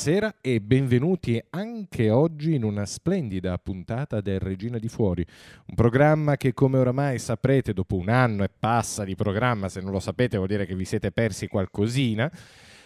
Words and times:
Buonasera 0.00 0.36
e 0.40 0.60
benvenuti 0.60 1.42
anche 1.50 2.08
oggi 2.10 2.54
in 2.54 2.62
una 2.62 2.86
splendida 2.86 3.58
puntata 3.58 4.20
del 4.20 4.38
Regina 4.38 4.78
di 4.78 4.86
Fuori, 4.86 5.26
un 5.66 5.74
programma 5.74 6.36
che 6.36 6.54
come 6.54 6.78
oramai 6.78 7.18
saprete 7.18 7.72
dopo 7.72 7.96
un 7.96 8.08
anno 8.08 8.44
e 8.44 8.48
passa 8.48 9.02
di 9.02 9.16
programma, 9.16 9.68
se 9.68 9.80
non 9.80 9.90
lo 9.90 9.98
sapete 9.98 10.36
vuol 10.36 10.48
dire 10.48 10.66
che 10.66 10.76
vi 10.76 10.84
siete 10.84 11.10
persi 11.10 11.48
qualcosina, 11.48 12.30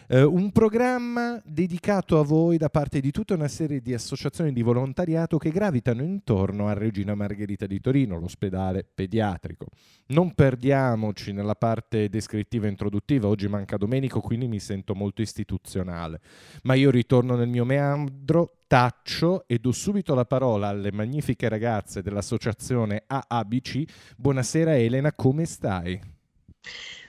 eh, 0.09 0.23
un 0.23 0.50
programma 0.53 1.41
dedicato 1.45 2.19
a 2.19 2.25
voi 2.25 2.57
da 2.57 2.69
parte 2.69 3.01
di 3.01 3.11
tutta 3.11 3.34
una 3.34 3.48
serie 3.48 3.80
di 3.80 3.95
associazioni 3.95 4.52
di 4.52 4.62
volontariato 4.62 5.38
che 5.38 5.51
gravitano 5.51 6.02
intorno 6.02 6.69
a 6.69 6.73
Regina 6.73 7.15
Margherita 7.15 7.66
di 7.66 7.80
Torino, 7.80 8.19
l'ospedale 8.19 8.87
pediatrico. 8.95 9.66
Non 10.09 10.34
perdiamoci 10.34 11.33
nella 11.33 11.55
parte 11.55 12.09
descrittiva 12.09 12.66
e 12.66 12.70
introduttiva, 12.70 13.29
oggi 13.29 13.48
manca 13.48 13.77
Domenico, 13.77 14.20
quindi 14.20 14.46
mi 14.46 14.59
sento 14.59 14.95
molto 14.95 15.23
istituzionale, 15.23 16.21
ma 16.62 16.74
io 16.74 16.91
ritorno 16.91 17.37
nel 17.37 17.48
mio 17.48 17.65
meandro, 17.65 18.59
taccio 18.66 19.45
e 19.46 19.59
do 19.59 19.73
subito 19.73 20.15
la 20.15 20.24
parola 20.24 20.69
alle 20.69 20.93
magnifiche 20.93 21.48
ragazze 21.48 22.02
dell'associazione 22.02 23.05
AABC. 23.07 24.15
Buonasera 24.16 24.77
Elena, 24.77 25.12
come 25.12 25.45
stai? 25.45 26.01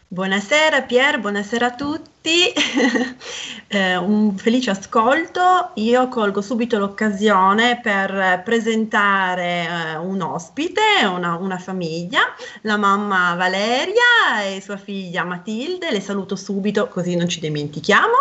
Buonasera 0.08 0.84
Pier, 0.84 1.20
buonasera 1.20 1.66
a 1.66 1.76
tutti, 1.76 2.52
eh, 3.68 3.96
un 3.98 4.38
felice 4.38 4.70
ascolto. 4.70 5.72
Io 5.76 6.08
colgo 6.08 6.42
subito 6.42 6.78
l'occasione 6.78 7.80
per 7.82 8.42
presentare 8.44 9.66
eh, 9.66 9.98
un 9.98 10.22
ospite, 10.22 10.82
una, 11.06 11.36
una, 11.38 11.58
famiglia, 11.58 12.22
la 12.62 12.78
mamma 12.78 13.34
Valeria 13.34 14.44
e 14.46 14.62
sua 14.62 14.78
figlia 14.78 15.24
Matilde. 15.24 15.90
Le 15.90 16.02
saluto 16.02 16.36
subito 16.36 16.88
così 16.88 17.16
non 17.16 17.28
ci 17.28 17.40
dimentichiamo. 17.40 18.18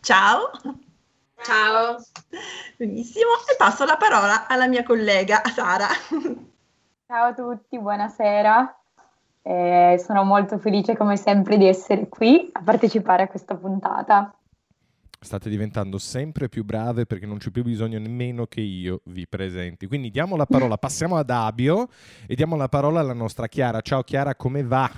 Ciao. 0.00 0.50
Ciao. 1.42 1.96
Benissimo, 2.76 3.30
e 3.50 3.56
passo 3.56 3.84
la 3.84 3.96
parola 3.96 4.46
alla 4.46 4.68
mia 4.68 4.84
collega 4.84 5.42
Sara. 5.52 5.88
Ciao 7.06 7.26
a 7.26 7.34
tutti, 7.34 7.78
buonasera. 7.78 8.83
Eh, 9.46 10.02
sono 10.02 10.24
molto 10.24 10.56
felice 10.56 10.96
come 10.96 11.18
sempre 11.18 11.58
di 11.58 11.66
essere 11.66 12.08
qui 12.08 12.48
a 12.50 12.62
partecipare 12.62 13.24
a 13.24 13.28
questa 13.28 13.54
puntata. 13.54 14.34
State 15.20 15.50
diventando 15.50 15.98
sempre 15.98 16.48
più 16.48 16.64
brave 16.64 17.04
perché 17.04 17.26
non 17.26 17.36
c'è 17.36 17.50
più 17.50 17.62
bisogno 17.62 17.98
nemmeno 17.98 18.46
che 18.46 18.62
io 18.62 19.02
vi 19.04 19.26
presenti. 19.26 19.86
Quindi 19.86 20.10
diamo 20.10 20.36
la 20.36 20.46
parola, 20.46 20.76
passiamo 20.78 21.16
ad 21.16 21.28
Abio 21.28 21.88
e 22.26 22.34
diamo 22.34 22.56
la 22.56 22.68
parola 22.68 23.00
alla 23.00 23.12
nostra 23.12 23.46
Chiara. 23.46 23.82
Ciao 23.82 24.02
Chiara, 24.02 24.34
come 24.34 24.62
va? 24.62 24.90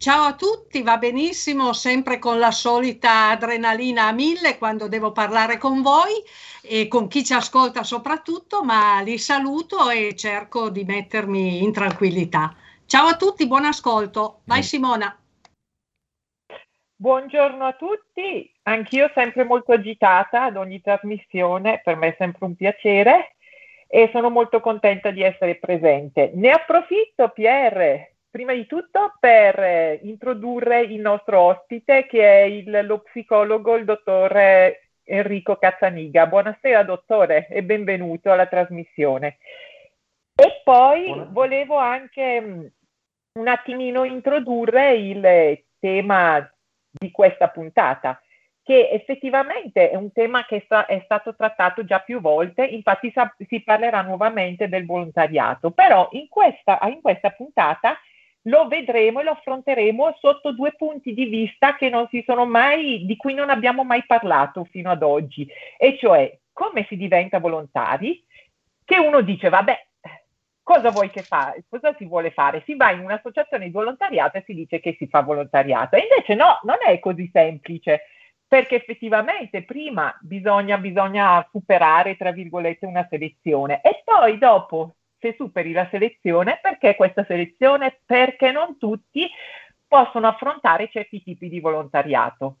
Ciao 0.00 0.22
a 0.22 0.34
tutti, 0.34 0.80
va 0.80 0.96
benissimo, 0.96 1.74
sempre 1.74 2.18
con 2.18 2.38
la 2.38 2.52
solita 2.52 3.28
adrenalina 3.28 4.06
a 4.06 4.12
mille 4.12 4.56
quando 4.56 4.88
devo 4.88 5.12
parlare 5.12 5.58
con 5.58 5.82
voi 5.82 6.24
e 6.62 6.88
con 6.88 7.06
chi 7.06 7.22
ci 7.22 7.34
ascolta 7.34 7.82
soprattutto, 7.82 8.64
ma 8.64 9.02
li 9.02 9.18
saluto 9.18 9.90
e 9.90 10.16
cerco 10.16 10.70
di 10.70 10.84
mettermi 10.84 11.62
in 11.62 11.74
tranquillità. 11.74 12.56
Ciao 12.86 13.08
a 13.08 13.16
tutti, 13.16 13.46
buon 13.46 13.66
ascolto. 13.66 14.40
Vai 14.44 14.62
Simona. 14.62 15.14
Buongiorno 16.96 17.66
a 17.66 17.74
tutti, 17.74 18.50
anch'io 18.62 19.10
sempre 19.12 19.44
molto 19.44 19.72
agitata 19.72 20.44
ad 20.44 20.56
ogni 20.56 20.80
trasmissione, 20.80 21.82
per 21.84 21.96
me 21.96 22.08
è 22.08 22.14
sempre 22.16 22.46
un 22.46 22.56
piacere 22.56 23.34
e 23.86 24.08
sono 24.14 24.30
molto 24.30 24.60
contenta 24.60 25.10
di 25.10 25.22
essere 25.22 25.56
presente. 25.56 26.30
Ne 26.32 26.52
approfitto, 26.52 27.28
Pierre, 27.34 28.09
prima 28.30 28.52
di 28.54 28.66
tutto 28.66 29.16
per 29.18 29.98
introdurre 30.02 30.82
il 30.82 31.00
nostro 31.00 31.40
ospite 31.40 32.06
che 32.06 32.22
è 32.22 32.42
il, 32.42 32.86
lo 32.86 33.00
psicologo, 33.00 33.76
il 33.76 33.84
dottor 33.84 34.76
Enrico 35.02 35.56
Cazzaniga. 35.56 36.26
Buonasera 36.26 36.84
dottore 36.84 37.48
e 37.48 37.62
benvenuto 37.64 38.30
alla 38.30 38.46
trasmissione. 38.46 39.38
E 40.34 40.60
poi 40.62 41.04
Buonasera. 41.06 41.30
volevo 41.32 41.76
anche 41.76 42.72
un 43.32 43.48
attimino 43.48 44.04
introdurre 44.04 44.94
il 44.94 45.64
tema 45.78 46.48
di 46.90 47.10
questa 47.10 47.48
puntata, 47.48 48.20
che 48.62 48.90
effettivamente 48.90 49.90
è 49.90 49.96
un 49.96 50.12
tema 50.12 50.44
che 50.44 50.64
è 50.66 51.02
stato 51.04 51.34
trattato 51.34 51.84
già 51.84 52.00
più 52.00 52.20
volte, 52.20 52.64
infatti 52.64 53.12
si 53.48 53.62
parlerà 53.62 54.02
nuovamente 54.02 54.68
del 54.68 54.86
volontariato, 54.86 55.70
però 55.72 56.08
in 56.12 56.28
questa, 56.28 56.78
in 56.84 57.00
questa 57.00 57.30
puntata 57.30 57.98
lo 58.44 58.68
vedremo 58.68 59.20
e 59.20 59.24
lo 59.24 59.32
affronteremo 59.32 60.16
sotto 60.18 60.52
due 60.52 60.72
punti 60.76 61.12
di 61.12 61.26
vista 61.26 61.76
che 61.76 61.88
non 61.88 62.08
si 62.08 62.22
sono 62.26 62.46
mai, 62.46 63.04
di 63.04 63.16
cui 63.16 63.34
non 63.34 63.50
abbiamo 63.50 63.84
mai 63.84 64.04
parlato 64.06 64.64
fino 64.64 64.90
ad 64.90 65.02
oggi, 65.02 65.46
e 65.76 65.98
cioè 65.98 66.38
come 66.52 66.86
si 66.88 66.96
diventa 66.96 67.38
volontari, 67.38 68.22
che 68.84 68.98
uno 68.98 69.20
dice, 69.20 69.48
vabbè, 69.48 69.86
cosa 70.62 70.90
vuoi 70.90 71.10
che 71.10 71.22
fa? 71.22 71.54
Cosa 71.68 71.94
si 71.96 72.04
vuole 72.04 72.30
fare? 72.30 72.62
Si 72.64 72.74
va 72.74 72.90
in 72.90 73.00
un'associazione 73.00 73.66
di 73.66 73.70
volontariato 73.70 74.38
e 74.38 74.42
si 74.46 74.54
dice 74.54 74.80
che 74.80 74.94
si 74.98 75.06
fa 75.06 75.22
volontariato. 75.22 75.96
E 75.96 76.00
invece 76.00 76.34
no, 76.34 76.60
non 76.64 76.76
è 76.84 76.98
così 76.98 77.28
semplice, 77.32 78.02
perché 78.46 78.76
effettivamente 78.76 79.62
prima 79.62 80.16
bisogna, 80.20 80.76
bisogna 80.76 81.46
superare, 81.50 82.16
tra 82.16 82.32
virgolette, 82.32 82.84
una 82.84 83.06
selezione 83.08 83.80
e 83.80 84.02
poi 84.04 84.38
dopo, 84.38 84.96
se 85.20 85.34
superi 85.36 85.72
la 85.72 85.86
selezione, 85.90 86.58
perché 86.60 86.96
questa 86.96 87.24
selezione? 87.24 88.00
Perché 88.04 88.50
non 88.50 88.78
tutti 88.78 89.28
possono 89.86 90.26
affrontare 90.26 90.88
certi 90.90 91.22
tipi 91.22 91.48
di 91.48 91.60
volontariato. 91.60 92.56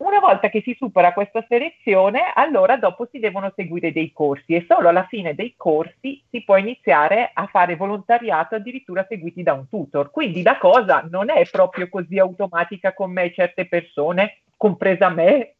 Una 0.00 0.18
volta 0.18 0.48
che 0.48 0.62
si 0.62 0.74
supera 0.78 1.12
questa 1.12 1.44
selezione, 1.46 2.32
allora 2.34 2.78
dopo 2.78 3.06
si 3.10 3.18
devono 3.18 3.52
seguire 3.54 3.92
dei 3.92 4.12
corsi 4.12 4.54
e 4.54 4.64
solo 4.66 4.88
alla 4.88 5.04
fine 5.04 5.34
dei 5.34 5.52
corsi 5.56 6.24
si 6.30 6.42
può 6.42 6.56
iniziare 6.56 7.30
a 7.34 7.46
fare 7.48 7.76
volontariato 7.76 8.54
addirittura 8.54 9.04
seguiti 9.06 9.42
da 9.42 9.52
un 9.52 9.68
tutor. 9.68 10.10
Quindi 10.10 10.42
la 10.42 10.56
cosa 10.56 11.06
non 11.10 11.28
è 11.28 11.46
proprio 11.50 11.90
così 11.90 12.18
automatica 12.18 12.94
come 12.94 13.30
certe 13.34 13.66
persone, 13.66 14.40
compresa 14.56 15.10
me, 15.10 15.56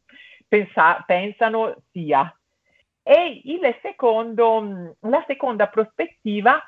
pensa, 0.48 1.04
pensano 1.06 1.76
sia. 1.92 2.34
E 3.02 3.42
secondo, 3.82 4.96
la 5.00 5.24
seconda 5.26 5.68
prospettiva 5.68 6.62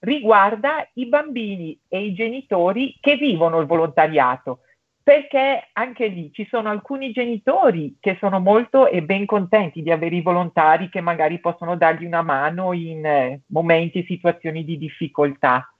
riguarda 0.00 0.86
i 0.94 1.06
bambini 1.06 1.78
e 1.88 2.04
i 2.04 2.14
genitori 2.14 2.96
che 3.00 3.16
vivono 3.16 3.60
il 3.60 3.66
volontariato 3.66 4.60
perché 5.06 5.68
anche 5.72 6.08
lì 6.08 6.32
ci 6.32 6.44
sono 6.50 6.68
alcuni 6.68 7.12
genitori 7.12 7.96
che 8.00 8.16
sono 8.18 8.40
molto 8.40 8.88
e 8.88 9.04
ben 9.04 9.24
contenti 9.24 9.80
di 9.80 9.92
avere 9.92 10.16
i 10.16 10.20
volontari 10.20 10.88
che 10.88 11.00
magari 11.00 11.38
possono 11.38 11.76
dargli 11.76 12.04
una 12.04 12.22
mano 12.22 12.72
in 12.72 13.06
eh, 13.06 13.42
momenti 13.50 14.04
situazioni 14.04 14.64
di 14.64 14.76
difficoltà. 14.76 15.72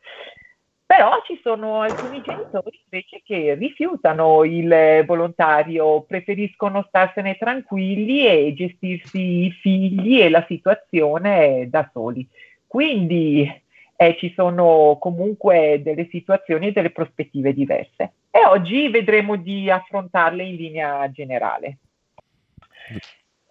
Però 0.86 1.20
ci 1.24 1.38
sono 1.42 1.80
alcuni 1.80 2.22
genitori 2.22 2.80
invece 2.84 3.20
che 3.24 3.54
rifiutano 3.54 4.44
il 4.44 5.02
volontario, 5.04 6.02
preferiscono 6.02 6.84
starsene 6.86 7.36
tranquilli 7.36 8.24
e 8.24 8.54
gestirsi 8.54 9.47
i 9.47 9.50
figli 9.50 10.20
e 10.20 10.30
la 10.30 10.44
situazione 10.47 11.69
da 11.69 11.91
soli. 11.92 12.26
Quindi 12.66 13.62
eh, 13.97 14.16
ci 14.16 14.32
sono 14.34 14.97
comunque 15.00 15.80
delle 15.82 16.06
situazioni 16.08 16.69
e 16.69 16.72
delle 16.72 16.91
prospettive 16.91 17.53
diverse 17.53 18.12
e 18.30 18.44
oggi 18.47 18.88
vedremo 18.88 19.36
di 19.36 19.70
affrontarle 19.70 20.44
in 20.44 20.54
linea 20.54 21.10
generale. 21.10 21.78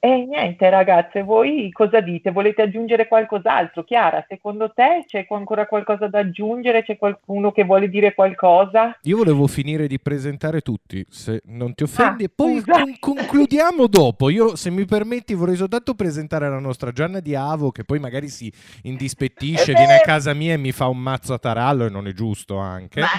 E 0.06 0.24
niente 0.28 0.70
ragazze, 0.70 1.24
voi 1.24 1.72
cosa 1.72 2.00
dite? 2.00 2.30
Volete 2.30 2.62
aggiungere 2.62 3.08
qualcos'altro? 3.08 3.84
Chiara, 3.84 4.24
secondo 4.30 4.72
te 4.72 5.04
c'è 5.08 5.26
ancora 5.32 5.66
qualcosa 5.66 6.06
da 6.06 6.20
aggiungere? 6.20 6.84
C'è 6.84 6.96
qualcuno 6.96 7.52
che 7.52 7.64
vuole 7.64 7.90
dire 7.90 8.14
qualcosa? 8.14 8.96
Io 9.02 9.18
volevo 9.18 9.48
finire 9.48 9.88
di 9.88 10.00
presentare 10.00 10.62
tutti, 10.62 11.04
se 11.10 11.42
non 11.46 11.74
ti 11.74 11.82
offendi, 11.82 12.26
ah, 12.26 12.30
poi 12.36 12.62
con- 12.62 12.98
concludiamo 13.00 13.88
dopo. 13.90 14.30
Io, 14.30 14.56
se 14.56 14.70
mi 14.70 14.86
permetti, 14.86 15.34
vorrei 15.34 15.56
soltanto 15.56 15.96
presentare 15.96 16.48
la 16.50 16.60
nostra 16.60 16.92
Gianna 16.92 17.20
di 17.20 17.34
Avo, 17.34 17.72
che 17.72 17.84
poi 17.84 17.98
magari 17.98 18.28
si 18.28 18.54
indispettisce, 18.84 19.74
viene 19.74 19.96
a 19.96 20.02
casa 20.02 20.36
mia 20.36 20.54
e 20.54 20.58
mi 20.58 20.72
fa 20.72 20.86
un 20.86 21.00
mazzo 21.00 21.34
a 21.34 21.40
tarallo 21.40 21.84
e 21.84 21.90
non 21.90 22.06
è 22.06 22.14
giusto 22.14 22.58
anche. 22.58 23.00
Ma, 23.00 23.10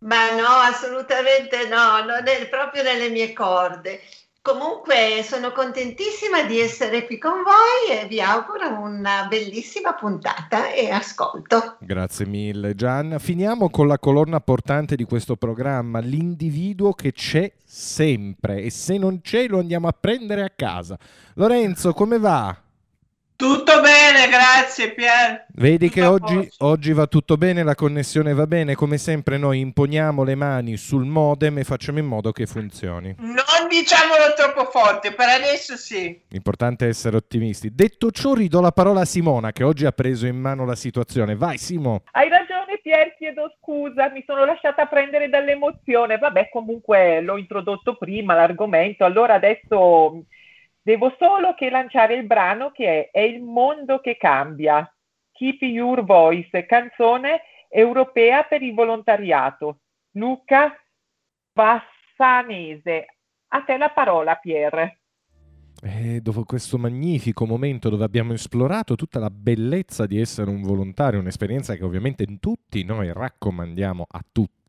ma 0.00 0.34
no, 0.36 0.48
assolutamente 0.68 1.66
no, 1.66 2.04
non 2.04 2.28
è 2.28 2.46
proprio 2.50 2.82
nelle 2.82 3.08
mie 3.08 3.32
corde. 3.32 4.00
Comunque 4.46 5.22
sono 5.22 5.52
contentissima 5.52 6.42
di 6.42 6.60
essere 6.60 7.06
qui 7.06 7.16
con 7.16 7.42
voi 7.42 7.98
e 7.98 8.06
vi 8.06 8.20
auguro 8.20 8.78
una 8.78 9.26
bellissima 9.26 9.94
puntata 9.94 10.70
e 10.70 10.90
ascolto. 10.90 11.78
Grazie 11.80 12.26
mille 12.26 12.74
Gianna. 12.74 13.18
Finiamo 13.18 13.70
con 13.70 13.86
la 13.86 13.98
colonna 13.98 14.40
portante 14.40 14.96
di 14.96 15.04
questo 15.04 15.36
programma, 15.36 16.00
l'individuo 16.00 16.92
che 16.92 17.12
c'è 17.12 17.50
sempre 17.64 18.60
e 18.60 18.68
se 18.68 18.98
non 18.98 19.22
c'è 19.22 19.48
lo 19.48 19.60
andiamo 19.60 19.88
a 19.88 19.96
prendere 19.98 20.42
a 20.42 20.52
casa. 20.54 20.98
Lorenzo, 21.36 21.94
come 21.94 22.18
va? 22.18 22.63
Tutto 23.36 23.80
bene, 23.80 24.28
grazie 24.28 24.92
Pier. 24.92 25.46
Vedi 25.54 25.88
tutto 25.88 26.00
che 26.00 26.06
oggi, 26.06 26.48
oggi, 26.58 26.92
va 26.92 27.06
tutto 27.06 27.36
bene, 27.36 27.64
la 27.64 27.74
connessione 27.74 28.32
va 28.32 28.46
bene, 28.46 28.76
come 28.76 28.96
sempre 28.96 29.38
noi 29.38 29.58
imponiamo 29.58 30.22
le 30.22 30.36
mani 30.36 30.76
sul 30.76 31.04
modem 31.04 31.58
e 31.58 31.64
facciamo 31.64 31.98
in 31.98 32.06
modo 32.06 32.30
che 32.30 32.46
funzioni. 32.46 33.16
Non 33.18 33.68
diciamolo 33.68 34.34
troppo 34.36 34.70
forte, 34.70 35.12
per 35.14 35.28
adesso 35.28 35.76
sì. 35.76 36.22
L'importante 36.28 36.86
è 36.86 36.88
essere 36.88 37.16
ottimisti. 37.16 37.74
Detto 37.74 38.12
ciò 38.12 38.34
ridò 38.34 38.60
la 38.60 38.70
parola 38.70 39.00
a 39.00 39.04
Simona 39.04 39.50
che 39.50 39.64
oggi 39.64 39.84
ha 39.84 39.92
preso 39.92 40.26
in 40.26 40.36
mano 40.36 40.64
la 40.64 40.76
situazione. 40.76 41.34
Vai 41.34 41.58
Simo. 41.58 42.02
Hai 42.12 42.28
ragione 42.28 42.78
Pier, 42.80 43.16
chiedo 43.16 43.52
scusa, 43.58 44.10
mi 44.10 44.22
sono 44.24 44.44
lasciata 44.44 44.86
prendere 44.86 45.28
dall'emozione. 45.28 46.18
Vabbè, 46.18 46.50
comunque 46.50 47.20
l'ho 47.20 47.36
introdotto 47.36 47.96
prima 47.96 48.34
l'argomento, 48.34 49.04
allora 49.04 49.34
adesso 49.34 50.22
Devo 50.86 51.14
solo 51.18 51.54
che 51.54 51.70
lanciare 51.70 52.14
il 52.14 52.26
brano 52.26 52.70
che 52.70 53.08
è 53.08 53.10
È 53.10 53.20
il 53.20 53.40
mondo 53.40 54.00
che 54.00 54.18
cambia. 54.18 54.86
Keep 55.32 55.62
Your 55.62 56.04
Voice, 56.04 56.66
canzone 56.66 57.40
europea 57.70 58.42
per 58.42 58.60
il 58.60 58.74
volontariato. 58.74 59.78
Luca 60.10 60.78
Bassanese. 61.54 63.06
A 63.48 63.62
te 63.62 63.78
la 63.78 63.88
parola, 63.88 64.34
Pierre. 64.34 64.98
E 65.82 66.20
dopo 66.20 66.44
questo 66.44 66.76
magnifico 66.76 67.46
momento 67.46 67.88
dove 67.88 68.04
abbiamo 68.04 68.34
esplorato 68.34 68.94
tutta 68.94 69.18
la 69.18 69.30
bellezza 69.30 70.04
di 70.04 70.20
essere 70.20 70.50
un 70.50 70.60
volontario, 70.60 71.18
un'esperienza 71.18 71.76
che 71.76 71.84
ovviamente 71.84 72.26
tutti 72.38 72.84
noi 72.84 73.10
raccomandiamo 73.10 74.04
a 74.06 74.22
tutti, 74.30 74.63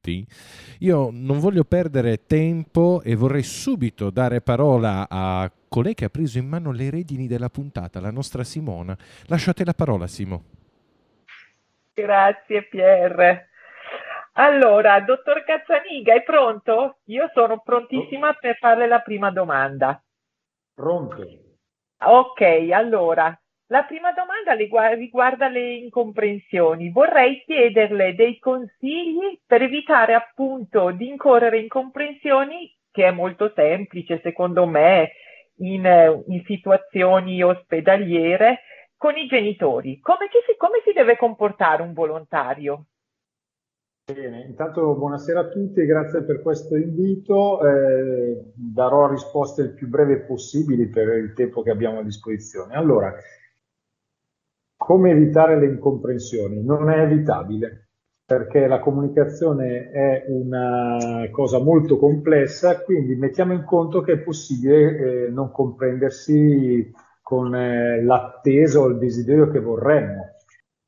io 0.80 1.10
non 1.12 1.40
voglio 1.40 1.64
perdere 1.64 2.26
tempo 2.26 3.02
e 3.04 3.16
vorrei 3.16 3.44
subito 3.44 4.10
dare 4.10 4.42
parola 4.42 5.08
a 5.10 5.50
colei 5.68 5.94
che 5.94 6.06
ha 6.06 6.10
preso 6.10 6.38
in 6.38 6.48
mano 6.48 6.72
le 6.72 6.90
redini 6.90 7.28
della 7.28 7.50
puntata, 7.50 8.00
la 8.00 8.12
nostra 8.12 8.44
Simona. 8.44 8.96
Lasciate 9.28 9.66
la 9.66 9.74
parola, 9.74 10.08
Simo. 10.08 10.44
Grazie, 11.94 12.68
Pierre. 12.68 13.50
Allora, 14.34 15.00
dottor 15.00 15.44
Cazzaniga, 15.46 16.14
è 16.14 16.24
pronto? 16.24 16.98
Io 17.06 17.30
sono 17.34 17.62
prontissima 17.64 18.34
per 18.34 18.58
farle 18.58 18.86
la 18.86 19.00
prima 19.00 19.32
domanda. 19.32 20.02
Pronto. 20.74 21.26
Ok, 21.98 22.42
allora, 22.74 23.38
la 23.68 23.84
prima 23.84 24.12
domanda 24.12 24.54
riguarda 24.94 25.48
le 25.48 25.74
incomprensioni. 25.76 26.92
Vorrei 26.92 27.42
chiederle 27.46 28.14
dei 28.14 28.38
consigli 28.38 29.40
per 29.46 29.64
evitare 29.64 30.14
appunto 30.14 30.92
di 30.92 31.08
incorrere 31.08 31.58
in 31.58 31.64
incomprensioni, 31.64 32.72
che 32.92 33.06
è 33.06 33.12
molto 33.12 33.52
semplice 33.56 34.20
secondo 34.22 34.68
me, 34.68 35.12
in, 35.58 36.24
in 36.28 36.44
situazioni 36.46 37.42
ospedaliere 37.42 38.62
con 38.98 39.18
i 39.18 39.28
genitori. 39.28 40.00
Come, 40.00 40.28
si, 40.30 40.56
come 40.58 40.82
si 40.84 40.94
deve 40.94 41.18
comportare 41.18 41.82
un 41.82 41.94
volontario? 41.94 42.86
Bene, 44.06 44.44
intanto 44.44 44.94
buonasera 44.94 45.40
a 45.40 45.48
tutti 45.48 45.80
e 45.80 45.86
grazie 45.88 46.24
per 46.24 46.44
questo 46.44 46.76
invito. 46.76 47.60
Eh, 47.68 48.52
darò 48.54 49.10
risposte 49.10 49.64
il 49.64 49.74
più 49.74 49.88
breve 49.88 50.22
possibili 50.22 50.88
per 50.90 51.08
il 51.08 51.34
tempo 51.34 51.64
che 51.64 51.72
abbiamo 51.72 52.00
a 52.00 52.04
disposizione. 52.04 52.76
Allora, 52.76 53.12
come 54.86 55.10
evitare 55.10 55.58
le 55.58 55.66
incomprensioni? 55.66 56.64
Non 56.64 56.92
è 56.92 57.00
evitabile 57.00 57.88
perché 58.24 58.68
la 58.68 58.80
comunicazione 58.80 59.90
è 59.90 60.26
una 60.28 61.28
cosa 61.32 61.60
molto 61.60 61.98
complessa, 61.98 62.84
quindi 62.84 63.16
mettiamo 63.16 63.54
in 63.54 63.64
conto 63.64 64.02
che 64.02 64.14
è 64.14 64.20
possibile 64.20 65.26
eh, 65.26 65.30
non 65.32 65.50
comprendersi 65.50 66.92
con 67.24 67.56
eh, 67.56 68.04
l'attesa 68.04 68.80
o 68.80 68.86
il 68.86 69.00
desiderio 69.00 69.50
che 69.50 69.60
vorremmo. 69.60 70.34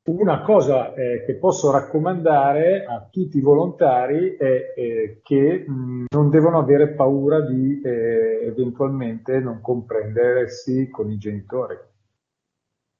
Una 0.04 0.42
cosa 0.42 0.94
eh, 0.94 1.24
che 1.26 1.34
posso 1.34 1.72
raccomandare 1.72 2.84
a 2.84 3.08
tutti 3.10 3.38
i 3.38 3.42
volontari 3.42 4.36
è 4.36 4.72
eh, 4.76 5.20
che 5.24 5.64
mh, 5.66 6.04
non 6.14 6.30
devono 6.30 6.58
avere 6.58 6.94
paura 6.94 7.40
di 7.40 7.80
eh, 7.82 8.46
eventualmente 8.46 9.40
non 9.40 9.60
comprendersi 9.60 10.88
con 10.88 11.10
i 11.10 11.18
genitori, 11.18 11.76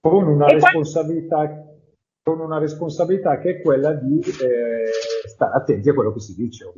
con 0.08 0.26
una 0.26 0.46
responsabilità 0.46 1.64
con 2.22 2.40
una 2.40 2.58
responsabilità 2.58 3.38
che 3.38 3.56
è 3.56 3.62
quella 3.62 3.94
di 3.94 4.18
eh, 4.18 5.26
stare 5.26 5.56
attenti 5.56 5.88
a 5.88 5.94
quello 5.94 6.12
che 6.12 6.20
si 6.20 6.34
dice 6.34 6.72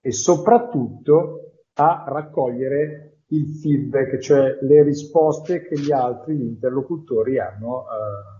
e 0.00 0.12
soprattutto 0.12 1.64
a 1.74 2.04
raccogliere 2.06 3.22
il 3.30 3.46
feedback, 3.60 4.18
cioè 4.18 4.58
le 4.62 4.82
risposte 4.84 5.66
che 5.66 5.78
gli 5.78 5.92
altri, 5.92 6.36
gli 6.36 6.42
interlocutori 6.42 7.38
hanno. 7.38 7.84
Eh. 7.88 8.36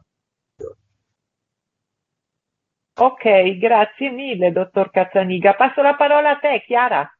Ok, 3.00 3.58
grazie 3.58 4.10
mille, 4.10 4.50
dottor 4.50 4.90
Cazzaniga. 4.90 5.54
Passo 5.54 5.82
la 5.82 5.94
parola 5.94 6.30
a 6.30 6.38
te, 6.38 6.62
Chiara. 6.66 7.17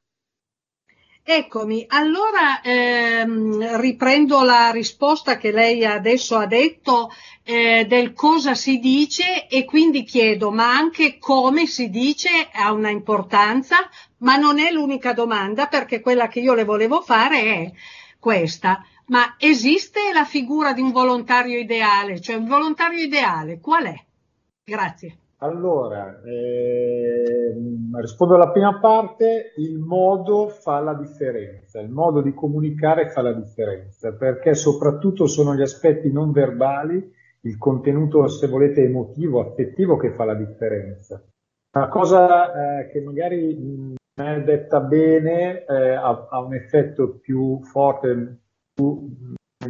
Eccomi, 1.31 1.85
allora 1.89 2.63
ehm, 2.63 3.77
riprendo 3.79 4.43
la 4.45 4.71
risposta 4.71 5.37
che 5.37 5.53
lei 5.53 5.85
adesso 5.85 6.39
ha 6.39 6.47
detto 6.47 7.11
eh, 7.43 7.85
del 7.87 8.15
cosa 8.15 8.55
si 8.55 8.79
dice 8.79 9.47
e 9.47 9.67
quindi 9.67 10.05
chiedo, 10.05 10.51
ma 10.51 10.71
anche 10.71 11.19
come 11.19 11.67
si 11.67 11.91
dice 11.91 12.31
ha 12.51 12.73
una 12.73 12.89
importanza, 12.89 13.77
ma 14.21 14.37
non 14.37 14.59
è 14.59 14.73
l'unica 14.73 15.13
domanda 15.13 15.67
perché 15.67 16.01
quella 16.01 16.29
che 16.29 16.41
io 16.41 16.55
le 16.55 16.65
volevo 16.65 17.03
fare 17.03 17.43
è 17.43 17.73
questa. 18.19 18.83
Ma 19.09 19.35
esiste 19.37 20.01
la 20.15 20.25
figura 20.25 20.73
di 20.73 20.81
un 20.81 20.93
volontario 20.93 21.59
ideale? 21.59 22.23
Cioè 22.23 22.37
un 22.37 22.47
volontario 22.47 23.03
ideale 23.03 23.61
qual 23.61 23.85
è? 23.85 24.03
Grazie. 24.65 25.19
Allora, 25.41 26.21
eh, 26.25 27.55
rispondo 28.01 28.35
alla 28.35 28.51
prima 28.51 28.81
parte, 28.81 29.53
il 29.59 29.79
modo 29.79 30.49
fa 30.49 30.81
la 30.81 30.95
differenza, 30.95 31.81
il 31.81 31.91
modo 31.91 32.21
di 32.23 32.35
comunicare 32.35 33.09
fa 33.11 33.23
la 33.23 33.33
differenza, 33.33 34.13
perché 34.15 34.55
soprattutto 34.55 35.29
sono 35.29 35.55
gli 35.55 35.63
aspetti 35.63 36.11
non 36.11 36.33
verbali, 36.33 37.15
il 37.43 37.57
contenuto, 37.57 38.27
se 38.27 38.49
volete, 38.49 38.83
emotivo, 38.83 39.39
affettivo 39.41 39.97
che 39.97 40.13
fa 40.13 40.25
la 40.25 40.35
differenza. 40.35 41.23
Una 41.73 41.89
cosa 41.89 42.81
eh, 42.81 42.89
che 42.89 43.01
magari 43.01 43.57
non 43.57 43.95
è 44.17 44.43
detta 44.43 44.81
bene 44.81 45.65
eh, 45.65 45.93
ha, 45.93 46.27
ha, 46.31 46.41
un 46.41 46.55
effetto 46.55 47.19
più 47.21 47.63
forte, 47.63 48.39
più 48.75 49.09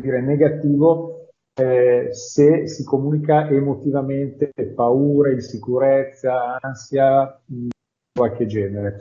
dire, 0.00 0.22
negativo 0.22 1.17
eh, 1.58 2.08
se 2.12 2.68
si 2.68 2.84
comunica 2.84 3.48
emotivamente 3.48 4.52
paura, 4.74 5.32
insicurezza, 5.32 6.58
ansia 6.60 7.40
di 7.44 7.68
qualche 8.12 8.46
genere. 8.46 8.96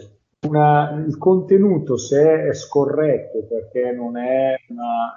Una, 0.48 1.04
il 1.06 1.18
contenuto, 1.18 1.98
se 1.98 2.48
è 2.48 2.54
scorretto 2.54 3.46
perché 3.48 3.92
non 3.92 4.18
è 4.18 4.56
una 4.70 5.14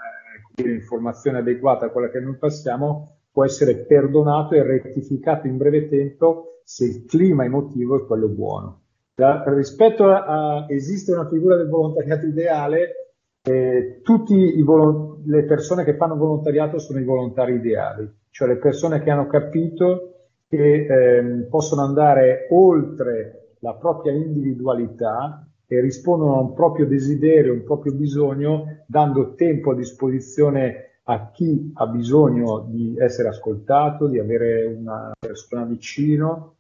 eh, 0.57 0.71
informazione 0.71 1.39
adeguata 1.39 1.87
a 1.87 1.91
quella 1.91 2.11
che 2.11 2.21
noi 2.21 2.37
passiamo, 2.37 3.17
può 3.33 3.45
essere 3.45 3.85
perdonato 3.87 4.55
e 4.55 4.63
rettificato 4.63 5.47
in 5.47 5.57
breve 5.57 5.89
tempo 5.89 6.61
se 6.65 6.85
il 6.85 7.05
clima 7.07 7.45
emotivo 7.45 7.97
è 7.97 8.07
quello 8.07 8.29
buono. 8.29 8.83
Da, 9.15 9.45
rispetto 9.47 10.09
a, 10.09 10.25
a 10.25 10.67
esiste 10.69 11.13
una 11.13 11.29
figura 11.29 11.57
del 11.57 11.69
volontariato 11.69 12.27
ideale, 12.27 13.10
eh, 13.43 14.01
tutte 14.03 14.35
le 14.35 15.45
persone 15.45 15.85
che 15.85 15.97
fanno 15.97 16.17
volontariato 16.17 16.79
sono 16.79 17.01
i 17.01 17.05
volontari 17.05 17.55
ideali, 17.55 18.09
cioè 18.31 18.49
le 18.49 18.59
persone 18.59 19.01
che 19.03 19.11
hanno 19.11 19.27
capito 19.27 20.11
che 20.49 20.87
eh, 20.87 21.47
possono 21.49 21.83
andare 21.83 22.49
oltre 22.51 23.55
la 23.61 23.75
propria 23.75 24.13
individualità 24.13 25.47
e 25.67 25.81
rispondono 25.81 26.37
a 26.37 26.41
un 26.41 26.55
proprio 26.55 26.87
desiderio, 26.87 27.53
un 27.53 27.63
proprio 27.63 27.93
bisogno, 27.93 28.85
dando 28.87 29.35
tempo 29.35 29.71
a 29.71 29.77
disposizione 29.77 31.01
a 31.05 31.31
chi 31.31 31.71
ha 31.75 31.87
bisogno 31.87 32.67
di 32.69 32.97
essere 32.99 33.29
ascoltato, 33.29 34.09
di 34.09 34.19
avere 34.19 34.67
una 34.67 35.13
persona 35.19 35.65
vicino. 35.65 36.57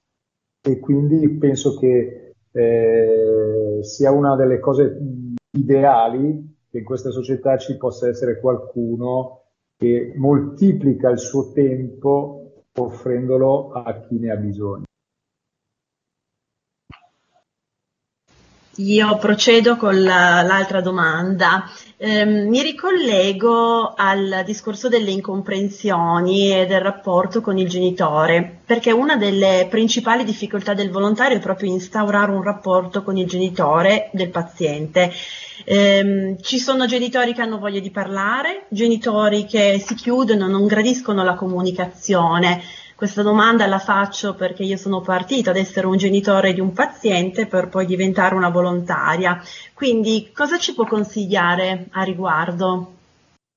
E 0.62 0.78
quindi 0.78 1.28
penso 1.38 1.76
che 1.76 2.34
eh, 2.52 3.78
sia 3.80 4.12
una 4.12 4.36
delle 4.36 4.60
cose 4.60 4.98
ideali 5.52 6.49
che 6.70 6.78
in 6.78 6.84
questa 6.84 7.10
società 7.10 7.56
ci 7.58 7.76
possa 7.76 8.08
essere 8.08 8.38
qualcuno 8.38 9.42
che 9.76 10.12
moltiplica 10.16 11.10
il 11.10 11.18
suo 11.18 11.52
tempo 11.52 12.64
offrendolo 12.78 13.72
a 13.72 14.00
chi 14.00 14.18
ne 14.18 14.30
ha 14.30 14.36
bisogno. 14.36 14.84
Io 18.80 19.18
procedo 19.18 19.76
con 19.76 20.02
la, 20.02 20.40
l'altra 20.40 20.80
domanda. 20.80 21.70
Eh, 21.98 22.24
mi 22.24 22.62
ricollego 22.62 23.92
al 23.94 24.42
discorso 24.46 24.88
delle 24.88 25.10
incomprensioni 25.10 26.50
e 26.50 26.64
del 26.64 26.80
rapporto 26.80 27.42
con 27.42 27.58
il 27.58 27.68
genitore, 27.68 28.60
perché 28.64 28.90
una 28.90 29.16
delle 29.16 29.66
principali 29.68 30.24
difficoltà 30.24 30.72
del 30.72 30.90
volontario 30.90 31.36
è 31.36 31.40
proprio 31.40 31.70
instaurare 31.70 32.32
un 32.32 32.42
rapporto 32.42 33.02
con 33.02 33.18
il 33.18 33.26
genitore 33.26 34.08
del 34.14 34.30
paziente. 34.30 35.12
Eh, 35.64 36.36
ci 36.40 36.58
sono 36.58 36.86
genitori 36.86 37.34
che 37.34 37.42
hanno 37.42 37.58
voglia 37.58 37.80
di 37.80 37.90
parlare, 37.90 38.64
genitori 38.70 39.44
che 39.44 39.78
si 39.84 39.94
chiudono, 39.94 40.46
non 40.46 40.66
gradiscono 40.66 41.22
la 41.22 41.34
comunicazione. 41.34 42.62
Questa 43.00 43.22
domanda 43.22 43.66
la 43.66 43.78
faccio 43.78 44.34
perché 44.34 44.62
io 44.62 44.76
sono 44.76 45.00
partita 45.00 45.52
ad 45.52 45.56
essere 45.56 45.86
un 45.86 45.96
genitore 45.96 46.52
di 46.52 46.60
un 46.60 46.74
paziente 46.74 47.46
per 47.46 47.70
poi 47.70 47.86
diventare 47.86 48.34
una 48.34 48.50
volontaria. 48.50 49.40
Quindi 49.72 50.30
cosa 50.34 50.58
ci 50.58 50.74
può 50.74 50.84
consigliare 50.84 51.86
a 51.92 52.02
riguardo? 52.02 52.92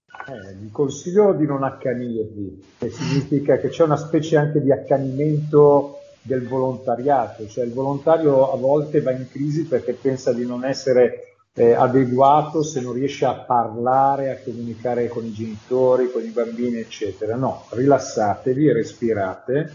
Eh, 0.07 0.71
consiglio 0.71 1.33
di 1.33 1.45
non 1.45 1.65
accanirvi, 1.65 2.63
che 2.77 2.89
significa 2.89 3.57
che 3.57 3.67
c'è 3.67 3.83
una 3.83 3.97
specie 3.97 4.37
anche 4.37 4.61
di 4.61 4.71
accanimento 4.71 5.97
del 6.21 6.47
volontariato, 6.47 7.45
cioè 7.45 7.65
il 7.65 7.73
volontario 7.73 8.49
a 8.49 8.55
volte 8.55 9.01
va 9.01 9.11
in 9.11 9.27
crisi 9.29 9.65
perché 9.65 9.91
pensa 9.91 10.31
di 10.31 10.45
non 10.45 10.63
essere 10.63 11.32
eh, 11.55 11.73
adeguato 11.73 12.63
se 12.63 12.81
non 12.81 12.93
riesce 12.93 13.25
a 13.25 13.35
parlare, 13.35 14.31
a 14.31 14.37
comunicare 14.43 15.07
con 15.07 15.23
i 15.25 15.31
genitori, 15.31 16.11
con 16.11 16.23
i 16.23 16.29
bambini, 16.29 16.77
eccetera. 16.77 17.35
No, 17.35 17.65
rilassatevi, 17.69 18.71
respirate, 18.71 19.71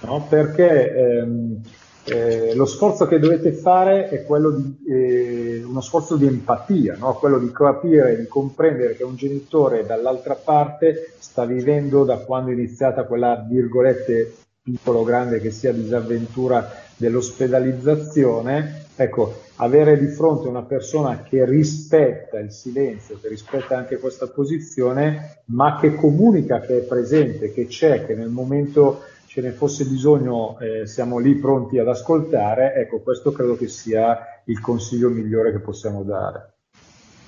no? 0.00 0.26
perché 0.28 0.92
ehm, 0.92 1.60
eh, 2.04 2.54
lo 2.54 2.66
sforzo 2.66 3.06
che 3.06 3.20
dovete 3.20 3.52
fare 3.52 4.08
è 4.08 4.24
quello 4.24 4.50
di, 4.50 4.76
eh, 4.88 5.62
uno 5.64 5.80
sforzo 5.80 6.16
di 6.16 6.26
empatia, 6.26 6.96
no? 6.98 7.14
quello 7.14 7.38
di 7.38 7.52
capire, 7.52 8.16
di 8.18 8.26
comprendere 8.26 8.96
che 8.96 9.04
un 9.04 9.14
genitore 9.14 9.86
dall'altra 9.86 10.34
parte 10.34 11.14
sta 11.18 11.44
vivendo 11.44 12.04
da 12.04 12.16
quando 12.18 12.50
è 12.50 12.54
iniziata 12.54 13.04
quella 13.04 13.46
virgolette 13.48 14.34
piccolo 14.62 15.04
grande 15.04 15.40
che 15.40 15.50
sia 15.50 15.72
disavventura 15.72 16.68
dell'ospedalizzazione, 16.96 18.79
ecco, 18.96 19.42
avere 19.56 19.98
di 19.98 20.06
fronte 20.08 20.48
una 20.48 20.62
persona 20.62 21.22
che 21.22 21.44
rispetta 21.44 22.38
il 22.38 22.52
silenzio, 22.52 23.18
che 23.20 23.28
rispetta 23.28 23.76
anche 23.76 23.98
questa 23.98 24.28
posizione, 24.28 25.42
ma 25.46 25.78
che 25.78 25.94
comunica 25.94 26.60
che 26.60 26.78
è 26.78 26.82
presente, 26.82 27.52
che 27.52 27.66
c'è, 27.66 28.04
che 28.06 28.14
nel 28.14 28.28
momento 28.28 29.02
ce 29.26 29.40
ne 29.40 29.52
fosse 29.52 29.84
bisogno 29.84 30.58
eh, 30.58 30.86
siamo 30.86 31.18
lì 31.18 31.36
pronti 31.36 31.78
ad 31.78 31.88
ascoltare, 31.88 32.74
ecco, 32.74 33.00
questo 33.00 33.30
credo 33.32 33.56
che 33.56 33.68
sia 33.68 34.42
il 34.46 34.60
consiglio 34.60 35.08
migliore 35.08 35.52
che 35.52 35.60
possiamo 35.60 36.02
dare. 36.02 36.54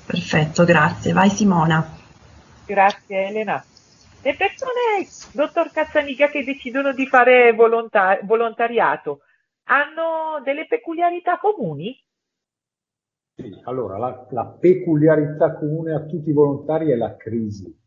Perfetto, 0.04 0.64
grazie. 0.64 1.12
Vai 1.12 1.30
Simona. 1.30 1.96
Grazie 2.66 3.28
Elena. 3.28 3.64
Le 4.24 4.36
persone, 4.36 5.08
dottor 5.32 5.70
Cazzaniga, 5.72 6.28
che 6.28 6.44
decidono 6.44 6.92
di 6.92 7.06
fare 7.06 7.52
volontar- 7.52 8.24
volontariato, 8.24 9.20
hanno 9.64 10.40
delle 10.44 10.66
peculiarità 10.66 11.38
comuni? 11.38 11.94
Sì, 13.34 13.60
allora 13.64 13.98
la, 13.98 14.26
la 14.30 14.46
peculiarità 14.46 15.54
comune 15.54 15.94
a 15.94 16.04
tutti 16.04 16.30
i 16.30 16.34
volontari 16.34 16.90
è 16.90 16.96
la 16.96 17.16
crisi. 17.16 17.80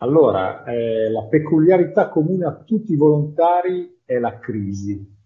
Allora, 0.00 0.64
eh, 0.64 1.10
la 1.10 1.24
peculiarità 1.24 2.08
comune 2.08 2.46
a 2.46 2.62
tutti 2.62 2.92
i 2.92 2.96
volontari 2.96 4.00
è 4.04 4.18
la 4.18 4.38
crisi. 4.38 5.16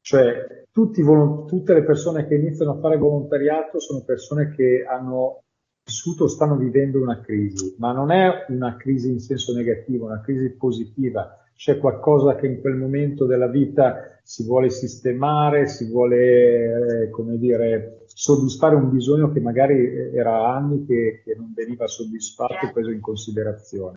Cioè, 0.00 0.64
volont- 0.72 1.48
tutte 1.48 1.72
le 1.72 1.84
persone 1.84 2.26
che 2.26 2.34
iniziano 2.34 2.72
a 2.72 2.78
fare 2.78 2.96
volontariato 2.96 3.80
sono 3.80 4.02
persone 4.04 4.50
che 4.54 4.84
hanno 4.86 5.44
vissuto, 5.84 6.28
stanno 6.28 6.56
vivendo 6.56 7.00
una 7.00 7.20
crisi, 7.20 7.74
ma 7.78 7.92
non 7.92 8.10
è 8.10 8.46
una 8.48 8.76
crisi 8.76 9.10
in 9.10 9.20
senso 9.20 9.54
negativo, 9.54 10.06
una 10.06 10.20
crisi 10.20 10.54
positiva, 10.56 11.41
c'è 11.62 11.78
qualcosa 11.78 12.34
che 12.34 12.48
in 12.48 12.60
quel 12.60 12.74
momento 12.74 13.24
della 13.24 13.46
vita 13.46 14.18
si 14.24 14.44
vuole 14.44 14.68
sistemare, 14.68 15.68
si 15.68 15.88
vuole, 15.88 17.04
eh, 17.04 17.10
come 17.10 17.38
dire, 17.38 18.02
soddisfare 18.06 18.74
un 18.74 18.90
bisogno 18.90 19.30
che 19.30 19.38
magari 19.38 20.10
era 20.12 20.52
anni 20.52 20.84
che, 20.84 21.22
che 21.24 21.36
non 21.36 21.52
veniva 21.54 21.86
soddisfatto 21.86 22.66
e 22.66 22.72
preso 22.72 22.90
in 22.90 23.00
considerazione. 23.00 23.94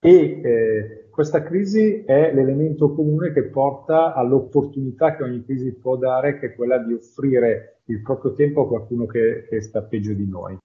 E 0.00 0.40
eh, 0.42 1.08
questa 1.08 1.44
crisi 1.44 2.02
è 2.04 2.34
l'elemento 2.34 2.92
comune 2.92 3.32
che 3.32 3.44
porta 3.44 4.12
all'opportunità 4.12 5.14
che 5.14 5.22
ogni 5.22 5.44
crisi 5.44 5.74
può 5.74 5.96
dare, 5.96 6.40
che 6.40 6.46
è 6.46 6.54
quella 6.56 6.78
di 6.78 6.94
offrire 6.94 7.82
il 7.84 8.02
proprio 8.02 8.32
tempo 8.32 8.62
a 8.62 8.66
qualcuno 8.66 9.06
che, 9.06 9.46
che 9.48 9.60
sta 9.60 9.82
peggio 9.82 10.14
di 10.14 10.28
noi. 10.28 10.58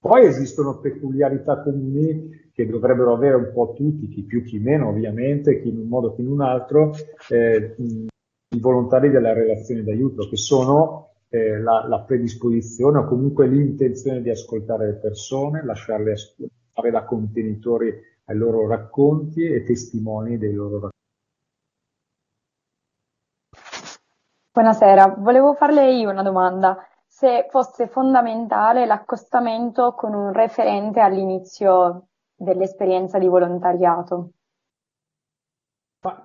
Poi 0.00 0.24
esistono 0.24 0.78
peculiarità 0.78 1.60
comuni 1.60 2.50
che 2.54 2.66
dovrebbero 2.66 3.12
avere 3.12 3.36
un 3.36 3.50
po' 3.52 3.74
tutti, 3.76 4.08
chi 4.08 4.22
più 4.22 4.42
chi 4.42 4.58
meno 4.58 4.88
ovviamente, 4.88 5.60
chi 5.60 5.68
in 5.68 5.76
un 5.78 5.88
modo 5.88 6.14
chi 6.14 6.22
in 6.22 6.28
un 6.28 6.40
altro, 6.40 6.92
eh, 7.28 7.74
i 7.76 8.58
volontari 8.58 9.10
della 9.10 9.34
relazione 9.34 9.82
d'aiuto, 9.82 10.26
che 10.26 10.38
sono 10.38 11.10
eh, 11.28 11.58
la, 11.58 11.86
la, 11.86 12.00
predisposizione 12.00 12.98
o 12.98 13.04
comunque 13.04 13.46
l'intenzione 13.46 14.22
di 14.22 14.30
ascoltare 14.30 14.86
le 14.86 14.94
persone, 14.94 15.62
lasciarle 15.62 16.14
fare 16.72 16.90
da 16.90 17.04
contenitori 17.04 17.92
ai 18.24 18.36
loro 18.36 18.66
racconti 18.66 19.44
e 19.44 19.62
testimoni 19.64 20.38
dei 20.38 20.54
loro 20.54 20.80
racconti. 20.80 20.98
Buonasera, 24.52 25.16
volevo 25.18 25.52
farle 25.52 25.92
io 25.92 26.10
una 26.10 26.22
domanda 26.22 26.78
se 27.20 27.48
fosse 27.50 27.86
fondamentale 27.86 28.86
l'accostamento 28.86 29.92
con 29.92 30.14
un 30.14 30.32
referente 30.32 31.00
all'inizio 31.00 32.06
dell'esperienza 32.34 33.18
di 33.18 33.26
volontariato. 33.26 34.30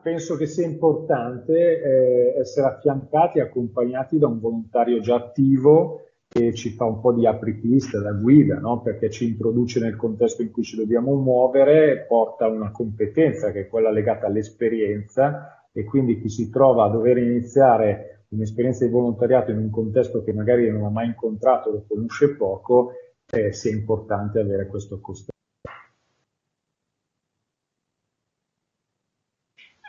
Penso 0.02 0.38
che 0.38 0.46
sia 0.46 0.66
importante 0.66 1.52
eh, 1.54 2.40
essere 2.40 2.68
affiancati 2.68 3.40
e 3.40 3.42
accompagnati 3.42 4.18
da 4.18 4.28
un 4.28 4.40
volontario 4.40 5.02
già 5.02 5.16
attivo 5.16 6.00
che 6.30 6.54
ci 6.54 6.70
fa 6.70 6.86
un 6.86 7.02
po' 7.02 7.12
di 7.12 7.28
apripista 7.28 8.00
da 8.00 8.14
guida, 8.14 8.60
no? 8.60 8.82
perché 8.82 9.10
ci 9.10 9.28
introduce 9.28 9.82
nel 9.82 9.98
contesto 9.98 10.44
in 10.44 10.52
cui 10.52 10.64
ci 10.64 10.78
dobbiamo 10.78 11.14
muovere, 11.16 12.06
porta 12.08 12.48
una 12.48 12.72
competenza 12.72 13.52
che 13.52 13.64
è 13.64 13.68
quella 13.68 13.92
legata 13.92 14.28
all'esperienza 14.28 15.68
e 15.74 15.84
quindi 15.84 16.22
chi 16.22 16.30
si 16.30 16.50
trova 16.50 16.86
a 16.86 16.90
dover 16.90 17.18
iniziare 17.18 18.15
un'esperienza 18.30 18.86
di 18.86 18.92
volontariato 18.92 19.52
in 19.52 19.58
un 19.58 19.70
contesto 19.70 20.24
che 20.24 20.34
magari 20.34 20.70
non 20.70 20.86
ha 20.86 20.90
mai 20.90 21.08
incontrato, 21.08 21.72
lo 21.72 21.86
conosce 21.88 22.36
poco, 22.36 22.94
eh, 23.32 23.52
sia 23.54 23.72
importante 23.72 24.40
avere 24.40 24.68
questo 24.68 24.96
accostamento. 24.96 25.34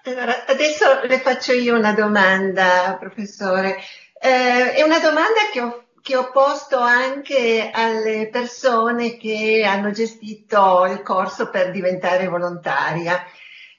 Allora, 0.04 0.46
adesso 0.46 1.02
le 1.02 1.18
faccio 1.18 1.52
io 1.52 1.76
una 1.76 1.92
domanda, 1.92 2.96
professore. 2.98 3.76
Eh, 4.20 4.74
è 4.74 4.82
una 4.82 5.00
domanda 5.00 5.50
che 5.52 5.60
ho, 5.60 5.86
che 6.00 6.16
ho, 6.16 6.30
posto 6.30 6.78
anche 6.78 7.70
alle 7.74 8.28
persone 8.30 9.16
che 9.16 9.64
hanno 9.66 9.90
gestito 9.90 10.86
il 10.86 11.02
corso 11.02 11.50
per 11.50 11.72
diventare 11.72 12.28
volontaria. 12.28 13.20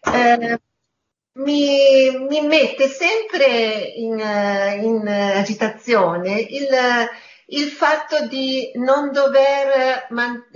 Eh, 0.02 0.60
mi, 1.38 2.18
mi 2.28 2.42
mette 2.42 2.88
sempre 2.88 3.46
in, 3.96 4.20
in 4.20 5.08
agitazione 5.08 6.40
il, 6.40 6.68
il, 7.48 7.68
fatto 7.70 8.28
di 8.28 8.72
non, 8.76 9.12
dover, 9.12 10.08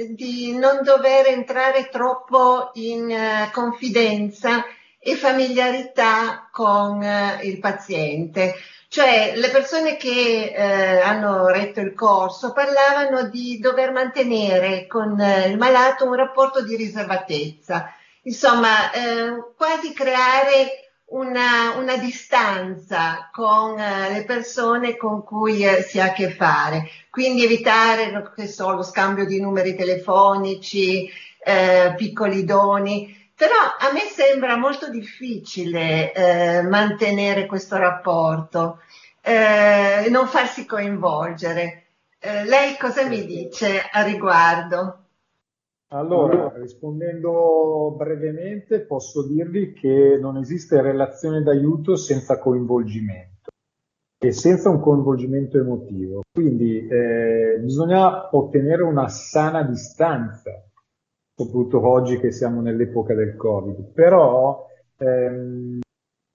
di 0.09 0.57
non 0.57 0.81
dover 0.83 1.27
entrare 1.27 1.89
troppo 1.89 2.71
in 2.73 3.15
confidenza 3.51 4.65
e 4.99 5.15
familiarità 5.15 6.49
con 6.51 7.05
il 7.41 7.59
paziente. 7.59 8.55
Cioè 8.87 9.33
le 9.35 9.47
persone 9.49 9.95
che 9.95 10.51
eh, 10.53 10.99
hanno 10.99 11.47
retto 11.47 11.79
il 11.79 11.93
corso 11.93 12.51
parlavano 12.51 13.29
di 13.29 13.57
dover 13.57 13.91
mantenere 13.93 14.85
con 14.85 15.17
il 15.47 15.57
malato 15.57 16.05
un 16.05 16.15
rapporto 16.15 16.61
di 16.61 16.75
riservatezza 16.75 17.93
insomma, 18.23 18.91
eh, 18.91 19.53
quasi 19.55 19.93
creare 19.93 20.81
una, 21.11 21.75
una 21.75 21.97
distanza 21.97 23.29
con 23.31 23.77
eh, 23.79 24.11
le 24.13 24.23
persone 24.23 24.95
con 24.95 25.23
cui 25.23 25.65
eh, 25.65 25.81
si 25.81 25.99
ha 25.99 26.05
a 26.05 26.13
che 26.13 26.31
fare. 26.31 26.89
Quindi 27.09 27.43
evitare, 27.43 28.31
che 28.35 28.47
so, 28.47 28.71
lo 28.71 28.83
scambio 28.83 29.25
di 29.25 29.39
numeri 29.39 29.75
telefonici, 29.75 31.09
eh, 31.43 31.93
piccoli 31.97 32.45
doni. 32.45 33.19
Però 33.35 33.55
a 33.55 33.91
me 33.91 34.01
sembra 34.01 34.55
molto 34.55 34.89
difficile 34.89 36.13
eh, 36.13 36.61
mantenere 36.61 37.47
questo 37.47 37.75
rapporto, 37.77 38.79
eh, 39.21 40.07
non 40.09 40.27
farsi 40.27 40.65
coinvolgere. 40.65 41.77
lei 42.45 42.77
cosa 42.77 43.03
mi 43.03 43.25
dice 43.25 43.81
a 43.91 44.03
riguardo? 44.03 45.00
Allora, 45.93 46.53
rispondendo 46.55 47.93
brevemente, 47.97 48.79
posso 48.85 49.27
dirvi 49.27 49.73
che 49.73 50.17
non 50.21 50.37
esiste 50.37 50.81
relazione 50.81 51.41
d'aiuto 51.41 51.97
senza 51.97 52.39
coinvolgimento. 52.39 53.29
e 54.23 54.31
senza 54.31 54.69
un 54.69 54.79
coinvolgimento 54.79 55.57
emotivo. 55.57 56.21
Quindi 56.31 56.87
eh, 56.87 57.57
bisogna 57.59 58.33
ottenere 58.35 58.83
una 58.83 59.07
sana 59.07 59.63
distanza, 59.63 60.63
soprattutto 61.35 61.85
oggi 61.85 62.19
che 62.19 62.31
siamo 62.31 62.61
nell'epoca 62.61 63.15
del 63.15 63.35
Covid, 63.35 63.91
però 63.93 64.67
ehm, 64.97 65.79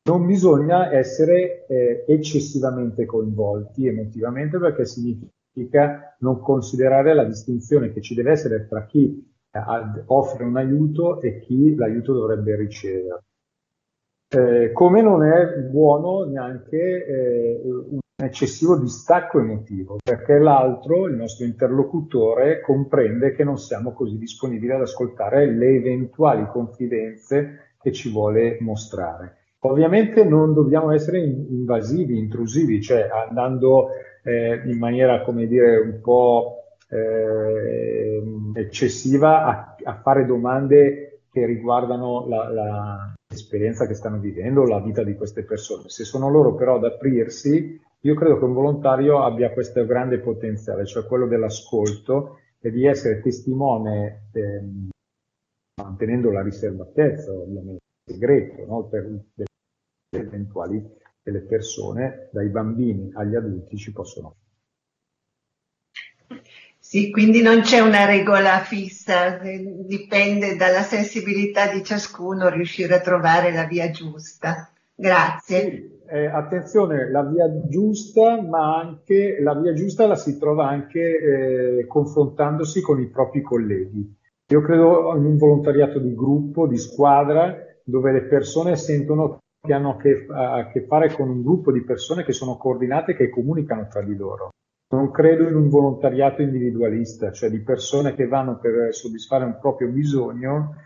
non 0.09 0.27
bisogna 0.27 0.93
essere 0.93 1.65
eh, 1.69 2.05
eccessivamente 2.09 3.07
coinvolti 3.07 3.87
emotivamente 3.87 4.59
perché 4.59 4.85
significa 4.85 6.17
non 6.19 6.41
considerare 6.41 7.15
la 7.15 7.25
distinzione 7.25 7.93
che 7.93 8.01
ci 8.03 8.15
deve 8.17 8.33
essere 8.33 8.67
tra 8.67 8.85
chi 8.85 9.35
eh, 9.57 10.03
offre 10.07 10.45
un 10.45 10.57
aiuto 10.57 11.21
e 11.21 11.41
chi 11.41 11.75
l'aiuto 11.75 12.13
dovrebbe 12.13 12.57
ricevere. 12.57 13.25
Eh, 14.29 14.73
come 14.73 15.03
non 15.03 15.25
è 15.25 15.61
buono 15.71 16.25
neanche 16.25 17.07
eh, 17.07 17.61
un 17.65 17.99
eccessivo 18.17 18.79
distacco 18.79 19.39
emotivo, 19.39 19.99
perché 20.03 20.39
l'altro, 20.39 21.07
il 21.07 21.15
nostro 21.15 21.45
interlocutore, 21.45 22.61
comprende 22.61 23.33
che 23.33 23.45
non 23.45 23.59
siamo 23.59 23.93
così 23.93 24.19
disponibili 24.19 24.73
ad 24.73 24.81
ascoltare 24.81 25.47
le 25.47 25.77
eventuali 25.77 26.47
confidenze 26.47 27.75
che 27.81 27.93
ci 27.93 28.11
vuole 28.11 28.57
mostrare. 28.61 29.37
Ovviamente 29.61 30.25
non 30.25 30.55
dobbiamo 30.55 30.93
essere 30.93 31.21
invasivi, 31.21 32.19
intrusivi, 32.19 32.81
cioè 32.81 33.09
andando 33.29 33.89
eh, 34.23 34.63
in 34.65 34.79
maniera, 34.79 35.23
come 35.23 35.47
dire, 35.47 35.77
un 35.79 36.01
po' 36.01 36.66
eh, 36.89 38.23
eccessiva 38.55 39.45
a, 39.45 39.77
a, 39.83 40.01
fare 40.01 40.25
domande 40.25 41.23
che 41.31 41.45
riguardano 41.45 42.27
l'esperienza 43.29 43.87
che 43.87 43.95
stanno 43.95 44.19
vivendo, 44.19 44.65
la 44.65 44.81
vita 44.81 45.03
di 45.03 45.15
queste 45.15 45.45
persone. 45.45 45.89
Se 45.89 46.05
sono 46.05 46.31
loro 46.31 46.55
però 46.55 46.77
ad 46.77 46.85
aprirsi, 46.85 47.81
io 48.01 48.15
credo 48.15 48.39
che 48.39 48.45
un 48.45 48.53
volontario 48.53 49.23
abbia 49.23 49.53
questo 49.53 49.85
grande 49.85 50.21
potenziale, 50.21 50.87
cioè 50.87 51.05
quello 51.07 51.27
dell'ascolto 51.27 52.39
e 52.61 52.71
di 52.71 52.87
essere 52.87 53.21
testimone, 53.21 54.29
ehm, 54.33 54.89
mantenendo 55.83 56.31
la 56.31 56.43
riservatezza, 56.43 57.33
ovviamente, 57.33 57.83
segreto, 58.05 58.65
no? 58.65 58.85
per 58.85 59.05
le 59.05 59.45
eventuali 60.11 60.83
delle 61.23 61.41
persone, 61.41 62.29
dai 62.33 62.49
bambini 62.49 63.11
agli 63.15 63.35
adulti 63.35 63.77
ci 63.77 63.93
possono 63.93 64.37
sì, 66.89 67.11
quindi 67.11 67.43
non 67.43 67.63
c'è 67.63 67.81
una 67.81 68.05
regola 68.05 68.61
fissa, 68.61 69.41
dipende 69.41 70.55
dalla 70.55 70.83
sensibilità 70.83 71.67
di 71.67 71.83
ciascuno 71.83 72.49
riuscire 72.49 72.95
a 72.95 73.01
trovare 73.01 73.53
la 73.53 73.65
via 73.65 73.91
giusta. 73.91 74.71
Grazie. 74.95 75.61
Sì, 75.61 75.91
eh, 76.09 76.27
attenzione, 76.27 77.11
la 77.11 77.25
via 77.25 77.47
giusta, 77.69 78.41
ma 78.41 78.79
anche 78.79 79.41
la 79.41 79.59
via 79.59 79.73
giusta 79.73 80.07
la 80.07 80.15
si 80.15 80.39
trova 80.39 80.69
anche 80.69 81.01
eh, 81.81 81.87
confrontandosi 81.89 82.81
con 82.83 83.01
i 83.01 83.09
propri 83.09 83.43
colleghi. 83.43 84.17
Io 84.47 84.61
credo 84.63 85.13
in 85.17 85.25
un 85.25 85.37
volontariato 85.37 85.99
di 85.99 86.15
gruppo, 86.15 86.69
di 86.69 86.79
squadra, 86.79 87.53
dove 87.83 88.13
le 88.13 88.23
persone 88.27 88.77
sentono 88.77 89.41
che 89.61 89.73
hanno 89.73 89.95
a 89.95 89.97
che, 89.97 90.25
a 90.31 90.71
che 90.71 90.87
fare 90.87 91.13
con 91.13 91.31
un 91.31 91.43
gruppo 91.43 91.73
di 91.73 91.83
persone 91.83 92.23
che 92.23 92.33
sono 92.33 92.57
coordinate 92.57 93.11
e 93.11 93.17
che 93.17 93.29
comunicano 93.29 93.89
tra 93.91 94.03
di 94.03 94.15
loro. 94.15 94.51
Non 94.89 95.11
credo 95.11 95.49
in 95.49 95.57
un 95.57 95.69
volontariato 95.69 96.43
individualista, 96.43 97.33
cioè 97.33 97.51
di 97.51 97.61
persone 97.61 98.15
che 98.15 98.29
vanno 98.29 98.59
per 98.59 98.95
soddisfare 98.95 99.45
un 99.45 99.59
proprio 99.61 99.89
bisogno, 99.89 100.77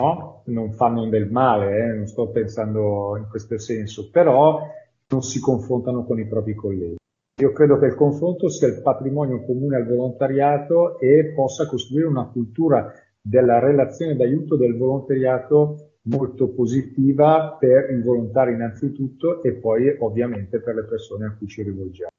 no? 0.00 0.42
non 0.46 0.72
fanno 0.74 1.08
del 1.08 1.28
male, 1.28 1.76
eh? 1.76 1.92
non 1.96 2.06
sto 2.06 2.30
pensando 2.30 3.16
in 3.16 3.26
questo 3.28 3.58
senso, 3.58 4.10
però 4.10 4.60
non 5.08 5.22
si 5.22 5.40
confrontano 5.40 6.04
con 6.04 6.20
i 6.20 6.28
propri 6.28 6.54
colleghi. 6.54 6.96
Io 7.40 7.52
credo 7.52 7.78
che 7.78 7.86
il 7.86 7.94
confronto 7.96 8.48
sia 8.48 8.68
il 8.68 8.80
patrimonio 8.80 9.44
comune 9.44 9.76
al 9.76 9.86
volontariato 9.86 10.98
e 11.00 11.32
possa 11.34 11.66
costruire 11.66 12.06
una 12.06 12.26
cultura 12.26 12.92
della 13.20 13.58
relazione 13.58 14.14
d'aiuto 14.14 14.56
del 14.56 14.76
volontariato 14.76 15.94
molto 16.02 16.48
positiva 16.48 17.56
per 17.58 17.90
i 17.90 18.00
volontari 18.00 18.52
innanzitutto 18.52 19.42
e 19.42 19.52
poi 19.54 19.96
ovviamente 19.98 20.60
per 20.60 20.76
le 20.76 20.84
persone 20.84 21.26
a 21.26 21.34
cui 21.36 21.48
ci 21.48 21.62
rivolgiamo. 21.62 22.10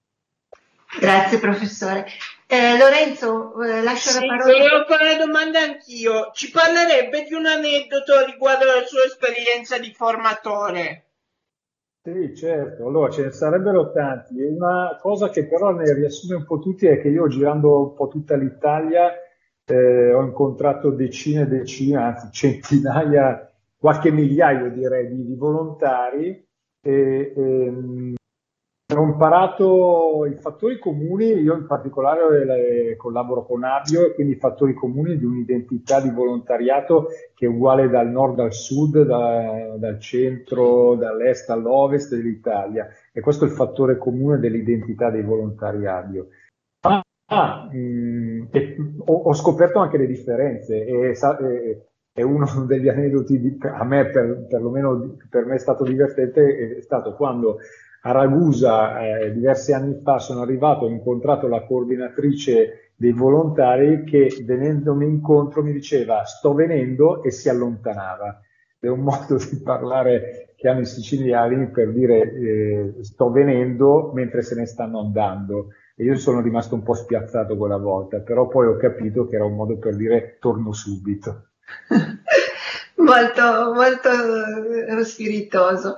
Grazie 0.98 1.38
professore. 1.38 2.06
Eh, 2.48 2.78
Lorenzo, 2.78 3.62
eh, 3.62 3.84
lascio 3.84 4.10
sì, 4.10 4.26
la 4.26 4.26
parola. 4.26 4.58
Volevo 4.58 4.86
fare 4.88 5.14
una 5.14 5.26
domanda 5.26 5.60
anch'io. 5.60 6.32
Ci 6.34 6.50
parlerebbe 6.50 7.26
di 7.28 7.34
un 7.36 7.46
aneddoto 7.46 8.26
riguardo 8.26 8.64
alla 8.64 8.86
sua 8.86 9.04
esperienza 9.04 9.78
di 9.78 9.94
formatore? 9.94 11.04
Sì, 12.02 12.36
certo. 12.36 12.88
Allora, 12.88 13.12
ce 13.12 13.26
ne 13.26 13.32
sarebbero 13.32 13.92
tanti. 13.92 14.42
Una 14.42 14.98
cosa 15.00 15.30
che 15.30 15.46
però 15.46 15.72
ne 15.72 15.94
riassume 15.94 16.38
un 16.38 16.46
po' 16.46 16.58
tutti 16.58 16.88
è 16.88 17.00
che 17.00 17.10
io 17.10 17.28
girando 17.28 17.90
un 17.90 17.94
po' 17.94 18.08
tutta 18.08 18.36
l'Italia 18.36 19.14
eh, 19.66 20.14
ho 20.14 20.24
incontrato 20.24 20.90
decine 20.90 21.42
e 21.42 21.48
decine, 21.48 21.98
anzi 21.98 22.30
centinaia, 22.32 23.48
qualche 23.78 24.12
migliaio 24.12 24.72
direi 24.72 25.08
di, 25.08 25.26
di 25.26 25.36
volontari 25.36 26.48
e, 26.82 26.92
e 26.92 27.34
ehm, 27.36 28.16
ho 28.98 29.04
imparato 29.04 30.26
i 30.26 30.36
fattori 30.40 30.80
comuni, 30.80 31.26
io 31.26 31.56
in 31.56 31.68
particolare 31.68 32.96
collaboro 32.98 33.46
con 33.46 33.64
Abio, 33.64 34.06
e 34.06 34.14
quindi 34.16 34.34
i 34.34 34.40
fattori 34.40 34.74
comuni 34.74 35.18
di 35.18 35.26
un'identità 35.26 36.02
di 36.02 36.10
volontariato 36.10 37.08
che 37.36 37.46
è 37.46 37.50
uguale 37.50 37.88
dal 37.88 38.10
nord 38.10 38.40
al 38.40 38.54
sud, 38.54 39.04
da, 39.04 39.76
dal 39.78 40.00
centro, 40.00 40.96
dall'est 40.96 41.50
all'ovest 41.52 42.16
dell'Italia. 42.16 42.88
E 43.12 43.22
questo 43.22 43.46
è 43.46 43.48
il 43.48 43.54
fattore 43.54 43.98
comune 43.98 44.40
dell'identità 44.40 45.12
dei 45.12 45.24
volontari 45.24 45.86
Abio. 45.86 46.30
Ah, 47.32 47.70
mh, 47.72 47.78
mm, 47.78 48.42
ho, 49.06 49.14
ho, 49.14 49.34
scoperto 49.34 49.78
anche 49.78 49.98
le 49.98 50.08
differenze 50.08 50.84
e, 50.84 51.12
e, 51.12 51.86
è 52.12 52.24
uno 52.24 52.48
degli 52.66 52.90
aneddoti, 52.90 53.40
di, 53.40 53.58
a 53.62 53.84
me 53.84 54.10
per, 54.10 54.48
perlomeno 54.50 55.16
per 55.30 55.46
me 55.46 55.56
è 55.56 55.60
stato 55.60 55.84
divertente, 55.84 56.78
è 56.78 56.82
stato 56.82 57.14
quando 57.14 57.60
a 58.02 58.12
Ragusa 58.12 59.02
eh, 59.02 59.34
diversi 59.34 59.74
anni 59.74 60.00
fa 60.02 60.20
sono 60.20 60.42
arrivato, 60.42 60.86
ho 60.86 60.90
incontrato 60.90 61.48
la 61.48 61.64
coordinatrice 61.64 62.92
dei 62.96 63.12
volontari 63.12 64.04
che 64.04 64.44
venendomi 64.44 65.06
incontro 65.06 65.64
mi 65.64 65.72
diceva 65.72 66.26
sto 66.26 66.54
venendo 66.54 67.24
e 67.24 67.32
si 67.32 67.50
allontanava. 67.50 68.42
È 68.80 68.88
un 68.88 69.02
modo 69.02 69.38
di 69.38 69.62
parlare 69.62 70.54
che 70.56 70.68
hanno 70.68 70.82
i 70.82 70.86
siciliani 70.86 71.70
per 71.70 71.92
dire 71.92 72.34
eh, 72.34 72.94
sto 73.02 73.32
venendo 73.32 74.12
mentre 74.14 74.42
se 74.42 74.56
ne 74.56 74.66
stanno 74.66 75.00
andando. 75.00 75.70
E 75.96 76.04
io 76.04 76.16
sono 76.16 76.42
rimasto 76.42 76.76
un 76.76 76.84
po' 76.84 76.94
spiazzato 76.94 77.58
quella 77.58 77.78
volta, 77.78 78.20
però 78.20 78.48
poi 78.48 78.68
ho 78.68 78.78
capito 78.78 79.26
che 79.28 79.36
era 79.36 79.46
un 79.46 79.56
modo 79.56 79.78
per 79.78 79.96
dire 79.96 80.38
torno 80.40 80.72
subito. 80.72 81.48
molto, 82.96 83.74
molto 83.74 84.10
eh, 85.00 85.04
spiritoso. 85.04 85.98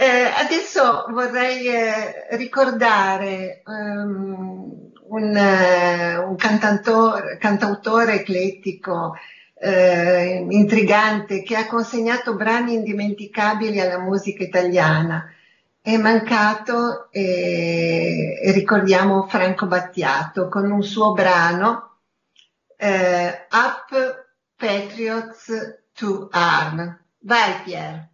Eh, 0.00 0.32
adesso 0.32 1.06
vorrei 1.08 1.66
eh, 1.66 2.36
ricordare 2.36 3.62
um, 3.66 4.92
un, 5.08 5.36
uh, 5.36 6.28
un 6.28 6.36
cantautore, 6.36 8.12
eclettico, 8.14 9.16
eh, 9.54 10.46
intrigante, 10.48 11.42
che 11.42 11.56
ha 11.56 11.66
consegnato 11.66 12.36
brani 12.36 12.74
indimenticabili 12.74 13.80
alla 13.80 13.98
musica 13.98 14.44
italiana. 14.44 15.32
È 15.80 15.96
mancato 15.96 17.10
e, 17.10 18.38
e 18.40 18.52
ricordiamo 18.52 19.26
Franco 19.26 19.66
Battiato 19.66 20.48
con 20.48 20.70
un 20.70 20.84
suo 20.84 21.12
brano 21.12 21.96
eh, 22.76 23.46
Up 23.50 24.26
Patriots 24.54 25.80
to 25.92 26.28
Arm. 26.30 27.00
Vai 27.18 27.62
Pier. 27.64 28.08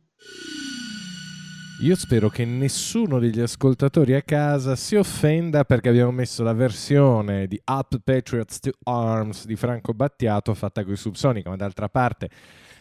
Io 1.85 1.97
spero 1.97 2.31
che 2.31 2.47
nessuno 2.47 3.18
degli 3.18 3.40
ascoltatori 3.40 4.14
a 4.14 4.23
casa 4.23 4.75
si 4.75 4.97
offenda 4.97 5.64
perché 5.64 5.90
abbiamo 5.90 6.12
messo 6.12 6.42
la 6.42 6.55
versione 6.55 7.47
di 7.47 7.61
Up 7.62 8.01
Patriots 8.03 8.59
to 8.61 8.70
Arms 8.85 9.44
di 9.44 9.55
Franco 9.55 9.92
Battiato 9.92 10.55
fatta 10.55 10.83
con 10.83 10.94
i 10.94 10.97
Subsonica, 10.97 11.51
ma 11.51 11.57
d'altra 11.57 11.90
parte 11.90 12.31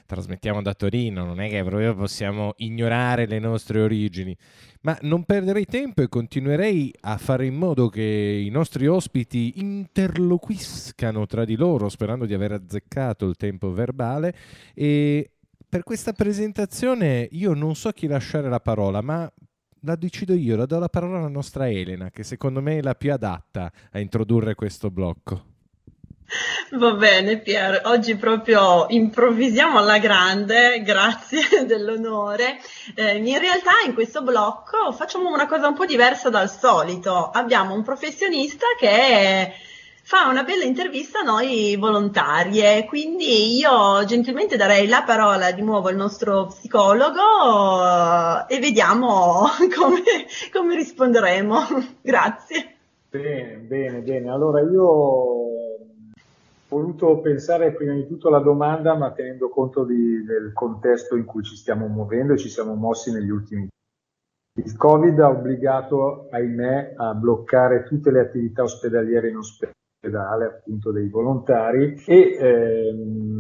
trasmettiamo 0.06 0.62
da 0.62 0.74
Torino, 0.74 1.26
non 1.26 1.42
è 1.42 1.50
che 1.50 1.62
proprio 1.66 1.94
possiamo 1.96 2.54
ignorare 2.60 3.26
le 3.26 3.40
nostre 3.40 3.82
origini. 3.82 4.34
Ma 4.84 4.98
non 5.02 5.26
perderei 5.26 5.66
tempo 5.66 6.02
e 6.02 6.08
continuerei 6.08 6.94
a 7.02 7.18
fare 7.18 7.46
in 7.46 7.56
modo 7.56 7.90
che 7.90 8.02
i 8.02 8.50
nostri 8.52 8.88
ospiti 8.88 9.56
interloquiscano 9.58 11.26
tra 11.26 11.44
di 11.44 11.58
loro, 11.58 11.90
sperando 11.90 12.26
di 12.26 12.34
aver 12.34 12.54
azzeccato 12.54 13.28
il 13.28 13.36
tempo 13.36 13.74
verbale 13.74 14.34
e 14.74 15.28
per 15.74 15.82
questa 15.82 16.14
presentazione 16.14 17.28
io 17.32 17.56
non 17.56 17.74
so 17.74 17.90
chi 17.94 18.06
lasciare 18.06 18.48
la 18.48 18.60
parola, 18.60 19.02
ma 19.02 19.28
la 19.82 19.96
decido 19.96 20.36
io, 20.36 20.56
la 20.56 20.68
do 20.68 20.78
la 20.78 20.88
parola 20.88 21.18
alla 21.18 21.30
nostra 21.30 21.68
Elena, 21.68 22.12
che 22.12 22.22
secondo 22.22 22.62
me 22.62 22.78
è 22.78 22.82
la 22.84 22.94
più 22.94 23.12
adatta 23.12 23.72
a 23.92 23.98
introdurre 23.98 24.54
questo 24.54 24.92
blocco. 24.92 25.46
Va 26.74 26.92
bene 26.92 27.40
Pier, 27.40 27.82
oggi 27.86 28.16
proprio 28.18 28.86
improvvisiamo 28.88 29.80
alla 29.80 29.98
grande, 29.98 30.80
grazie 30.86 31.42
dell'onore. 31.66 32.60
Eh, 32.94 33.18
in 33.18 33.40
realtà 33.40 33.72
in 33.88 33.96
questo 33.96 34.22
blocco 34.22 34.92
facciamo 34.92 35.34
una 35.34 35.48
cosa 35.48 35.70
un 35.70 35.74
po' 35.74 35.88
diversa 35.88 36.30
dal 36.30 36.52
solito. 36.52 37.32
Abbiamo 37.32 37.74
un 37.74 37.82
professionista 37.82 38.68
che 38.78 39.52
fa 40.06 40.28
una 40.28 40.44
bella 40.44 40.66
intervista 40.66 41.20
a 41.20 41.24
noi 41.24 41.78
volontarie, 41.78 42.86
quindi 42.86 43.56
io 43.56 44.04
gentilmente 44.06 44.58
darei 44.58 44.86
la 44.88 45.04
parola 45.04 45.54
di 45.54 45.62
nuovo 45.62 45.88
al 45.88 45.96
nostro 45.96 46.48
psicologo 46.48 47.22
e 48.48 48.60
vediamo 48.60 49.48
come, 49.74 50.04
come 50.52 50.76
risponderemo. 50.76 51.58
Grazie. 52.04 52.76
Bene, 53.10 53.56
bene, 53.60 54.00
bene. 54.02 54.30
Allora 54.30 54.60
io 54.60 54.84
ho 54.84 55.48
voluto 56.68 57.20
pensare 57.20 57.72
prima 57.72 57.94
di 57.94 58.06
tutto 58.06 58.28
alla 58.28 58.40
domanda, 58.40 58.96
ma 58.96 59.12
tenendo 59.12 59.48
conto 59.48 59.86
di, 59.86 60.22
del 60.26 60.52
contesto 60.52 61.16
in 61.16 61.24
cui 61.24 61.44
ci 61.44 61.56
stiamo 61.56 61.88
muovendo 61.88 62.34
e 62.34 62.38
ci 62.38 62.50
siamo 62.50 62.74
mossi 62.74 63.14
negli 63.14 63.30
ultimi 63.30 63.62
anni. 63.62 63.72
Il 64.66 64.76
Covid 64.76 65.18
ha 65.20 65.30
obbligato, 65.30 66.28
ahimè, 66.30 66.96
a 66.98 67.14
bloccare 67.14 67.84
tutte 67.84 68.12
le 68.12 68.20
attività 68.20 68.64
ospedaliere 68.64 69.30
in 69.30 69.38
ospedale, 69.38 69.82
appunto 70.48 70.92
dei 70.92 71.10
volontari, 71.10 71.96
e 72.06 72.38
ehm, 72.40 73.36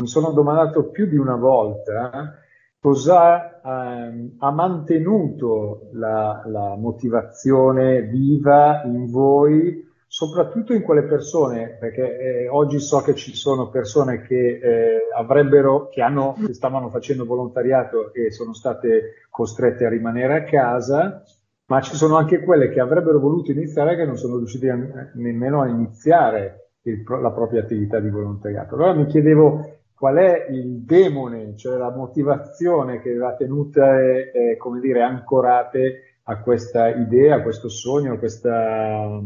mi 0.00 0.06
sono 0.06 0.32
domandato 0.32 0.90
più 0.90 1.06
di 1.06 1.16
una 1.16 1.36
volta 1.36 2.34
cosa 2.80 3.60
ehm, 3.60 4.36
ha 4.38 4.50
mantenuto 4.50 5.90
la, 5.92 6.42
la, 6.46 6.76
motivazione 6.76 8.02
viva 8.02 8.82
in 8.84 9.10
voi, 9.10 9.86
soprattutto 10.06 10.72
in 10.72 10.82
quelle 10.82 11.04
persone, 11.04 11.76
perché 11.78 12.18
eh, 12.18 12.48
oggi 12.48 12.80
so 12.80 13.02
che 13.02 13.14
ci 13.14 13.34
sono 13.36 13.68
persone 13.68 14.22
che 14.22 14.58
eh, 14.62 15.08
avrebbero, 15.14 15.88
che, 15.88 16.00
hanno, 16.00 16.34
che 16.44 16.54
stavano 16.54 16.88
facendo 16.88 17.26
volontariato 17.26 18.14
e 18.14 18.30
sono 18.30 18.54
state 18.54 19.26
costrette 19.28 19.84
a 19.84 19.90
rimanere 19.90 20.36
a 20.36 20.44
casa, 20.44 21.22
ma 21.70 21.80
ci 21.80 21.94
sono 21.94 22.16
anche 22.16 22.40
quelle 22.40 22.68
che 22.68 22.80
avrebbero 22.80 23.20
voluto 23.20 23.52
iniziare 23.52 23.92
e 23.92 23.96
che 23.96 24.04
non 24.04 24.16
sono 24.16 24.36
riuscite 24.38 24.70
a, 24.70 24.76
nemmeno 25.14 25.62
a 25.62 25.68
iniziare 25.68 26.72
il, 26.82 27.04
la 27.06 27.30
propria 27.30 27.60
attività 27.60 28.00
di 28.00 28.10
volontariato. 28.10 28.74
Allora 28.74 28.92
mi 28.94 29.06
chiedevo 29.06 29.78
qual 29.94 30.16
è 30.16 30.46
il 30.50 30.82
demone, 30.82 31.56
cioè 31.56 31.76
la 31.76 31.94
motivazione 31.94 33.00
che 33.00 33.14
va 33.14 33.36
tenuta, 33.36 34.00
eh, 34.00 34.56
come 34.58 34.80
dire, 34.80 35.02
ancorate 35.02 36.18
a 36.24 36.40
questa 36.40 36.88
idea, 36.88 37.36
a 37.36 37.42
questo 37.42 37.68
sogno, 37.68 38.14
a 38.14 38.18
questa 38.18 39.22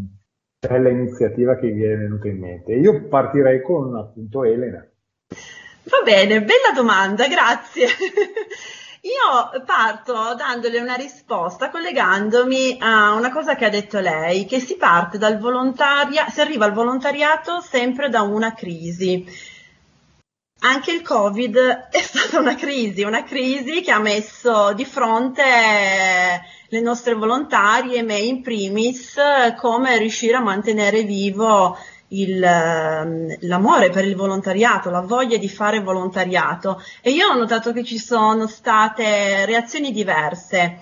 bella 0.68 0.88
iniziativa 0.90 1.56
che 1.56 1.70
vi 1.70 1.84
è 1.84 1.96
venuta 1.96 2.28
in 2.28 2.40
mente. 2.40 2.74
Io 2.74 3.08
partirei 3.08 3.62
con 3.62 3.96
appunto 3.96 4.44
Elena. 4.44 4.86
Va 5.84 6.02
bene, 6.04 6.40
bella 6.40 6.72
domanda, 6.74 7.26
grazie. 7.26 7.86
Io 9.04 9.62
parto 9.66 10.34
dandole 10.34 10.80
una 10.80 10.94
risposta 10.94 11.68
collegandomi 11.68 12.78
a 12.80 13.12
una 13.12 13.30
cosa 13.30 13.54
che 13.54 13.66
ha 13.66 13.68
detto 13.68 14.00
lei, 14.00 14.46
che 14.46 14.60
si 14.60 14.76
parte 14.76 15.18
dal 15.18 15.38
volontariato, 15.38 16.30
si 16.30 16.40
arriva 16.40 16.64
al 16.64 16.72
volontariato 16.72 17.60
sempre 17.60 18.08
da 18.08 18.22
una 18.22 18.54
crisi. 18.54 19.26
Anche 20.60 20.92
il 20.92 21.02
Covid 21.02 21.88
è 21.90 22.00
stata 22.00 22.38
una 22.38 22.54
crisi, 22.54 23.02
una 23.02 23.24
crisi 23.24 23.82
che 23.82 23.92
ha 23.92 24.00
messo 24.00 24.72
di 24.72 24.86
fronte 24.86 25.42
le 26.68 26.80
nostre 26.80 27.12
volontarie, 27.12 28.02
me 28.02 28.16
in 28.16 28.40
primis, 28.40 29.18
come 29.58 29.98
riuscire 29.98 30.36
a 30.36 30.40
mantenere 30.40 31.02
vivo 31.02 31.76
il, 32.08 32.38
l'amore 32.38 33.90
per 33.90 34.04
il 34.04 34.16
volontariato, 34.16 34.90
la 34.90 35.00
voglia 35.00 35.36
di 35.36 35.48
fare 35.48 35.80
volontariato. 35.80 36.82
E 37.00 37.10
io 37.10 37.28
ho 37.28 37.36
notato 37.36 37.72
che 37.72 37.84
ci 37.84 37.98
sono 37.98 38.46
state 38.46 39.44
reazioni 39.46 39.92
diverse 39.92 40.78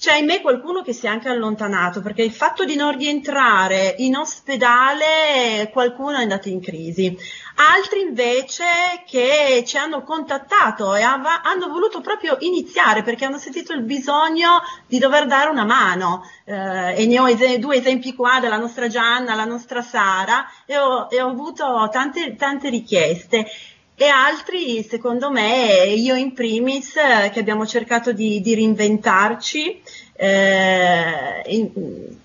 c'è 0.00 0.16
in 0.16 0.24
me 0.24 0.40
qualcuno 0.40 0.80
che 0.80 0.94
si 0.94 1.04
è 1.04 1.10
anche 1.10 1.28
allontanato 1.28 2.00
perché 2.00 2.22
il 2.22 2.32
fatto 2.32 2.64
di 2.64 2.74
non 2.74 2.96
rientrare 2.96 3.96
in 3.98 4.16
ospedale 4.16 5.68
qualcuno 5.70 6.16
è 6.16 6.22
andato 6.22 6.48
in 6.48 6.58
crisi. 6.58 7.14
Altri 7.62 8.00
invece 8.00 8.64
che 9.06 9.62
ci 9.66 9.76
hanno 9.76 10.02
contattato 10.02 10.94
e 10.94 11.02
av- 11.02 11.40
hanno 11.42 11.68
voluto 11.68 12.00
proprio 12.00 12.38
iniziare 12.40 13.02
perché 13.02 13.26
hanno 13.26 13.36
sentito 13.36 13.74
il 13.74 13.82
bisogno 13.82 14.62
di 14.86 14.98
dover 14.98 15.26
dare 15.26 15.50
una 15.50 15.66
mano. 15.66 16.22
Eh, 16.46 17.02
e 17.02 17.06
ne 17.06 17.20
ho 17.20 17.28
es- 17.28 17.56
due 17.56 17.76
esempi 17.76 18.14
qua 18.14 18.40
della 18.40 18.56
nostra 18.56 18.88
Gianna, 18.88 19.34
la 19.34 19.44
nostra 19.44 19.82
Sara 19.82 20.46
e 20.64 20.78
ho, 20.78 21.08
e 21.10 21.20
ho 21.20 21.28
avuto 21.28 21.86
tante, 21.92 22.34
tante 22.34 22.70
richieste 22.70 23.46
e 23.94 24.06
altri, 24.08 24.82
secondo 24.82 25.30
me, 25.30 25.84
io 25.94 26.14
in 26.14 26.32
primis, 26.32 26.96
eh, 26.96 27.28
che 27.30 27.40
abbiamo 27.40 27.66
cercato 27.66 28.12
di, 28.12 28.40
di 28.40 28.54
reinventarci, 28.54 29.82
eh, 30.22 31.42
in, 31.46 31.70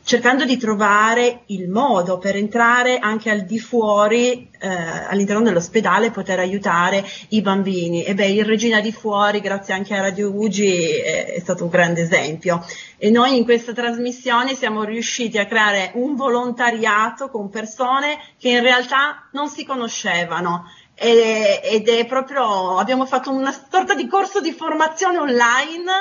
cercando 0.03 0.43
di 0.43 0.57
trovare 0.57 1.43
il 1.45 1.69
modo 1.69 2.17
per 2.17 2.35
entrare 2.35 2.99
anche 2.99 3.29
al 3.29 3.45
di 3.45 3.57
fuori, 3.57 4.49
eh, 4.59 4.67
all'interno 5.07 5.43
dell'ospedale, 5.43 6.07
e 6.07 6.11
poter 6.11 6.39
aiutare 6.39 7.05
i 7.29 7.41
bambini. 7.41 8.03
E 8.03 8.13
beh, 8.13 8.27
il 8.27 8.43
Regina 8.43 8.81
di 8.81 8.91
Fuori, 8.91 9.39
grazie 9.39 9.73
anche 9.73 9.95
a 9.95 10.01
Radio 10.01 10.29
Ugi, 10.29 10.75
è, 10.89 11.35
è 11.35 11.39
stato 11.39 11.63
un 11.63 11.69
grande 11.69 12.01
esempio. 12.01 12.65
E 12.97 13.09
noi 13.11 13.37
in 13.37 13.45
questa 13.45 13.71
trasmissione 13.71 14.55
siamo 14.55 14.83
riusciti 14.83 15.37
a 15.37 15.45
creare 15.45 15.91
un 15.93 16.15
volontariato 16.15 17.29
con 17.29 17.49
persone 17.49 18.17
che 18.37 18.49
in 18.49 18.61
realtà 18.61 19.29
non 19.31 19.47
si 19.47 19.63
conoscevano 19.63 20.65
ed 20.97 21.89
è 21.89 22.05
proprio, 22.05 22.77
abbiamo 22.77 23.05
fatto 23.05 23.29
una 23.29 23.51
sorta 23.51 23.93
di 23.95 24.07
corso 24.07 24.39
di 24.39 24.53
formazione 24.53 25.17
online 25.17 25.91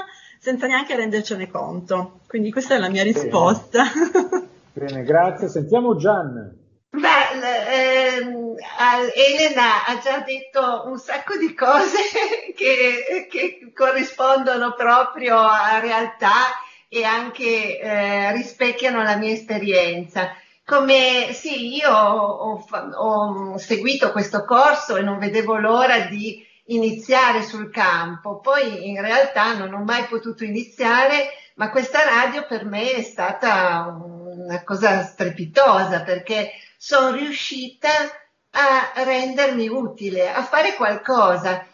senza 0.44 0.66
neanche 0.66 0.94
rendercene 0.94 1.50
conto. 1.50 2.20
Quindi 2.26 2.52
questa 2.52 2.74
è 2.74 2.78
la 2.78 2.90
mia 2.90 3.02
risposta. 3.02 3.85
Bene, 3.94 4.46
Bene 4.92 5.02
grazie. 5.02 5.48
Sentiamo 5.48 5.96
Gian. 5.96 6.62
Beh, 6.90 8.16
ehm, 8.16 8.54
Elena 9.14 9.87
ha 9.87 9.98
già 10.02 10.18
detto 10.20 10.83
un 10.85 10.98
sacco 10.98 11.38
di 11.38 11.54
cose 11.54 11.96
che, 12.54 13.26
che 13.30 13.72
corrispondono 13.74 14.74
proprio 14.74 15.38
a 15.38 15.80
realtà 15.80 16.52
e 16.88 17.04
anche 17.04 17.80
eh, 17.80 18.33
rispecchiano 18.33 19.02
la 19.02 19.16
mia 19.16 19.33
esperienza. 19.33 20.37
Come 20.66 21.33
sì, 21.33 21.74
io 21.74 21.90
ho, 21.90 22.64
ho, 22.94 23.57
seguito 23.57 24.12
questo 24.12 24.44
corso 24.44 24.96
e 24.96 25.02
non 25.02 25.18
vedevo 25.18 25.57
l'ora 25.57 26.00
di 26.00 26.46
iniziare 26.66 27.42
sul 27.42 27.70
campo, 27.70 28.40
poi 28.40 28.88
in 28.88 29.00
realtà 29.00 29.57
non 29.57 29.72
ho 29.74 29.83
mai 29.83 30.05
potuto 30.05 30.44
iniziare, 30.44 31.29
ma 31.57 31.70
questa 31.70 32.05
radio 32.05 32.46
per 32.46 32.64
me 32.64 32.92
è 32.92 33.03
stata 33.03 33.94
una 33.98 34.62
cosa 34.64 35.03
strepitosa 35.03 36.03
perché 36.03 36.50
sono 36.77 37.14
riuscita 37.14 37.88
a 38.50 39.03
rendermi 39.03 39.68
utile, 39.68 40.31
a 40.33 40.42
fare 40.42 40.74
qualcosa. 40.74 41.66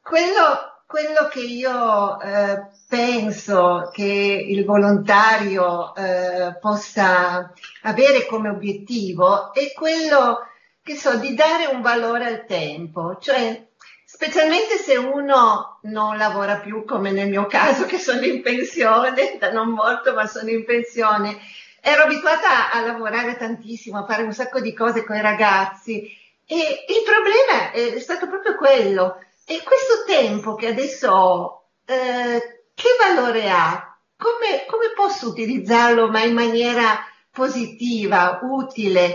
Quello, 0.00 0.82
quello 0.86 1.28
che 1.28 1.40
io 1.40 2.20
eh, 2.20 2.68
penso 2.88 3.90
che 3.92 4.04
il 4.48 4.64
volontario 4.64 5.94
eh, 5.94 6.56
possa 6.60 7.52
avere 7.82 8.26
come 8.26 8.48
obiettivo 8.48 9.52
è 9.52 9.72
quello 9.74 10.46
che 10.82 10.96
so 10.96 11.16
di 11.16 11.34
dare 11.34 11.66
un 11.66 11.82
valore 11.82 12.26
al 12.26 12.46
tempo, 12.46 13.18
cioè 13.20 13.68
specialmente 14.20 14.76
se 14.76 14.98
uno 14.98 15.78
non 15.84 16.18
lavora 16.18 16.58
più 16.58 16.84
come 16.84 17.10
nel 17.10 17.30
mio 17.30 17.46
caso 17.46 17.86
che 17.86 17.98
sono 17.98 18.22
in 18.22 18.42
pensione, 18.42 19.38
da 19.38 19.50
non 19.50 19.70
molto 19.70 20.12
ma 20.12 20.26
sono 20.26 20.50
in 20.50 20.66
pensione, 20.66 21.38
ero 21.80 22.02
abituata 22.02 22.70
a 22.70 22.82
lavorare 22.82 23.38
tantissimo, 23.38 24.00
a 24.00 24.04
fare 24.04 24.22
un 24.22 24.34
sacco 24.34 24.60
di 24.60 24.74
cose 24.74 25.04
con 25.04 25.16
i 25.16 25.22
ragazzi 25.22 26.02
e 26.46 26.54
il 26.56 27.02
problema 27.02 27.70
è 27.70 27.98
stato 27.98 28.28
proprio 28.28 28.56
quello. 28.56 29.24
E 29.46 29.62
questo 29.64 30.04
tempo 30.06 30.54
che 30.54 30.66
adesso 30.66 31.10
ho, 31.10 31.68
eh, 31.86 32.64
che 32.74 32.88
valore 32.98 33.48
ha? 33.48 33.98
Come, 34.18 34.66
come 34.66 34.92
posso 34.94 35.28
utilizzarlo 35.28 36.10
ma 36.10 36.20
in 36.20 36.34
maniera 36.34 36.98
positiva, 37.30 38.38
utile, 38.42 39.14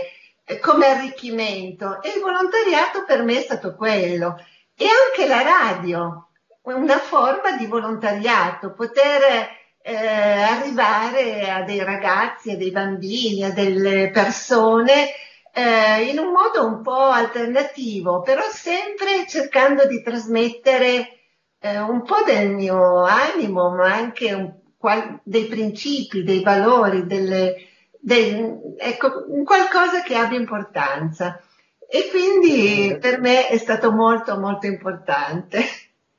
come 0.60 0.86
arricchimento? 0.86 2.02
E 2.02 2.08
il 2.16 2.20
volontariato 2.20 3.04
per 3.04 3.22
me 3.22 3.38
è 3.38 3.42
stato 3.42 3.76
quello. 3.76 4.36
E 4.78 4.84
anche 4.84 5.26
la 5.26 5.42
radio, 5.42 6.28
una 6.62 6.98
forma 6.98 7.56
di 7.56 7.66
volontariato, 7.66 8.74
poter 8.74 9.48
eh, 9.80 9.96
arrivare 9.96 11.50
a 11.50 11.62
dei 11.62 11.82
ragazzi, 11.82 12.50
a 12.50 12.56
dei 12.56 12.70
bambini, 12.70 13.44
a 13.44 13.52
delle 13.52 14.10
persone 14.10 15.12
eh, 15.52 16.10
in 16.10 16.18
un 16.18 16.32
modo 16.32 16.66
un 16.66 16.82
po' 16.82 17.08
alternativo, 17.08 18.20
però 18.20 18.42
sempre 18.50 19.26
cercando 19.26 19.86
di 19.86 20.02
trasmettere 20.02 21.20
eh, 21.58 21.78
un 21.78 22.02
po' 22.02 22.22
del 22.26 22.50
mio 22.50 23.04
animo, 23.04 23.70
ma 23.70 23.94
anche 23.94 24.34
un, 24.34 24.52
qual, 24.76 25.20
dei 25.22 25.46
principi, 25.46 26.22
dei 26.22 26.42
valori, 26.42 27.06
delle, 27.06 27.54
del, 27.98 28.76
ecco, 28.76 29.24
qualcosa 29.42 30.02
che 30.02 30.14
abbia 30.16 30.38
importanza. 30.38 31.40
E 31.88 32.08
quindi 32.10 32.98
per 32.98 33.20
me 33.20 33.48
è 33.48 33.56
stato 33.58 33.92
molto 33.92 34.38
molto 34.38 34.66
importante. 34.66 35.60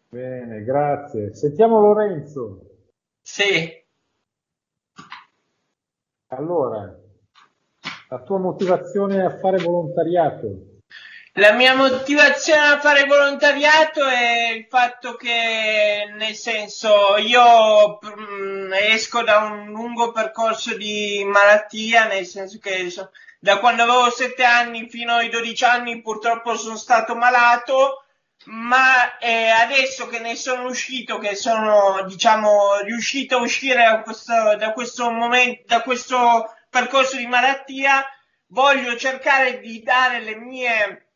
Bene, 0.10 0.64
grazie. 0.64 1.36
Sentiamo 1.36 1.80
Lorenzo. 1.80 2.62
Sì. 3.22 3.86
Allora, 6.28 6.94
la 8.10 8.20
tua 8.24 8.40
motivazione 8.40 9.24
a 9.24 9.38
fare 9.38 9.58
volontariato? 9.58 10.76
La 11.34 11.54
mia 11.54 11.76
motivazione 11.76 12.62
a 12.62 12.80
fare 12.80 13.06
volontariato 13.06 14.04
è 14.08 14.54
il 14.56 14.66
fatto 14.68 15.14
che, 15.14 16.12
nel 16.18 16.34
senso, 16.34 17.16
io 17.18 18.00
mm, 18.04 18.74
esco 18.74 19.22
da 19.22 19.38
un 19.40 19.68
lungo 19.68 20.12
percorso 20.12 20.76
di 20.76 21.24
malattia, 21.26 22.08
nel 22.08 22.26
senso 22.26 22.58
che 22.60 22.90
da 23.48 23.60
quando 23.60 23.84
avevo 23.84 24.10
7 24.10 24.44
anni 24.44 24.90
fino 24.90 25.14
ai 25.14 25.30
12 25.30 25.64
anni 25.64 26.02
purtroppo 26.02 26.58
sono 26.58 26.76
stato 26.76 27.16
malato, 27.16 28.04
ma 28.48 29.18
eh, 29.20 29.48
adesso 29.48 30.08
che 30.08 30.20
ne 30.20 30.36
sono 30.36 30.68
uscito, 30.68 31.18
che 31.18 31.34
sono, 31.34 32.04
diciamo, 32.06 32.82
riuscito 32.82 33.38
a 33.38 33.42
uscire 33.42 33.86
da 33.86 34.02
questo, 34.02 34.34
da 34.58 34.74
questo 34.74 35.10
momento, 35.12 35.62
da 35.66 35.82
questo 35.82 36.54
percorso 36.70 37.16
di 37.16 37.26
malattia, 37.26 38.06
voglio 38.48 38.98
cercare 38.98 39.62
di 39.62 39.82
dare 39.82 40.20
le 40.20 40.36
mie 40.36 41.08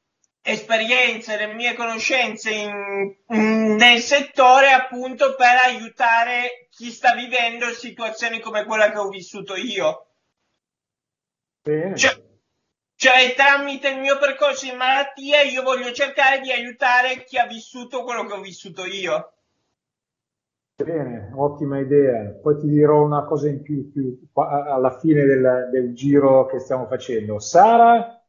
esperienze, 0.42 1.36
le 1.36 1.48
mie 1.48 1.74
conoscenze 1.74 2.50
in, 2.50 3.14
in, 3.28 3.76
nel 3.76 4.00
settore 4.00 4.72
appunto 4.72 5.36
per 5.36 5.60
aiutare 5.64 6.70
chi 6.70 6.92
sta 6.92 7.14
vivendo 7.14 7.74
situazioni 7.74 8.40
come 8.40 8.64
quella 8.64 8.90
che 8.90 9.00
ho 9.00 9.10
vissuto 9.10 9.58
io. 9.58 10.06
Cioè, 11.64 12.24
cioè, 12.96 13.34
tramite 13.36 13.90
il 13.90 14.00
mio 14.00 14.18
percorso 14.18 14.66
in 14.66 14.78
malattia 14.78 15.42
io 15.42 15.62
voglio 15.62 15.92
cercare 15.92 16.40
di 16.40 16.52
aiutare 16.52 17.24
chi 17.24 17.38
ha 17.38 17.46
vissuto 17.46 18.04
quello 18.04 18.26
che 18.26 18.34
ho 18.34 18.42
vissuto 18.42 18.86
io. 18.86 19.34
Bene, 20.84 21.32
ottima 21.36 21.80
idea. 21.80 22.32
Poi 22.42 22.60
ti 22.60 22.68
dirò 22.68 23.04
una 23.04 23.26
cosa 23.26 23.48
in 23.48 23.62
più, 23.62 23.92
più 23.92 24.20
alla 24.34 24.98
fine 24.98 25.24
del, 25.26 25.70
del 25.72 25.94
giro 25.94 26.48
che 26.48 26.58
stiamo 26.58 26.88
facendo. 26.88 27.38
Sara? 27.38 28.20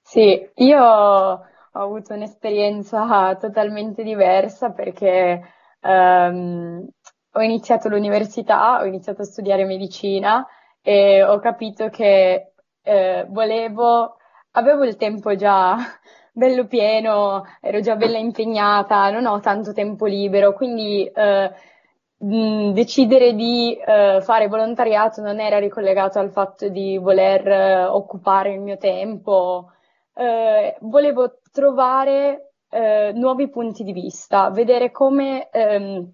Sì, 0.00 0.50
io 0.54 0.82
ho 0.82 1.44
avuto 1.72 2.14
un'esperienza 2.14 3.36
totalmente 3.36 4.02
diversa 4.02 4.72
perché 4.72 5.40
ehm, 5.80 6.88
ho 7.32 7.40
iniziato 7.40 7.88
l'università, 7.88 8.80
ho 8.80 8.84
iniziato 8.84 9.22
a 9.22 9.26
studiare 9.26 9.64
medicina 9.64 10.44
e 10.82 11.22
ho 11.22 11.38
capito 11.38 11.88
che 11.88 12.52
eh, 12.82 13.26
volevo, 13.28 14.16
avevo 14.52 14.84
il 14.84 14.96
tempo 14.96 15.34
già 15.36 15.76
bello 16.32 16.66
pieno, 16.66 17.44
ero 17.60 17.80
già 17.80 17.96
bella 17.96 18.18
impegnata, 18.18 19.10
non 19.10 19.26
ho 19.26 19.40
tanto 19.40 19.72
tempo 19.72 20.06
libero, 20.06 20.52
quindi 20.52 21.06
eh, 21.06 21.52
mh, 22.18 22.72
decidere 22.72 23.34
di 23.34 23.76
eh, 23.76 24.20
fare 24.22 24.48
volontariato 24.48 25.20
non 25.22 25.40
era 25.40 25.58
ricollegato 25.58 26.18
al 26.18 26.30
fatto 26.30 26.68
di 26.68 26.98
voler 26.98 27.46
eh, 27.46 27.84
occupare 27.84 28.52
il 28.52 28.60
mio 28.60 28.76
tempo. 28.78 29.70
Eh, 30.14 30.76
volevo 30.80 31.38
trovare 31.52 32.52
eh, 32.70 33.12
nuovi 33.14 33.48
punti 33.48 33.84
di 33.84 33.92
vista, 33.92 34.50
vedere 34.50 34.90
come 34.90 35.48
ehm, 35.50 36.12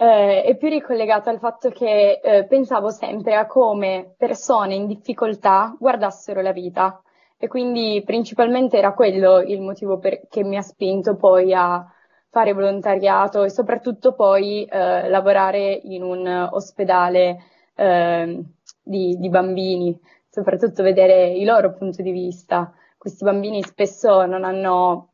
eh, 0.00 0.42
è 0.42 0.56
più 0.56 0.70
ricollegato 0.70 1.28
al 1.28 1.38
fatto 1.38 1.68
che 1.68 2.20
eh, 2.22 2.46
pensavo 2.46 2.88
sempre 2.88 3.34
a 3.34 3.46
come 3.46 4.14
persone 4.16 4.74
in 4.74 4.86
difficoltà 4.86 5.76
guardassero 5.78 6.40
la 6.40 6.52
vita 6.52 7.02
e 7.36 7.48
quindi 7.48 8.02
principalmente 8.02 8.78
era 8.78 8.94
quello 8.94 9.40
il 9.40 9.60
motivo 9.60 9.98
per, 9.98 10.26
che 10.28 10.42
mi 10.42 10.56
ha 10.56 10.62
spinto 10.62 11.16
poi 11.16 11.52
a 11.52 11.86
fare 12.30 12.54
volontariato 12.54 13.44
e 13.44 13.50
soprattutto 13.50 14.14
poi 14.14 14.64
eh, 14.64 15.08
lavorare 15.10 15.78
in 15.82 16.02
un 16.02 16.48
ospedale 16.50 17.42
ehm, 17.74 18.42
di, 18.82 19.16
di 19.18 19.28
bambini 19.28 19.98
soprattutto 20.30 20.82
vedere 20.82 21.32
il 21.32 21.44
loro 21.44 21.74
punto 21.74 22.00
di 22.02 22.12
vista. 22.12 22.72
Questi 22.96 23.24
bambini 23.24 23.62
spesso 23.62 24.24
non 24.24 24.44
hanno 24.44 25.09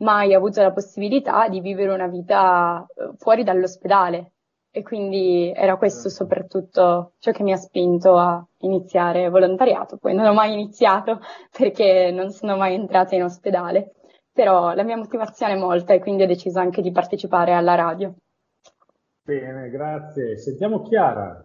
mai 0.00 0.34
avuto 0.34 0.62
la 0.62 0.72
possibilità 0.72 1.48
di 1.48 1.60
vivere 1.60 1.92
una 1.92 2.06
vita 2.06 2.86
eh, 2.86 3.12
fuori 3.16 3.44
dall'ospedale 3.44 4.32
e 4.72 4.82
quindi 4.82 5.52
era 5.54 5.76
questo 5.76 6.08
certo. 6.08 6.24
soprattutto 6.24 7.12
ciò 7.18 7.32
che 7.32 7.42
mi 7.42 7.52
ha 7.52 7.56
spinto 7.56 8.16
a 8.16 8.44
iniziare 8.58 9.28
volontariato. 9.28 9.96
Poi 9.96 10.14
non 10.14 10.26
ho 10.26 10.32
mai 10.32 10.52
iniziato 10.52 11.20
perché 11.56 12.10
non 12.12 12.30
sono 12.30 12.56
mai 12.56 12.74
entrata 12.74 13.14
in 13.14 13.24
ospedale, 13.24 13.94
però 14.32 14.74
la 14.74 14.84
mia 14.84 14.96
motivazione 14.96 15.54
è 15.54 15.58
molta 15.58 15.92
e 15.92 16.00
quindi 16.00 16.22
ho 16.22 16.26
deciso 16.26 16.60
anche 16.60 16.82
di 16.82 16.92
partecipare 16.92 17.52
alla 17.52 17.74
radio. 17.74 18.14
Bene, 19.22 19.68
grazie. 19.70 20.38
Sentiamo 20.38 20.82
Chiara. 20.82 21.44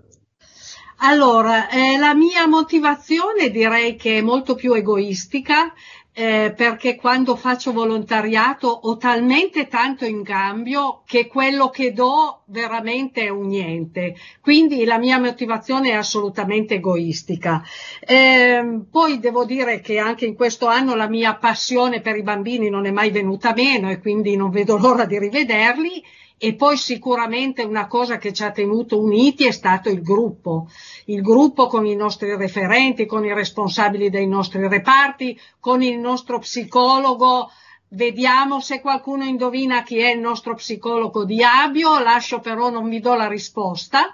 Allora, 1.00 1.70
eh, 1.70 1.98
la 2.00 2.16
mia 2.16 2.48
motivazione 2.48 3.50
direi 3.50 3.96
che 3.96 4.20
è 4.20 4.22
molto 4.22 4.56
più 4.56 4.74
egoistica 4.74 5.74
eh, 6.18 6.54
perché 6.56 6.96
quando 6.96 7.36
faccio 7.36 7.74
volontariato 7.74 8.70
ho 8.70 8.96
talmente 8.96 9.68
tanto 9.68 10.06
in 10.06 10.24
cambio 10.24 11.02
che 11.06 11.28
quello 11.28 11.70
che 11.70 11.92
do 11.92 12.44
veramente 12.46 13.24
è 13.24 13.30
un 13.30 13.48
niente. 13.48 14.16
Quindi 14.40 14.86
la 14.86 14.98
mia 14.98 15.20
motivazione 15.20 15.90
è 15.90 15.94
assolutamente 15.94 16.76
egoistica. 16.76 17.62
Eh, 18.00 18.80
poi 18.90 19.20
devo 19.20 19.44
dire 19.44 19.82
che 19.82 20.00
anche 20.00 20.26
in 20.26 20.36
questo 20.36 20.68
anno 20.68 20.96
la 20.96 21.10
mia 21.10 21.36
passione 21.36 22.00
per 22.00 22.16
i 22.16 22.24
bambini 22.24 22.70
non 22.70 22.86
è 22.86 22.92
mai 22.92 23.12
venuta 23.12 23.54
meno 23.54 23.90
e 23.90 24.00
quindi 24.00 24.38
non 24.38 24.52
vedo 24.52 24.78
l'ora 24.80 25.04
di 25.04 25.20
rivederli 25.20 26.02
e 26.38 26.56
poi 26.56 26.78
sicuramente 26.78 27.64
una 27.64 27.88
cosa 27.88 28.18
che 28.18 28.34
ci 28.34 28.44
ha 28.44 28.52
tenuto 28.52 29.00
uniti 29.00 29.46
è 29.46 29.52
stato 29.52 29.90
il 29.90 30.02
gruppo, 30.02 30.68
il 31.06 31.22
gruppo 31.22 31.68
con 31.68 31.86
i 31.86 31.96
nostri 31.96 32.36
referenti, 32.36 33.06
con 33.06 33.26
i 33.26 33.34
responsabili 33.34 34.10
dei 34.10 34.28
nostri 34.28 34.68
reparti, 34.68 35.40
con 35.60 35.82
il 35.82 35.98
nostro 35.98 36.40
psicologo. 36.40 37.50
Vediamo 37.88 38.60
se 38.60 38.82
qualcuno 38.82 39.24
indovina 39.24 39.84
chi 39.84 40.00
è 40.00 40.10
il 40.10 40.20
nostro 40.20 40.56
psicologo 40.56 41.24
di 41.24 41.42
Abio, 41.44 42.00
lascio 42.00 42.40
però 42.40 42.70
non 42.70 42.90
vi 42.90 43.00
do 43.00 43.14
la 43.14 43.28
risposta 43.28 44.14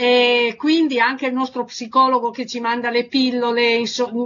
e 0.00 0.54
quindi 0.56 1.00
anche 1.00 1.26
il 1.26 1.32
nostro 1.32 1.64
psicologo 1.64 2.30
che 2.30 2.46
ci 2.46 2.60
manda 2.60 2.88
le 2.88 3.08
pillole, 3.08 3.82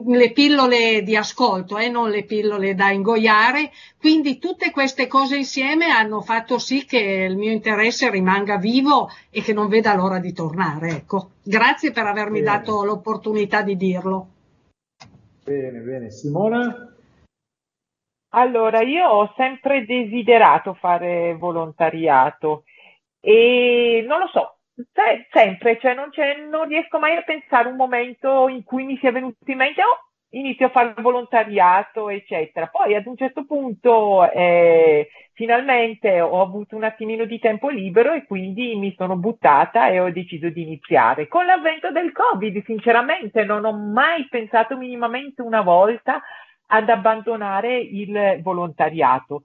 le 0.07 0.33
pillole 0.33 1.03
di 1.03 1.17
ascolto 1.17 1.79
e 1.79 1.87
eh, 1.87 1.89
non 1.89 2.11
le 2.11 2.25
pillole 2.25 2.75
da 2.75 2.91
ingoiare. 2.91 3.71
Quindi 3.99 4.39
tutte 4.39 4.71
queste 4.71 5.07
cose 5.07 5.37
insieme 5.37 5.87
hanno 5.87 6.21
fatto 6.21 6.59
sì 6.59 6.85
che 6.85 6.99
il 6.99 7.39
mio 7.39 7.51
interesse 7.51 8.11
rimanga 8.11 8.59
vivo 8.59 9.09
e 9.31 9.41
che 9.41 9.55
non 9.55 9.69
veda 9.69 9.95
l'ora 9.95 10.19
di 10.19 10.35
tornare. 10.35 10.91
Ecco. 10.91 11.31
Grazie 11.43 11.91
per 11.91 12.05
avermi 12.05 12.43
bene. 12.43 12.59
dato 12.59 12.85
l'opportunità 12.85 13.63
di 13.63 13.75
dirlo. 13.75 14.27
Bene, 15.43 15.79
bene. 15.79 16.11
Simona? 16.11 16.95
Allora, 18.35 18.83
io 18.83 19.09
ho 19.09 19.33
sempre 19.39 19.87
desiderato 19.87 20.75
fare 20.75 21.35
volontariato 21.35 22.65
e 23.21 24.05
non 24.07 24.19
lo 24.19 24.29
so, 24.29 24.57
cioè, 24.93 25.27
sempre, 25.31 25.79
cioè 25.79 25.95
non, 25.95 26.11
non, 26.51 26.69
riesco 26.69 26.99
mai 26.99 27.17
a 27.17 27.23
pensare 27.23 27.69
un 27.69 27.77
momento 27.77 28.49
in 28.49 28.63
cui 28.65 28.85
mi 28.85 28.97
sia 28.99 29.13
venuto 29.13 29.37
in 29.47 29.57
mente, 29.57 29.83
oh, 29.83 30.13
inizio 30.31 30.67
a 30.67 30.71
fare 30.71 30.95
volontariato, 31.01 32.09
eccetera. 32.09 32.67
Poi 32.69 32.95
ad 32.95 33.07
un 33.07 33.17
certo 33.17 33.45
punto 33.45 34.31
eh, 34.31 35.09
finalmente 35.35 36.21
ho 36.21 36.41
avuto 36.41 36.77
un 36.77 36.85
attimino 36.85 37.25
di 37.25 37.39
tempo 37.39 37.69
libero 37.69 38.13
e 38.13 38.25
quindi 38.25 38.75
mi 38.77 38.95
sono 38.97 39.17
buttata 39.17 39.89
e 39.89 40.01
ho 40.01 40.11
deciso 40.11 40.49
di 40.49 40.63
iniziare. 40.63 41.29
Con 41.29 41.45
l'avvento 41.45 41.91
del 41.91 42.13
Covid, 42.13 42.65
sinceramente, 42.65 43.45
non 43.45 43.65
ho 43.65 43.73
mai 43.73 44.27
pensato 44.29 44.77
minimamente 44.77 45.43
una 45.43 45.61
volta 45.61 46.23
ad 46.69 46.89
abbandonare 46.89 47.79
il 47.79 48.41
volontariato. 48.43 49.45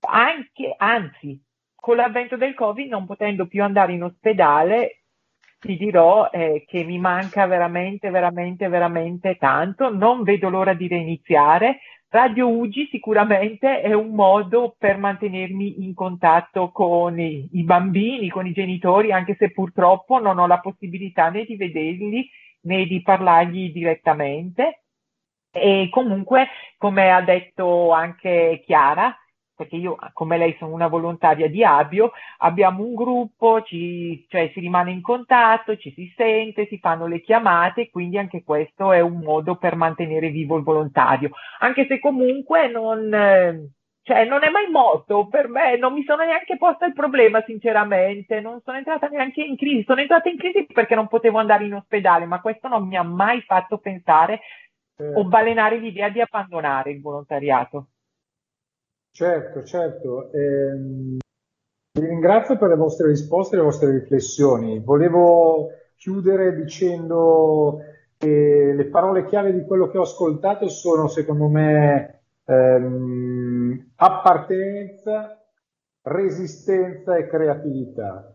Anche, 0.00 0.74
anzi, 0.76 1.38
con 1.82 1.96
l'avvento 1.96 2.36
del 2.36 2.54
Covid, 2.54 2.88
non 2.88 3.06
potendo 3.06 3.48
più 3.48 3.60
andare 3.64 3.92
in 3.92 4.04
ospedale, 4.04 5.00
ti 5.58 5.76
dirò 5.76 6.30
eh, 6.30 6.62
che 6.64 6.84
mi 6.84 6.96
manca 7.00 7.44
veramente, 7.46 8.08
veramente, 8.08 8.68
veramente 8.68 9.34
tanto. 9.34 9.92
Non 9.92 10.22
vedo 10.22 10.48
l'ora 10.48 10.74
di 10.74 10.86
reiniziare. 10.86 11.80
Radio 12.08 12.48
Ugi 12.48 12.86
sicuramente 12.88 13.80
è 13.80 13.92
un 13.94 14.14
modo 14.14 14.76
per 14.78 14.96
mantenermi 14.96 15.82
in 15.82 15.92
contatto 15.92 16.70
con 16.70 17.18
i, 17.18 17.48
i 17.50 17.64
bambini, 17.64 18.28
con 18.28 18.46
i 18.46 18.52
genitori, 18.52 19.10
anche 19.10 19.34
se 19.36 19.50
purtroppo 19.50 20.20
non 20.20 20.38
ho 20.38 20.46
la 20.46 20.60
possibilità 20.60 21.30
né 21.30 21.44
di 21.44 21.56
vederli 21.56 22.30
né 22.60 22.84
di 22.84 23.02
parlargli 23.02 23.72
direttamente. 23.72 24.82
E 25.50 25.88
comunque, 25.90 26.46
come 26.78 27.10
ha 27.10 27.22
detto 27.22 27.90
anche 27.90 28.62
Chiara, 28.64 29.12
perché 29.62 29.76
io 29.76 29.96
come 30.12 30.36
lei 30.36 30.56
sono 30.58 30.72
una 30.72 30.88
volontaria 30.88 31.48
di 31.48 31.64
Abio, 31.64 32.12
abbiamo 32.38 32.82
un 32.84 32.94
gruppo, 32.94 33.62
ci, 33.62 34.26
cioè 34.28 34.50
si 34.52 34.60
rimane 34.60 34.90
in 34.90 35.00
contatto, 35.00 35.76
ci 35.76 35.92
si 35.92 36.12
sente, 36.16 36.66
si 36.66 36.78
fanno 36.78 37.06
le 37.06 37.20
chiamate, 37.20 37.90
quindi 37.90 38.18
anche 38.18 38.42
questo 38.42 38.92
è 38.92 39.00
un 39.00 39.18
modo 39.18 39.56
per 39.56 39.76
mantenere 39.76 40.30
vivo 40.30 40.56
il 40.56 40.64
volontario, 40.64 41.30
anche 41.60 41.86
se 41.86 42.00
comunque 42.00 42.68
non, 42.68 43.70
cioè, 44.02 44.24
non 44.24 44.42
è 44.42 44.50
mai 44.50 44.68
morto 44.70 45.28
per 45.28 45.48
me, 45.48 45.76
non 45.76 45.92
mi 45.92 46.02
sono 46.04 46.24
neanche 46.24 46.56
posta 46.56 46.86
il 46.86 46.92
problema 46.92 47.40
sinceramente, 47.42 48.40
non 48.40 48.60
sono 48.64 48.76
entrata 48.78 49.06
neanche 49.08 49.42
in 49.42 49.56
crisi, 49.56 49.84
sono 49.84 50.00
entrata 50.00 50.28
in 50.28 50.38
crisi 50.38 50.66
perché 50.66 50.96
non 50.96 51.06
potevo 51.06 51.38
andare 51.38 51.64
in 51.64 51.74
ospedale, 51.74 52.24
ma 52.26 52.40
questo 52.40 52.66
non 52.68 52.86
mi 52.86 52.96
ha 52.96 53.02
mai 53.04 53.40
fatto 53.42 53.78
pensare 53.78 54.34
o 54.34 54.38
Certo. 55.04 55.28
balenare 55.28 55.78
l'idea 55.78 56.08
di 56.10 56.20
abbandonare 56.20 56.90
il 56.92 57.00
volontariato. 57.00 57.91
Certo, 59.14 59.62
certo. 59.64 60.32
Ehm, 60.32 61.18
vi 61.98 62.06
ringrazio 62.06 62.56
per 62.56 62.70
le 62.70 62.76
vostre 62.76 63.08
risposte 63.08 63.54
e 63.54 63.58
le 63.58 63.64
vostre 63.64 63.90
riflessioni. 63.90 64.80
Volevo 64.80 65.68
chiudere 65.96 66.54
dicendo 66.54 67.78
che 68.16 68.72
le 68.74 68.86
parole 68.86 69.26
chiave 69.26 69.52
di 69.52 69.64
quello 69.66 69.88
che 69.88 69.98
ho 69.98 70.02
ascoltato 70.02 70.68
sono, 70.68 71.08
secondo 71.08 71.48
me, 71.48 72.22
ehm, 72.46 73.92
appartenenza, 73.96 75.38
resistenza 76.02 77.16
e 77.16 77.26
creatività. 77.26 78.34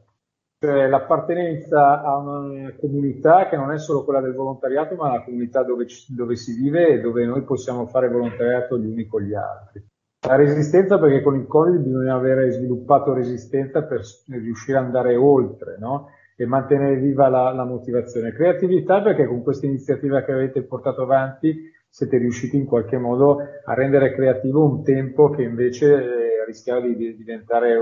Cioè 0.60 0.88
l'appartenenza 0.88 2.04
a 2.04 2.18
una 2.18 2.76
comunità 2.80 3.48
che 3.50 3.56
non 3.58 3.72
è 3.72 3.80
solo 3.80 4.04
quella 4.04 4.22
del 4.22 4.34
volontariato, 4.36 4.96
ma 4.96 5.12
la 5.12 5.24
comunità 5.24 5.64
dove, 5.64 5.86
dove 6.16 6.36
si 6.36 6.54
vive 6.54 6.88
e 6.88 7.00
dove 7.00 7.26
noi 7.26 7.44
possiamo 7.44 7.88
fare 7.88 8.10
volontariato 8.10 8.78
gli 8.78 8.86
uni 8.86 9.06
con 9.08 9.22
gli 9.24 9.34
altri. 9.34 9.84
La 10.26 10.36
resistenza 10.36 10.98
perché 10.98 11.22
con 11.22 11.36
il 11.36 11.48
Covid 11.48 11.80
bisogna 11.80 12.16
avere 12.16 12.52
sviluppato 12.52 13.14
resistenza 13.14 13.84
per 13.84 14.02
riuscire 14.30 14.78
ad 14.78 14.86
andare 14.86 15.16
oltre, 15.16 15.78
no? 15.78 16.10
E 16.36 16.46
mantenere 16.46 16.98
viva 16.98 17.30
la, 17.30 17.52
la 17.52 17.66
motivazione. 17.66 18.32
Creatività 18.32 19.02
perché 19.02 19.26
con 19.26 19.44
questa 19.44 19.66
iniziativa 19.66 20.24
che 20.24 20.32
avete 20.32 20.64
portato 20.64 21.04
avanti 21.04 21.72
siete 21.90 22.18
riusciti 22.18 22.58
in 22.58 22.66
qualche 22.66 22.98
modo 22.98 23.38
a 23.66 23.74
rendere 23.74 24.14
creativo 24.14 24.64
un 24.64 24.84
tempo 24.84 25.30
che 25.30 25.44
invece 25.44 25.94
eh, 25.94 26.46
rischiava 26.46 26.82
di 26.82 26.96
di 26.96 27.16
diventare 27.16 27.76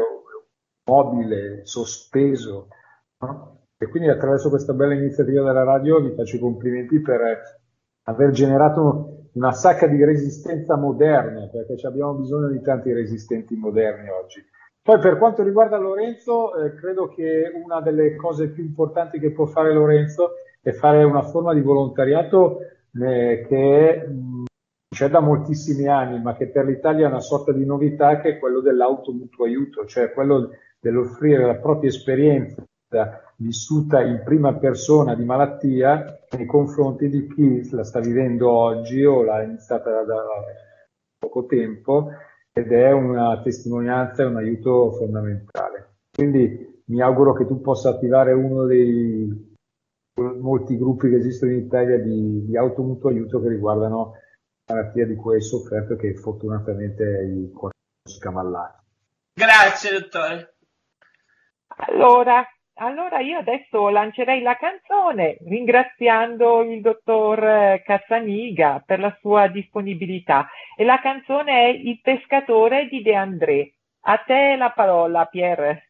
mobile, 0.86 1.62
sospeso. 1.66 2.68
no? 3.20 3.66
E 3.78 3.88
quindi 3.88 4.10
attraverso 4.10 4.50
questa 4.50 4.74
bella 4.74 4.94
iniziativa 4.94 5.44
della 5.44 5.64
radio 5.64 6.00
vi 6.00 6.14
faccio 6.16 6.38
i 6.38 6.40
complimenti 6.40 7.02
per 7.02 7.42
aver 8.04 8.32
generato 8.32 9.15
una 9.36 9.52
sacca 9.52 9.88
di 9.88 10.04
resistenza 10.04 10.76
moderna, 10.76 11.48
perché 11.48 11.86
abbiamo 11.88 12.14
bisogno 12.14 12.50
di 12.50 12.62
tanti 12.62 12.92
resistenti 12.94 13.56
moderni 13.56 14.10
oggi. 14.10 14.44
Poi 14.82 15.00
per 15.00 15.18
quanto 15.18 15.44
riguarda 15.44 15.78
Lorenzo, 15.78 16.56
eh, 16.56 16.74
credo 16.76 17.08
che 17.08 17.52
una 17.64 17.82
delle 17.82 18.16
cose 18.16 18.50
più 18.50 18.64
importanti 18.64 19.20
che 19.20 19.32
può 19.32 19.46
fare 19.46 19.74
Lorenzo 19.74 20.34
è 20.62 20.72
fare 20.72 21.04
una 21.04 21.24
forma 21.24 21.54
di 21.54 21.62
volontariato 21.62 22.60
eh, 23.02 23.46
che 23.48 24.08
c'è 24.88 25.10
da 25.10 25.20
moltissimi 25.20 25.88
anni, 25.88 26.22
ma 26.22 26.36
che 26.36 26.48
per 26.48 26.66
l'Italia 26.66 27.06
è 27.06 27.10
una 27.10 27.20
sorta 27.20 27.52
di 27.52 27.66
novità, 27.66 28.22
che 28.22 28.30
è 28.30 28.40
quello 28.40 28.62
dell'automutuo 28.62 29.46
aiuto, 29.46 29.86
cioè 29.86 30.14
quello 30.14 30.52
dell'offrire 30.80 31.46
la 31.46 31.56
propria 31.56 31.90
esperienza 31.90 32.64
vissuta 33.38 34.02
in 34.02 34.22
prima 34.24 34.54
persona 34.54 35.16
di 35.16 35.26
malattia 35.26 36.20
nei 36.36 36.46
confronti 36.46 37.10
di 37.10 37.28
chi 37.28 37.70
la 37.72 37.84
sta 37.84 38.00
vivendo 38.00 38.52
oggi 38.52 39.04
o 39.04 39.24
l'ha 39.24 39.44
iniziata 39.44 39.90
da, 39.90 40.04
da 40.04 40.24
poco 41.18 41.46
tempo 41.46 42.10
ed 42.52 42.72
è 42.72 42.92
una 42.92 43.42
testimonianza 43.42 44.24
e 44.24 44.28
un 44.28 44.38
aiuto 44.38 44.92
fondamentale. 44.92 45.98
Quindi 46.12 46.82
mi 46.86 47.02
auguro 47.02 47.34
che 47.34 47.46
tu 47.46 47.62
possa 47.62 47.90
attivare 47.90 48.32
uno 48.32 48.66
dei 48.66 49.54
molti 50.40 50.78
gruppi 50.78 51.10
che 51.10 51.18
esistono 51.18 51.52
in 51.52 51.66
Italia 51.66 52.00
di, 52.00 52.46
di 52.46 52.58
automutuo 52.58 53.10
aiuto 53.10 53.42
che 53.42 53.50
riguardano 53.50 54.14
la 54.66 54.76
malattia 54.76 55.06
di 55.06 55.16
cui 55.16 55.36
hai 55.36 55.42
sofferto 55.42 55.94
e 55.94 55.98
che 55.98 56.16
fortunatamente 56.16 57.04
hai 57.04 57.52
scavallato. 58.08 58.84
Grazie, 59.34 60.00
dottore. 60.00 60.56
Allora, 61.68 62.46
allora 62.76 63.20
io 63.20 63.38
adesso 63.38 63.90
lancerei 63.90 64.42
la 64.42 64.58
canzone 64.58 65.38
ringraziando 65.48 66.62
il 66.64 66.82
dottor 66.82 67.44
eh, 67.44 67.82
Cazzaniga 67.86 68.84
per 68.86 69.00
la 69.00 69.16
sua 69.22 69.48
disponibilità 69.48 70.48
e 70.76 70.84
la 70.84 71.00
canzone 71.00 71.52
è 71.52 71.68
Il 71.68 72.00
pescatore 72.02 72.88
di 72.88 73.02
De 73.02 73.16
André. 73.16 73.74
A 74.08 74.18
te 74.18 74.56
la 74.58 74.72
parola, 74.72 75.26
Pierre. 75.26 75.85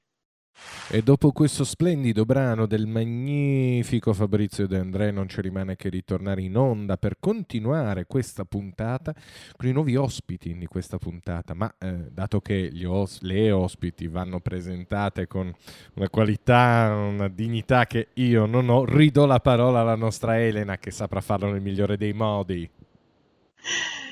E 0.89 1.01
dopo 1.01 1.31
questo 1.31 1.63
splendido 1.63 2.25
brano 2.25 2.65
del 2.65 2.85
magnifico 2.87 4.13
Fabrizio 4.13 4.67
De 4.67 4.77
André 4.77 5.11
non 5.11 5.27
ci 5.27 5.41
rimane 5.41 5.75
che 5.75 5.89
ritornare 5.89 6.41
in 6.41 6.55
onda 6.55 6.97
per 6.97 7.17
continuare 7.19 8.05
questa 8.05 8.45
puntata 8.45 9.13
con 9.55 9.67
i 9.67 9.71
nuovi 9.71 9.95
ospiti 9.95 10.57
di 10.57 10.65
questa 10.67 10.97
puntata, 10.97 11.53
ma 11.53 11.73
eh, 11.79 12.09
dato 12.11 12.39
che 12.39 12.71
os- 12.85 13.21
le 13.21 13.51
ospiti 13.51 14.07
vanno 14.07 14.39
presentate 14.39 15.27
con 15.27 15.53
una 15.95 16.09
qualità, 16.09 16.93
una 16.95 17.27
dignità 17.27 17.85
che 17.85 18.09
io 18.13 18.45
non 18.45 18.69
ho, 18.69 18.85
ridò 18.85 19.25
la 19.25 19.39
parola 19.39 19.81
alla 19.81 19.95
nostra 19.95 20.39
Elena 20.39 20.77
che 20.77 20.91
saprà 20.91 21.21
farlo 21.21 21.51
nel 21.51 21.61
migliore 21.61 21.97
dei 21.97 22.13
modi. 22.13 22.69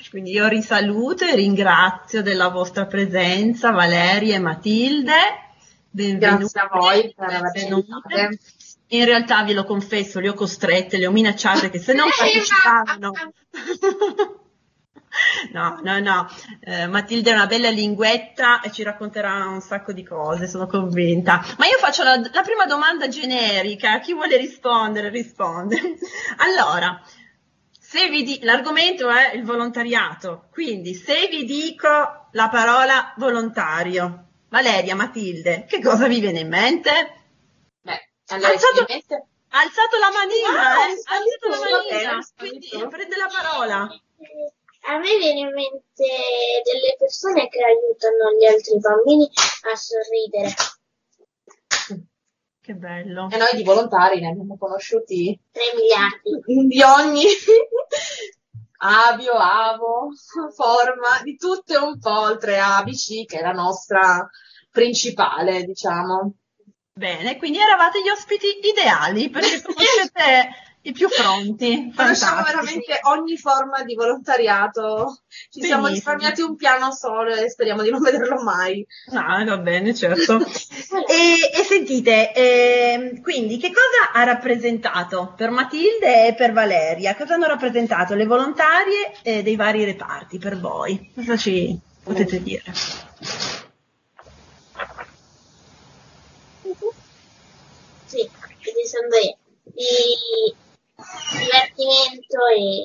Quindi 0.09 0.31
io 0.31 0.47
risaluto 0.47 1.25
e 1.25 1.35
ringrazio 1.35 2.21
della 2.21 2.49
vostra 2.49 2.85
presenza 2.85 3.71
Valeria 3.71 4.35
e 4.35 4.39
Matilde. 4.39 5.11
Benvenute. 5.93 6.37
Grazie 6.37 6.59
a 6.61 6.69
voi 6.71 7.13
per 7.15 7.29
averci. 7.29 8.39
In 8.87 9.05
realtà 9.05 9.43
ve 9.43 9.53
lo 9.53 9.63
confesso, 9.63 10.19
le 10.19 10.29
ho 10.29 10.33
costrette, 10.33 10.97
le 10.97 11.07
ho 11.07 11.11
minacciate 11.11 11.69
che 11.69 11.79
se 11.79 11.93
non 11.93 12.07
partecipavano. 12.15 13.11
No, 15.51 15.79
no, 15.83 15.99
no, 15.99 16.27
Eh, 16.61 16.87
Matilde 16.87 17.31
è 17.31 17.33
una 17.33 17.45
bella 17.45 17.69
linguetta 17.69 18.61
e 18.61 18.71
ci 18.71 18.81
racconterà 18.83 19.47
un 19.47 19.61
sacco 19.61 19.93
di 19.93 20.03
cose, 20.03 20.47
sono 20.47 20.65
convinta. 20.67 21.43
Ma 21.57 21.65
io 21.65 21.77
faccio 21.77 22.03
la, 22.03 22.15
la 22.15 22.41
prima 22.41 22.65
domanda 22.65 23.07
generica, 23.07 23.99
chi 23.99 24.13
vuole 24.13 24.37
rispondere 24.37 25.09
risponde. 25.09 25.77
Allora, 26.37 26.99
se 27.79 28.09
vi 28.09 28.23
di- 28.23 28.39
l'argomento 28.41 29.07
è 29.09 29.35
il 29.35 29.43
volontariato, 29.43 30.47
quindi 30.51 30.95
se 30.95 31.27
vi 31.29 31.45
dico 31.45 31.87
la 32.31 32.49
parola 32.49 33.13
volontario, 33.17 34.29
Valeria, 34.53 34.93
Matilde, 34.93 35.65
che 35.67 35.81
cosa 35.81 36.05
vi 36.07 36.19
viene 36.19 36.41
in 36.41 36.47
mente? 36.47 36.91
Beh, 37.81 38.11
allora 38.27 38.49
Alzato- 38.49 38.85
Ha 38.85 39.59
alzato 39.59 39.97
la 39.97 40.11
manina, 40.13 40.61
Ah, 40.61 40.89
eh? 40.89 40.91
Alzato 40.93 41.49
la 41.49 41.57
manina, 41.57 42.15
rispondi 42.17 42.69
quindi 42.69 42.87
prende 42.87 43.15
la 43.17 43.29
parola. 43.33 43.77
A 44.85 44.97
me 44.99 45.17
viene 45.17 45.39
in 45.39 45.53
mente 45.53 46.05
delle 46.69 46.95
persone 46.99 47.47
che 47.49 47.59
aiutano 47.63 48.37
gli 48.37 48.45
altri 48.45 48.79
bambini 48.79 49.27
a 49.71 49.75
sorridere. 49.75 50.53
Che 52.61 52.73
bello. 52.75 53.29
e 53.31 53.37
noi 53.37 53.49
di 53.55 53.63
volontari 53.63 54.21
ne 54.21 54.29
abbiamo 54.29 54.55
conosciuti 54.57 55.37
3 55.51 55.61
miliardi. 55.75 56.67
di 56.67 56.81
ogni 56.83 57.25
avio, 58.83 59.33
avo, 59.33 60.09
forma, 60.53 61.21
di 61.23 61.35
tutte 61.37 61.77
un 61.77 61.97
po', 61.99 62.19
oltre 62.19 62.59
a 62.59 62.77
ABC, 62.77 63.25
che 63.25 63.39
è 63.39 63.41
la 63.41 63.51
nostra 63.51 64.29
principale, 64.69 65.63
diciamo. 65.63 66.33
Bene, 66.93 67.37
quindi 67.37 67.59
eravate 67.59 68.01
gli 68.01 68.09
ospiti 68.09 68.47
ideali 68.61 69.29
perché 69.29 69.61
conoscete 69.63 70.72
i 70.83 70.91
più 70.91 71.07
pronti. 71.09 71.93
Conosciamo 71.95 72.43
veramente 72.43 72.99
ogni 73.03 73.37
forma 73.37 73.83
di 73.83 73.95
volontariato. 73.95 75.21
Ci 75.49 75.61
siamo 75.61 75.83
Benissimo. 75.83 76.11
risparmiati 76.11 76.41
un 76.41 76.55
piano 76.55 76.91
solo 76.91 77.33
e 77.33 77.49
speriamo 77.49 77.83
di 77.83 77.89
non 77.89 78.01
vederlo 78.01 78.41
mai. 78.43 78.85
No, 79.11 79.43
va 79.45 79.57
bene, 79.57 79.93
certo. 79.93 80.39
e, 81.07 81.59
e 81.59 81.63
sentite, 81.63 82.33
ehm, 82.33 83.21
quindi 83.21 83.57
che 83.57 83.69
cosa 83.69 84.11
ha 84.13 84.23
rappresentato 84.23 85.33
per 85.37 85.51
Matilde 85.51 86.27
e 86.27 86.35
per 86.35 86.51
Valeria? 86.51 87.15
Cosa 87.15 87.35
hanno 87.35 87.47
rappresentato 87.47 88.13
le 88.15 88.25
volontarie 88.25 89.13
eh, 89.21 89.41
dei 89.41 89.55
vari 89.55 89.85
reparti 89.85 90.37
per 90.37 90.59
voi? 90.59 91.11
Cosa 91.15 91.37
ci 91.37 91.79
potete 92.03 92.43
dire? 92.43 92.63
Sì, 98.05 98.29
quindi 98.61 98.85
sono 98.85 99.07
due 99.07 99.37
di 99.73 100.61
divertimento 101.31 102.37
e 102.55 102.83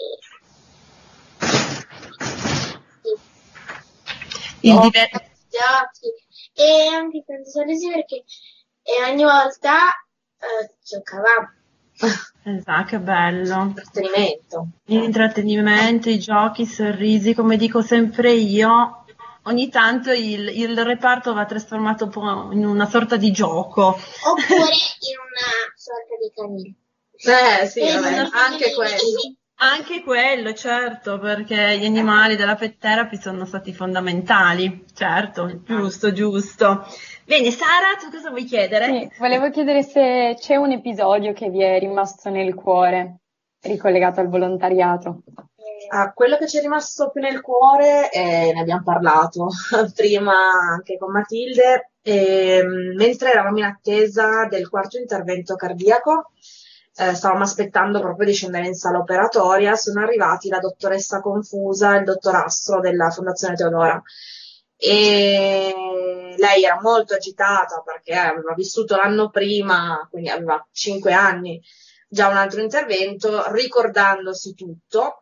Il 4.60 4.74
No. 4.74 4.80
diver- 4.82 5.10
giochi 5.48 6.12
e 6.54 6.86
anche 6.92 7.24
tanti 7.26 7.50
sorrisi 7.50 7.88
perché 7.90 8.24
e 8.82 9.10
ogni 9.10 9.22
volta 9.22 9.88
eh, 10.38 10.74
giocavamo. 10.82 11.52
Esatto, 12.44 12.84
che 12.86 12.98
bello. 12.98 13.62
Intrattenimento. 13.62 14.68
L'intrattenimento, 14.84 16.08
i 16.10 16.18
giochi, 16.18 16.62
i 16.62 16.66
sorrisi, 16.66 17.34
come 17.34 17.56
dico 17.56 17.82
sempre 17.82 18.32
io, 18.32 19.04
ogni 19.44 19.68
tanto 19.68 20.10
il, 20.12 20.48
il 20.48 20.84
reparto 20.84 21.32
va 21.34 21.44
trasformato 21.44 22.04
un 22.04 22.10
po' 22.10 22.52
in 22.52 22.64
una 22.64 22.86
sorta 22.86 23.16
di 23.16 23.30
gioco. 23.30 23.88
Oppure 23.88 23.98
in 25.06 25.18
una 25.18 25.72
sorta 25.74 26.16
di 26.20 26.32
canile. 26.34 26.74
Eh 27.20 27.66
sì, 27.66 27.80
Eh, 27.80 27.94
vabbè, 27.94 28.28
anche 28.32 28.72
quello. 28.74 28.96
Anche 29.60 30.02
quello, 30.04 30.52
certo, 30.52 31.18
perché 31.18 31.78
gli 31.78 31.84
animali 31.84 32.36
della 32.36 32.54
pet 32.54 32.78
therapy 32.78 33.16
sono 33.16 33.44
stati 33.44 33.72
fondamentali, 33.72 34.84
certo, 34.94 35.62
giusto, 35.64 36.12
giusto. 36.12 36.86
Bene, 37.24 37.50
Sara, 37.50 37.96
tu 38.00 38.08
cosa 38.08 38.30
vuoi 38.30 38.44
chiedere? 38.44 38.86
Sì, 38.86 39.10
volevo 39.18 39.50
chiedere 39.50 39.82
se 39.82 40.36
c'è 40.38 40.54
un 40.54 40.70
episodio 40.70 41.32
che 41.32 41.50
vi 41.50 41.60
è 41.62 41.76
rimasto 41.80 42.30
nel 42.30 42.54
cuore, 42.54 43.16
ricollegato 43.62 44.20
al 44.20 44.28
volontariato. 44.28 45.22
Ah, 45.90 46.12
quello 46.12 46.36
che 46.36 46.46
ci 46.46 46.58
è 46.58 46.60
rimasto 46.60 47.10
più 47.10 47.20
nel 47.20 47.40
cuore, 47.40 48.10
eh, 48.12 48.52
ne 48.54 48.60
abbiamo 48.60 48.82
parlato 48.84 49.48
prima 49.94 50.34
anche 50.72 50.96
con 50.98 51.10
Matilde, 51.10 51.90
ehm, 52.02 52.94
mentre 52.94 53.30
eravamo 53.30 53.58
in 53.58 53.64
attesa 53.64 54.46
del 54.48 54.68
quarto 54.68 54.98
intervento 54.98 55.56
cardiaco, 55.56 56.30
eh, 56.98 57.14
stavamo 57.14 57.44
aspettando 57.44 58.00
proprio 58.00 58.26
di 58.26 58.34
scendere 58.34 58.66
in 58.66 58.74
sala 58.74 58.98
operatoria, 58.98 59.76
sono 59.76 60.00
arrivati 60.00 60.48
la 60.48 60.58
dottoressa 60.58 61.20
Confusa 61.20 61.94
e 61.94 61.98
il 61.98 62.04
dottor 62.04 62.34
Astro 62.34 62.80
della 62.80 63.10
Fondazione 63.10 63.54
Teodora. 63.54 64.02
E 64.76 65.74
lei 66.36 66.62
era 66.64 66.80
molto 66.80 67.14
agitata 67.14 67.82
perché 67.84 68.14
aveva 68.14 68.52
vissuto 68.54 68.96
l'anno 68.96 69.30
prima, 69.30 70.06
quindi 70.10 70.28
aveva 70.28 70.64
5 70.72 71.12
anni, 71.12 71.60
già 72.08 72.28
un 72.28 72.36
altro 72.36 72.60
intervento, 72.60 73.44
ricordandosi 73.52 74.54
tutto 74.54 75.20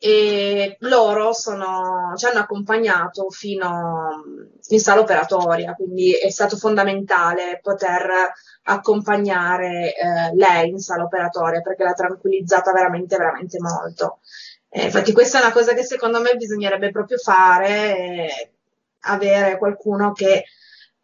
e 0.00 0.76
loro 0.80 1.32
sono, 1.32 2.12
ci 2.16 2.26
hanno 2.26 2.38
accompagnato 2.38 3.28
fino 3.30 4.22
in 4.68 4.78
sala 4.78 5.00
operatoria, 5.00 5.74
quindi 5.74 6.12
è 6.12 6.30
stato 6.30 6.56
fondamentale 6.56 7.58
poter 7.60 8.32
accompagnare 8.62 9.94
eh, 9.94 10.34
lei 10.36 10.70
in 10.70 10.78
sala 10.78 11.02
operatoria 11.02 11.62
perché 11.62 11.82
l'ha 11.82 11.94
tranquillizzata 11.94 12.70
veramente, 12.72 13.16
veramente 13.16 13.58
molto. 13.58 14.20
Eh, 14.68 14.84
infatti 14.84 15.12
questa 15.12 15.38
è 15.38 15.42
una 15.42 15.52
cosa 15.52 15.74
che 15.74 15.82
secondo 15.82 16.20
me 16.20 16.36
bisognerebbe 16.36 16.90
proprio 16.92 17.18
fare, 17.18 17.96
eh, 17.96 18.52
avere 19.00 19.58
qualcuno 19.58 20.12
che 20.12 20.44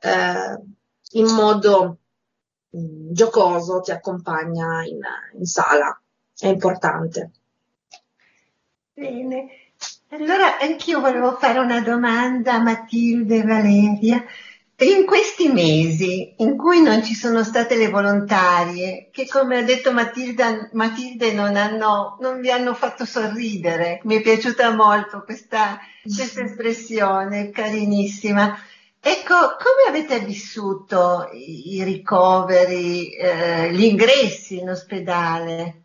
eh, 0.01 0.61
in 1.12 1.26
modo 1.34 1.99
mm, 2.76 3.11
giocoso 3.12 3.80
ti 3.80 3.90
accompagna 3.90 4.84
in, 4.84 5.01
in 5.36 5.45
sala, 5.47 6.01
è 6.38 6.47
importante. 6.47 7.32
Bene, 8.97 9.49
allora 10.11 10.59
anch'io 10.61 11.01
volevo 11.01 11.36
fare 11.36 11.59
una 11.59 11.80
domanda 11.80 12.55
a 12.55 12.62
Matilde 12.62 13.38
e 13.38 13.42
Valeria. 13.42 14.24
In 14.76 15.05
questi 15.05 15.49
mesi 15.49 16.34
in 16.38 16.57
cui 16.57 16.80
non 16.80 17.03
ci 17.03 17.14
sono 17.14 17.42
state 17.42 17.74
le 17.74 17.88
volontarie, 17.88 19.09
che 19.11 19.26
come 19.26 19.59
ha 19.59 19.62
detto 19.62 19.92
Matilda, 19.92 20.68
Matilde 20.74 21.32
non, 21.32 21.57
hanno, 21.57 22.18
non 22.20 22.40
vi 22.40 22.53
hanno 22.53 22.72
fatto 22.74 23.05
sorridere, 23.05 24.01
mi 24.05 24.16
è 24.16 24.20
piaciuta 24.20 24.72
molto 24.72 25.24
questa, 25.24 25.80
questa 26.03 26.42
espressione, 26.42 27.51
carinissima. 27.51 28.57
Ecco, 29.01 29.34
come 29.34 29.88
avete 29.88 30.20
vissuto 30.20 31.30
i, 31.32 31.82
ricoveri, 31.82 33.12
eh, 33.12 33.72
gli 33.72 33.82
ingressi 33.82 34.61
in 34.61 34.70
ospedale? 34.70 35.82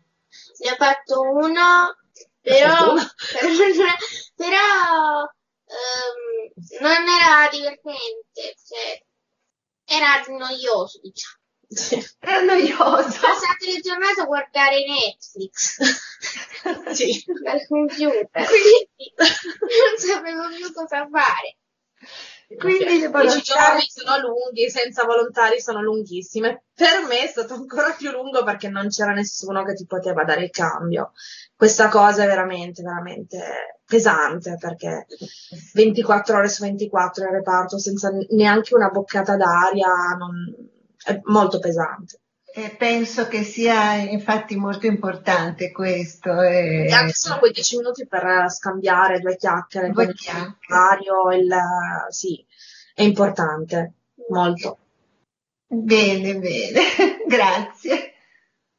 Ne 0.62 0.70
ho 0.70 0.76
fatto 0.76 1.22
uno, 1.22 1.96
però, 2.50 2.94
però 4.36 5.22
ehm, 5.66 6.80
non 6.80 7.08
era 7.08 7.48
divertente, 7.50 8.54
cioè, 8.66 9.02
era 9.84 10.22
noioso, 10.28 11.00
diciamo. 11.02 11.38
Era 12.20 12.40
noioso. 12.42 13.20
Passate 13.20 13.66
le 13.72 13.80
giornate 13.80 14.20
a 14.22 14.24
guardare 14.24 14.84
Netflix 14.84 15.78
Sì. 16.92 17.24
dal 17.42 17.64
computer, 17.68 18.28
quindi 18.46 19.12
non 19.16 19.96
sapevo 19.98 20.48
più 20.48 20.72
cosa 20.72 21.08
fare. 21.08 21.56
Quindi 22.58 22.94
I 22.94 23.06
volontari- 23.06 23.40
giorni 23.42 23.84
sono 23.86 24.18
lunghi, 24.18 24.68
senza 24.70 25.04
volontari 25.04 25.60
sono 25.60 25.80
lunghissime. 25.82 26.64
Per 26.74 27.06
me 27.08 27.22
è 27.22 27.26
stato 27.28 27.54
ancora 27.54 27.92
più 27.92 28.10
lungo 28.10 28.42
perché 28.42 28.68
non 28.68 28.88
c'era 28.88 29.12
nessuno 29.12 29.62
che 29.64 29.74
ti 29.74 29.86
poteva 29.86 30.24
dare 30.24 30.44
il 30.44 30.50
cambio. 30.50 31.12
Questa 31.54 31.88
cosa 31.88 32.24
è 32.24 32.26
veramente, 32.26 32.82
veramente 32.82 33.78
pesante 33.84 34.56
perché 34.58 35.06
24 35.74 36.36
ore 36.38 36.48
su 36.48 36.62
24 36.62 37.24
in 37.24 37.32
reparto 37.32 37.78
senza 37.78 38.10
neanche 38.30 38.74
una 38.74 38.88
boccata 38.88 39.36
d'aria 39.36 40.16
non- 40.18 40.54
è 41.04 41.20
molto 41.24 41.58
pesante. 41.60 42.20
E 42.52 42.74
penso 42.76 43.28
che 43.28 43.42
sia 43.44 43.94
infatti 43.94 44.56
molto 44.56 44.86
importante 44.86 45.70
questo. 45.70 46.42
E... 46.42 46.86
E 46.88 46.92
anche 46.92 47.12
solo 47.12 47.38
quei 47.38 47.52
10 47.52 47.76
minuti 47.76 48.06
per 48.06 48.50
scambiare 48.50 49.20
due 49.20 49.36
chiacchiere 49.36 49.90
Due 49.90 50.04
con 50.04 50.12
il 50.12 50.18
chiacchiere. 50.18 50.56
volontario, 50.68 51.30
il- 51.30 51.58
sì, 52.08 52.44
è 52.94 53.02
importante, 53.02 53.94
molto. 54.28 54.78
Bene, 55.66 56.34
bene, 56.38 56.80
grazie. 57.26 58.14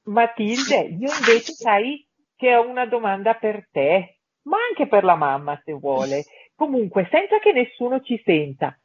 Matilde, 0.03 0.75
io 0.99 1.09
invece 1.17 1.53
sai 1.55 2.05
che 2.35 2.55
ho 2.55 2.67
una 2.67 2.85
domanda 2.85 3.35
per 3.35 3.67
te, 3.71 4.19
ma 4.43 4.57
anche 4.69 4.87
per 4.87 5.05
la 5.05 5.15
mamma 5.15 5.59
se 5.63 5.71
vuole. 5.73 6.25
Comunque, 6.55 7.07
senza 7.09 7.39
che 7.39 7.53
nessuno 7.53 8.01
ci 8.01 8.21
senta, 8.25 8.77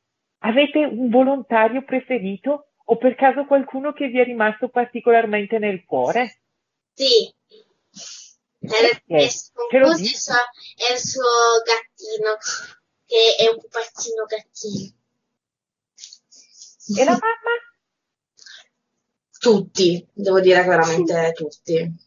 avete 0.44 0.78
un 0.84 1.08
volontario 1.10 1.82
preferito 1.82 2.68
o 2.88 2.96
per 2.96 3.14
caso 3.14 3.44
qualcuno 3.46 3.92
che 3.92 4.08
vi 4.08 4.20
è 4.20 4.24
rimasto 4.24 4.68
particolarmente 4.68 5.58
nel 5.58 5.84
cuore? 5.84 6.40
Sì. 6.94 7.32
Il 8.58 9.30
suo- 9.30 10.34
è 10.76 10.92
il 10.92 10.98
suo 10.98 11.22
gattino, 11.64 12.36
che 13.06 13.36
è 13.38 13.48
un 13.52 13.58
pupazzino 13.60 14.24
gattino. 14.24 14.94
E 16.98 17.04
la 17.04 17.10
mamma? 17.10 17.54
Tutti, 19.38 20.08
devo 20.12 20.40
dire 20.40 20.62
veramente 20.64 21.32
tutti. 21.34 22.04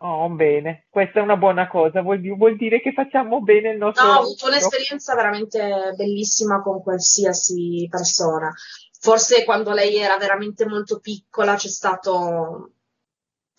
Oh, 0.00 0.28
bene, 0.28 0.86
questa 0.90 1.18
è 1.18 1.22
una 1.22 1.36
buona 1.36 1.66
cosa, 1.66 2.02
vuol, 2.02 2.20
vuol 2.36 2.56
dire 2.56 2.80
che 2.80 2.92
facciamo 2.92 3.40
bene 3.40 3.70
il 3.70 3.78
nostro 3.78 4.04
No, 4.04 4.08
ho 4.10 4.12
lavoro. 4.12 4.28
avuto 4.30 4.46
un'esperienza 4.46 5.14
veramente 5.16 5.92
bellissima 5.96 6.62
con 6.62 6.80
qualsiasi 6.82 7.88
persona. 7.90 8.52
Forse 9.00 9.44
quando 9.44 9.72
lei 9.72 9.96
era 9.96 10.16
veramente 10.16 10.66
molto 10.66 10.98
piccola 10.98 11.54
c'è 11.54 11.68
stato 11.68 12.72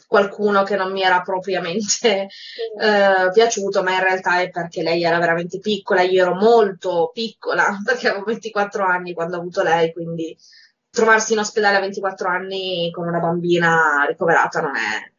qualcuno 0.10 0.64
che 0.64 0.76
non 0.76 0.92
mi 0.92 1.04
era 1.04 1.22
propriamente 1.22 2.28
eh, 2.82 3.30
piaciuto, 3.32 3.84
ma 3.84 3.94
in 3.94 4.04
realtà 4.04 4.42
è 4.42 4.50
perché 4.50 4.82
lei 4.82 5.04
era 5.04 5.20
veramente 5.20 5.60
piccola, 5.60 6.02
io 6.02 6.24
ero 6.24 6.34
molto 6.34 7.12
piccola, 7.14 7.78
perché 7.86 8.10
avevo 8.10 8.26
24 8.26 8.84
anni 8.84 9.14
quando 9.14 9.38
ho 9.38 9.40
avuto 9.40 9.62
lei, 9.62 9.94
quindi 9.94 10.36
trovarsi 10.90 11.34
in 11.34 11.40
ospedale 11.40 11.78
a 11.78 11.82
24 11.82 12.28
anni 12.28 12.90
con 12.92 13.08
una 13.08 13.20
bambina 13.20 14.06
ricoverata 14.08 14.62
non 14.62 14.76
è, 14.76 15.12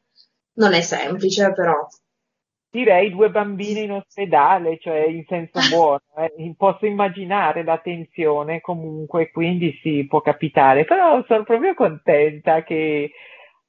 non 0.55 0.73
è 0.75 0.81
semplice, 0.81 1.53
però 1.53 1.87
Direi 2.73 3.11
due 3.11 3.31
bambine 3.31 3.81
in 3.81 3.93
ospedale, 3.93 4.79
cioè 4.79 5.05
in 5.09 5.25
senso 5.27 5.59
buono, 5.69 6.03
eh. 6.17 6.55
Posso 6.57 6.87
immaginare 6.87 7.65
la 7.65 7.79
tensione 7.79 8.61
comunque, 8.61 9.33
quindi 9.33 9.77
sì, 9.83 10.07
può 10.07 10.21
capitare, 10.21 10.85
però 10.85 11.21
sono 11.27 11.43
proprio 11.43 11.75
contenta 11.75 12.63
che 12.63 13.11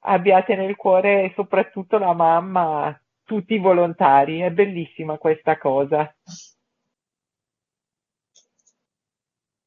abbiate 0.04 0.54
nel 0.54 0.76
cuore 0.76 1.32
soprattutto 1.34 1.98
la 1.98 2.14
mamma, 2.14 2.96
tutti 3.24 3.54
i 3.54 3.58
volontari, 3.58 4.38
è 4.38 4.50
bellissima 4.50 5.18
questa 5.18 5.58
cosa. 5.58 6.14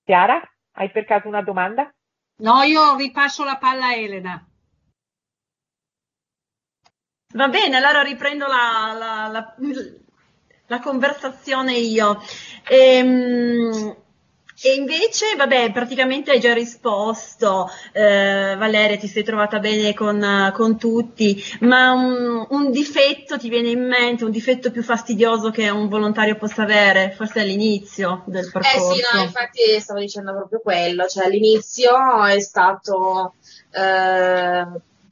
Chiara, 0.05 0.41
hai 0.73 0.91
per 0.91 1.03
caso 1.03 1.27
una 1.27 1.41
domanda? 1.41 1.93
No, 2.37 2.61
io 2.61 2.95
ripasso 2.95 3.43
la 3.43 3.57
palla 3.57 3.87
a 3.87 3.95
Elena. 3.95 4.47
Va 7.35 7.47
bene, 7.49 7.75
allora 7.77 8.01
riprendo 8.01 8.47
la, 8.47 8.93
la- 8.97 9.27
la- 9.31 9.55
la 10.67 10.79
conversazione 10.79 11.73
io. 11.77 12.19
Ehm, 12.69 13.95
E, 14.57 14.73
invece, 14.75 15.35
vabbè, 15.35 15.71
praticamente 15.73 16.31
hai 16.31 16.39
già 16.39 16.53
risposto, 16.53 17.67
eh, 17.91 18.55
Valeria, 18.57 18.95
ti 18.97 19.07
sei 19.07 19.21
trovata 19.23 19.59
bene 19.59 19.93
con, 19.93 20.49
con 20.55 20.77
tutti, 20.77 21.35
ma 21.59 21.91
un, 21.91 22.47
un 22.49 22.71
difetto 22.71 23.37
ti 23.37 23.49
viene 23.49 23.69
in 23.71 23.85
mente, 23.85 24.23
un 24.23 24.31
difetto 24.31 24.71
più 24.71 24.81
fastidioso 24.81 25.51
che 25.51 25.69
un 25.69 25.89
volontario 25.89 26.37
possa 26.37 26.63
avere, 26.63 27.11
forse 27.11 27.41
all'inizio 27.41 28.23
del 28.27 28.45
Eh 28.45 28.49
percorso? 28.49 28.93
sì, 28.93 29.01
no, 29.17 29.21
infatti 29.21 29.79
stavo 29.79 29.99
dicendo 29.99 30.33
proprio 30.33 30.59
quello, 30.59 31.05
cioè 31.05 31.25
all'inizio 31.25 32.23
è 32.25 32.39
stato 32.39 33.35
eh, 33.71 34.65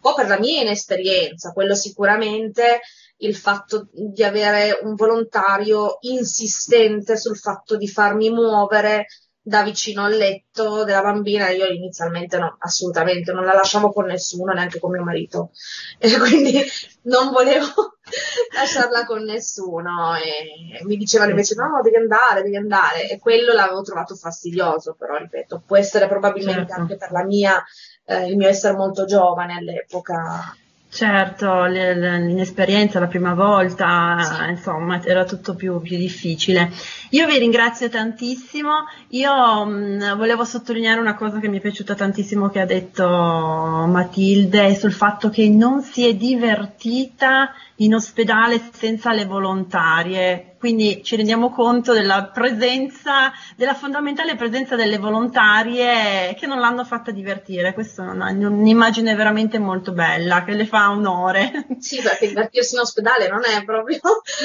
po' 0.04 0.14
per 0.14 0.28
la 0.28 0.38
mia 0.38 0.62
inesperienza, 0.62 1.54
quello 1.54 1.76
sicuramente, 1.76 2.82
il 3.18 3.36
fatto 3.36 3.88
di 3.92 4.24
avere 4.24 4.80
un 4.82 4.96
volontario 4.96 5.98
insistente 6.02 7.18
sul 7.18 7.38
fatto 7.38 7.78
di 7.78 7.88
farmi 7.88 8.30
muovere 8.30 9.06
da 9.46 9.62
vicino 9.62 10.06
al 10.06 10.14
letto 10.14 10.86
della 10.86 11.02
bambina, 11.02 11.50
io 11.50 11.66
inizialmente 11.66 12.38
no, 12.38 12.56
assolutamente, 12.60 13.34
non 13.34 13.44
la 13.44 13.54
lasciavo 13.54 13.92
con 13.92 14.06
nessuno, 14.06 14.54
neanche 14.54 14.80
con 14.80 14.92
mio 14.92 15.04
marito, 15.04 15.52
e 16.00 16.18
quindi 16.18 16.62
non 17.04 17.30
volevo 17.30 17.98
lasciarla 18.56 19.06
con 19.06 19.24
nessuno 19.24 20.16
e 20.16 20.84
mi 20.86 20.96
dicevano 20.96 21.32
invece 21.32 21.56
no, 21.56 21.82
devi 21.84 21.98
andare, 21.98 22.42
devi 22.42 22.56
andare 22.56 23.10
e 23.10 23.20
quello 23.20 23.52
l'avevo 23.52 23.82
trovato 23.82 24.16
fastidioso, 24.16 24.96
però 24.98 25.18
ripeto, 25.18 25.64
può 25.66 25.76
essere 25.76 26.08
probabilmente 26.08 26.68
certo. 26.68 26.80
anche 26.80 26.96
per 26.96 27.12
la 27.12 27.26
mia, 27.26 27.62
eh, 28.06 28.28
il 28.28 28.38
mio 28.38 28.48
essere 28.48 28.76
molto 28.76 29.06
giovane 29.06 29.54
all'epoca 29.54 30.56
Certo, 30.94 31.66
l'inesperienza 31.66 33.00
la 33.00 33.08
prima 33.08 33.34
volta, 33.34 34.16
sì. 34.22 34.50
insomma, 34.52 35.04
era 35.04 35.26
tutto 35.26 35.56
più, 35.56 35.82
più, 35.82 35.98
difficile. 35.98 36.70
Io 37.10 37.26
vi 37.26 37.40
ringrazio 37.40 37.90
tantissimo. 37.90 38.70
Io 39.10 39.66
mh, 39.66 40.16
volevo 40.16 40.46
sottolineare 40.46 41.00
una 41.00 41.16
cosa 41.16 41.40
che 41.40 41.48
mi 41.48 41.58
è 41.58 41.62
piaciuta 41.62 41.96
tantissimo 41.96 42.50
che 42.50 42.60
ha 42.60 42.68
detto 42.68 43.08
Matilde 43.08 44.76
sul 44.76 44.94
fatto 44.94 45.32
che 45.32 45.50
non 45.50 45.82
si 45.82 46.08
è 46.08 46.14
divertita 46.14 47.52
in 47.84 47.96
ospedale 47.96 48.62
senza 48.74 49.14
le 49.14 49.26
volontarie 49.26 50.54
quindi 50.64 51.04
ci 51.04 51.18
rendiamo 51.18 51.50
conto 51.50 51.92
della 51.92 52.30
presenza, 52.34 53.34
della 53.58 53.74
fondamentale 53.74 54.38
presenza 54.38 54.78
delle 54.78 54.98
volontarie 54.98 56.34
che 56.40 56.48
non 56.48 56.62
l'hanno 56.62 56.86
fatta 56.86 57.12
divertire. 57.12 57.74
Questa 57.74 58.02
è 58.06 58.32
un'immagine 58.32 59.14
veramente 59.14 59.60
molto 59.60 59.92
bella, 59.92 60.46
che 60.46 60.54
le 60.54 60.66
fa 60.66 60.90
onore. 60.90 61.66
Sì, 61.84 62.02
perché 62.02 62.30
divertirsi 62.30 62.76
in 62.76 62.82
ospedale 62.82 63.28
non 63.28 63.42
è 63.44 63.62
proprio... 63.66 64.00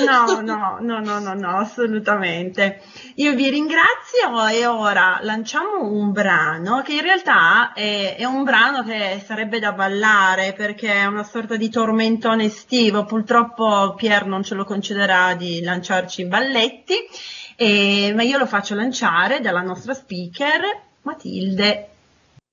No, 0.05 0.41
no, 0.41 0.79
no, 0.81 0.99
no, 0.99 1.19
no, 1.21 1.35
no, 1.35 1.59
assolutamente. 1.59 2.81
Io 3.17 3.33
vi 3.35 3.49
ringrazio 3.49 4.45
e 4.51 4.67
ora 4.67 5.21
lanciamo 5.23 5.83
un 5.89 6.11
brano 6.11 6.83
che 6.83 6.95
in 6.95 7.03
realtà 7.03 7.73
è, 7.73 8.17
è 8.19 8.25
un 8.25 8.43
brano 8.43 8.83
che 8.83 9.23
sarebbe 9.25 9.61
da 9.61 9.71
ballare 9.71 10.53
perché 10.53 10.93
è 10.95 11.05
una 11.05 11.23
sorta 11.23 11.55
di 11.55 11.71
tormentone 11.71 12.47
estivo. 12.47 13.05
Purtroppo 13.05 13.28
Pier 13.97 14.27
non 14.27 14.43
ce 14.43 14.55
lo 14.55 14.65
concederà 14.65 15.35
di 15.35 15.63
lanciarci 15.63 16.19
porci 16.19 16.25
balletti, 16.25 16.95
eh, 17.57 18.13
ma 18.15 18.23
io 18.23 18.39
lo 18.39 18.47
faccio 18.47 18.75
lanciare 18.75 19.41
dalla 19.41 19.61
nostra 19.61 19.95
speaker 19.95 20.61
Matilde. 21.03 21.91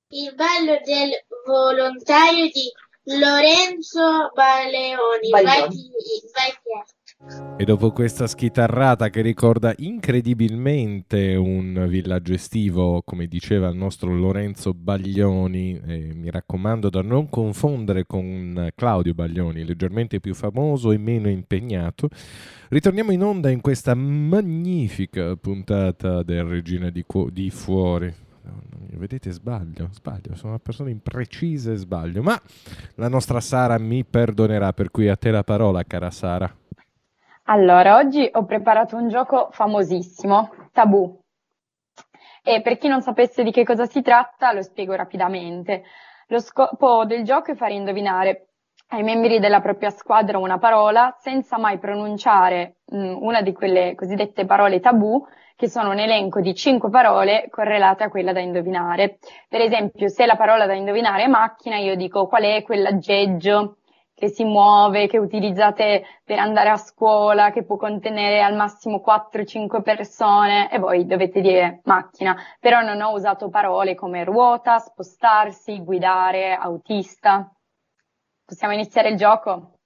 Il 0.09 0.34
ballo 0.36 0.80
del 0.84 1.11
volontario 1.45 2.45
di 2.45 2.71
Lorenzo 3.17 4.32
Baleoni. 4.34 5.30
Vai, 5.30 5.43
vai, 5.43 5.61
vai, 5.61 6.53
e 7.57 7.63
dopo 7.63 7.91
questa 7.91 8.28
schitarrata 8.28 9.09
che 9.09 9.21
ricorda 9.21 9.73
incredibilmente 9.78 11.36
un 11.36 11.86
villaggio 11.88 12.34
estivo, 12.34 13.01
come 13.03 13.28
diceva 13.28 13.69
il 13.69 13.78
nostro 13.78 14.13
Lorenzo 14.13 14.73
Baglioni, 14.73 15.82
eh, 15.86 16.11
mi 16.13 16.30
raccomando 16.30 16.89
da 16.89 17.01
non 17.01 17.30
confondere 17.30 18.05
con 18.05 18.69
Claudio 18.76 19.13
Baglioni, 19.13 19.63
leggermente 19.63 20.19
più 20.19 20.34
famoso 20.34 20.91
e 20.91 20.97
meno 20.97 21.30
impegnato, 21.30 22.09
ritorniamo 22.69 23.11
in 23.11 23.23
onda 23.23 23.49
in 23.49 23.61
questa 23.61 23.93
magnifica 23.95 25.36
puntata 25.38 26.23
del 26.23 26.43
Regina 26.43 26.89
di, 26.89 27.03
Cu- 27.05 27.32
di 27.32 27.49
Fuori. 27.49 28.13
Vedete, 28.97 29.32
sbaglio, 29.32 29.89
sbaglio, 29.91 30.36
sono 30.36 30.49
una 30.49 30.59
persona 30.59 30.89
imprecisa 30.89 31.71
e 31.71 31.76
sbaglio, 31.76 32.21
ma 32.21 32.39
la 32.95 33.09
nostra 33.09 33.41
Sara 33.41 33.78
mi 33.78 34.05
perdonerà, 34.05 34.71
per 34.73 34.91
cui 34.91 35.09
a 35.09 35.15
te 35.15 35.32
la 35.32 35.43
parola, 35.43 35.84
cara 35.84 36.11
Sara. 36.11 36.53
Allora, 37.48 37.98
oggi 37.98 38.28
ho 38.32 38.43
preparato 38.46 38.96
un 38.96 39.08
gioco 39.08 39.50
famosissimo, 39.52 40.50
Tabù. 40.72 41.20
E 42.41 42.62
per 42.62 42.80
chi 42.80 42.88
non 42.88 43.02
sapesse 43.04 43.43
di 43.43 43.52
che 43.52 43.64
cosa 43.64 43.86
si 43.86 44.02
tratta, 44.02 44.52
lo 44.52 44.64
spiego 44.64 44.96
rapidamente. 44.96 45.84
Lo 46.28 46.39
scopo 46.39 47.06
del 47.06 47.24
gioco 47.24 47.52
è 47.52 47.56
fare 47.56 47.74
indovinare 47.76 48.48
ai 48.89 49.04
membri 49.04 49.39
della 49.39 49.62
propria 49.62 49.91
squadra 49.91 50.39
una 50.39 50.58
parola 50.58 51.16
senza 51.20 51.60
mai 51.60 51.78
pronunciare 51.78 52.78
mh, 52.86 53.18
una 53.20 53.41
di 53.43 53.54
quelle 53.54 53.93
cosiddette 53.93 54.46
parole 54.46 54.80
tabù, 54.80 55.24
che 55.56 55.70
sono 55.70 55.91
un 55.91 56.00
elenco 56.00 56.41
di 56.41 56.56
cinque 56.56 56.89
parole 56.89 57.48
correlate 57.52 58.06
a 58.06 58.10
quella 58.10 58.34
da 58.34 58.39
indovinare. 58.39 59.20
Per 59.48 59.62
esempio, 59.62 60.08
se 60.08 60.26
la 60.26 60.36
parola 60.36 60.66
da 60.66 60.74
indovinare 60.74 61.24
è 61.24 61.28
macchina, 61.28 61.78
io 61.78 61.96
dico 61.96 62.26
qual 62.26 62.43
è 62.43 62.64
quell'aggeggio 62.64 63.78
che 64.16 64.30
si 64.30 64.45
muove, 64.45 65.07
che 65.07 65.18
utilizzate 65.18 66.05
per 66.24 66.39
andare 66.39 66.70
a 66.70 66.78
scuola, 66.78 67.51
che 67.51 67.66
può 67.66 67.76
contenere 67.76 68.41
al 68.41 68.55
massimo 68.55 69.03
4-5 69.05 69.82
persone 69.82 70.72
e 70.72 70.80
voi 70.80 71.05
dovete 71.05 71.41
dire 71.41 71.82
macchina. 71.84 72.36
Però 72.61 72.82
non 72.82 73.01
ho 73.01 73.11
usato 73.11 73.49
parole 73.49 73.93
come 73.93 74.24
ruota, 74.24 74.80
spostarsi, 74.80 75.84
guidare, 75.84 76.55
autista. 76.55 77.51
Possiamo 78.45 78.74
iniziare 78.74 79.09
il 79.09 79.18
gioco? 79.18 79.80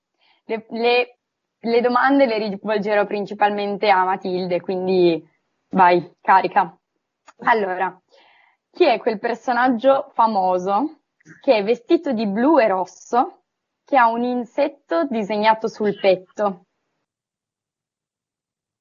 Le, 0.45 0.65
le, 0.69 1.17
le 1.59 1.81
domande 1.81 2.27
le 2.27 2.37
rivolgerò 2.37 3.05
principalmente 3.05 3.89
a 3.89 4.03
Matilde, 4.03 4.61
quindi 4.61 5.27
vai, 5.71 6.07
carica. 6.21 6.77
Allora, 7.45 7.99
chi 8.71 8.85
è 8.85 8.99
quel 8.99 9.17
personaggio 9.17 10.11
famoso 10.13 10.99
che 11.41 11.55
è 11.55 11.63
vestito 11.63 12.11
di 12.11 12.27
blu 12.27 12.59
e 12.59 12.67
rosso 12.67 13.38
che 13.89 13.97
ha 13.97 14.07
un 14.07 14.21
insetto 14.21 15.07
disegnato 15.09 15.67
sul 15.67 15.99
petto. 15.99 16.65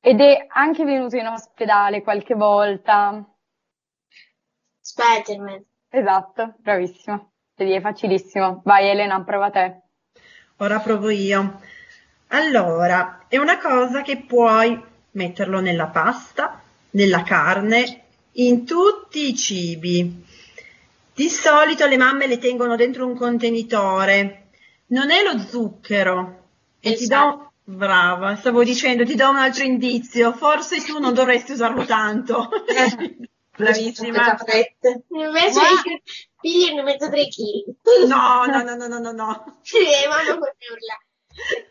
Ed 0.03 0.21
è 0.21 0.45
anche 0.51 0.85
venuto 0.85 1.17
in 1.17 1.27
ospedale 1.27 2.03
qualche 2.03 2.35
volta. 2.35 3.25
Spider-Man. 4.79 5.65
Esatto, 5.89 6.57
bravissimo. 6.59 7.33
Vedi, 7.57 7.73
è 7.73 7.81
facilissimo. 7.81 8.61
Vai 8.67 8.91
Elena, 8.91 9.25
prova 9.25 9.49
te. 9.49 9.81
Ora 10.59 10.79
provo 10.81 11.09
io. 11.09 11.59
Allora, 12.29 13.25
è 13.29 13.39
una 13.39 13.59
cosa 13.59 14.03
che 14.03 14.25
puoi 14.27 14.79
metterlo 15.13 15.61
nella 15.61 15.87
pasta, 15.87 16.61
nella 16.91 17.23
carne, 17.23 18.05
in 18.33 18.67
tutti 18.67 19.27
i 19.27 19.35
cibi. 19.35 20.23
Di 21.15 21.29
solito 21.31 21.87
le 21.87 21.97
mamme 21.97 22.27
le 22.27 22.37
tengono 22.37 22.77
dentro 22.77 23.07
un 23.07 23.17
contenitore 23.17 24.38
non 24.89 25.11
è 25.11 25.23
lo 25.23 25.39
zucchero. 25.39 26.47
E 26.81 26.95
ti 26.95 27.07
do, 27.07 27.53
brava, 27.65 28.37
stavo 28.37 28.63
dicendo, 28.63 29.05
ti 29.05 29.15
do 29.15 29.29
un 29.29 29.37
altro 29.37 29.65
indizio. 29.65 30.33
Forse 30.33 30.83
tu 30.85 30.99
non 30.99 31.15
dovresti 31.15 31.53
usarlo 31.53 31.85
tanto. 31.85 32.49
Bravissima. 33.57 34.37
Invece 35.09 35.61
io 35.61 36.01
pigliano 36.41 36.83
mezzo 36.85 37.11
tre 37.11 37.27
chili. 37.27 37.65
No, 38.07 38.45
no, 38.47 38.63
no, 38.63 38.77
no, 38.77 38.87
no, 38.87 38.99
no, 38.99 39.11
no. 39.11 39.59
Sì, 39.63 39.79
mamma 40.09 40.39
con 40.39 40.49
urla. 40.71 40.99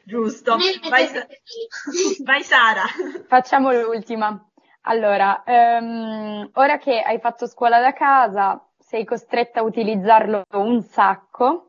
Giusto. 0.03 0.57
Vai, 0.89 1.07
vai, 2.23 2.43
Sara. 2.43 2.83
Facciamo 3.27 3.71
l'ultima. 3.71 4.41
Allora, 4.81 5.43
um, 5.45 6.49
ora 6.53 6.77
che 6.77 7.01
hai 7.01 7.19
fatto 7.19 7.47
scuola 7.47 7.79
da 7.79 7.93
casa, 7.93 8.65
sei 8.77 9.05
costretta 9.05 9.59
a 9.59 9.63
utilizzarlo 9.63 10.43
un 10.51 10.81
sacco 10.81 11.66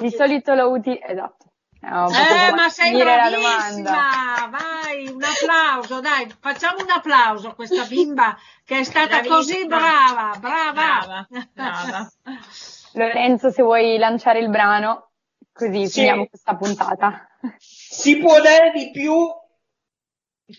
di 0.00 0.10
solito 0.10 0.54
lo 0.54 0.70
uti... 0.70 0.98
Esatto. 1.00 1.52
No, 1.82 2.08
eh, 2.08 2.54
ma 2.54 2.68
sei 2.68 2.96
bravissima! 2.96 4.48
Vai, 4.50 5.08
un 5.08 5.20
applauso, 5.20 6.00
dai, 6.00 6.32
facciamo 6.40 6.80
un 6.80 6.88
applauso 6.88 7.48
a 7.48 7.54
questa 7.54 7.84
bimba 7.84 8.38
che 8.64 8.78
è 8.78 8.84
stata 8.84 9.20
Bravissima. 9.20 9.34
così 9.34 9.66
brava, 9.66 10.38
brava. 10.38 10.72
brava, 10.72 11.26
brava. 11.52 12.12
Lorenzo, 12.94 13.50
se 13.50 13.62
vuoi 13.62 13.98
lanciare 13.98 14.38
il 14.38 14.48
brano, 14.48 15.10
così 15.52 15.88
sì. 15.88 16.00
finiamo 16.00 16.26
questa 16.26 16.54
puntata. 16.54 17.26
Si 17.58 18.16
può 18.18 18.40
dare 18.40 18.70
di 18.70 18.92
più? 18.92 19.16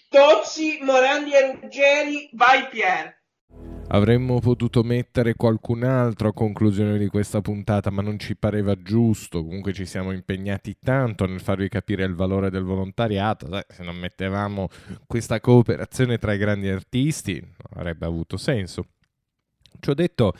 Tozzi, 0.10 0.80
Morandi 0.82 1.34
e 1.34 1.52
Ruggeri, 1.54 2.30
vai 2.34 2.68
Pier. 2.68 3.23
Avremmo 3.88 4.40
potuto 4.40 4.82
mettere 4.82 5.36
qualcun 5.36 5.84
altro 5.84 6.30
a 6.30 6.34
conclusione 6.34 6.98
di 6.98 7.08
questa 7.08 7.42
puntata, 7.42 7.92
ma 7.92 8.02
non 8.02 8.18
ci 8.18 8.36
pareva 8.36 8.76
giusto. 8.82 9.44
Comunque 9.44 9.72
ci 9.72 9.86
siamo 9.86 10.12
impegnati 10.12 10.78
tanto 10.82 11.28
nel 11.28 11.40
farvi 11.40 11.70
capire 11.70 12.04
il 12.04 12.16
valore 12.16 12.50
del 12.50 12.64
volontariato. 12.64 13.48
Se 13.68 13.84
non 13.84 13.96
mettevamo 13.98 14.70
questa 15.06 15.40
cooperazione 15.40 16.18
tra 16.18 16.34
i 16.34 16.40
grandi 16.40 16.70
artisti, 16.70 17.40
non 17.40 17.82
avrebbe 17.82 18.08
avuto 18.08 18.36
senso. 18.38 18.88
Ci 19.80 19.90
ho 19.90 19.94
detto 19.94 20.34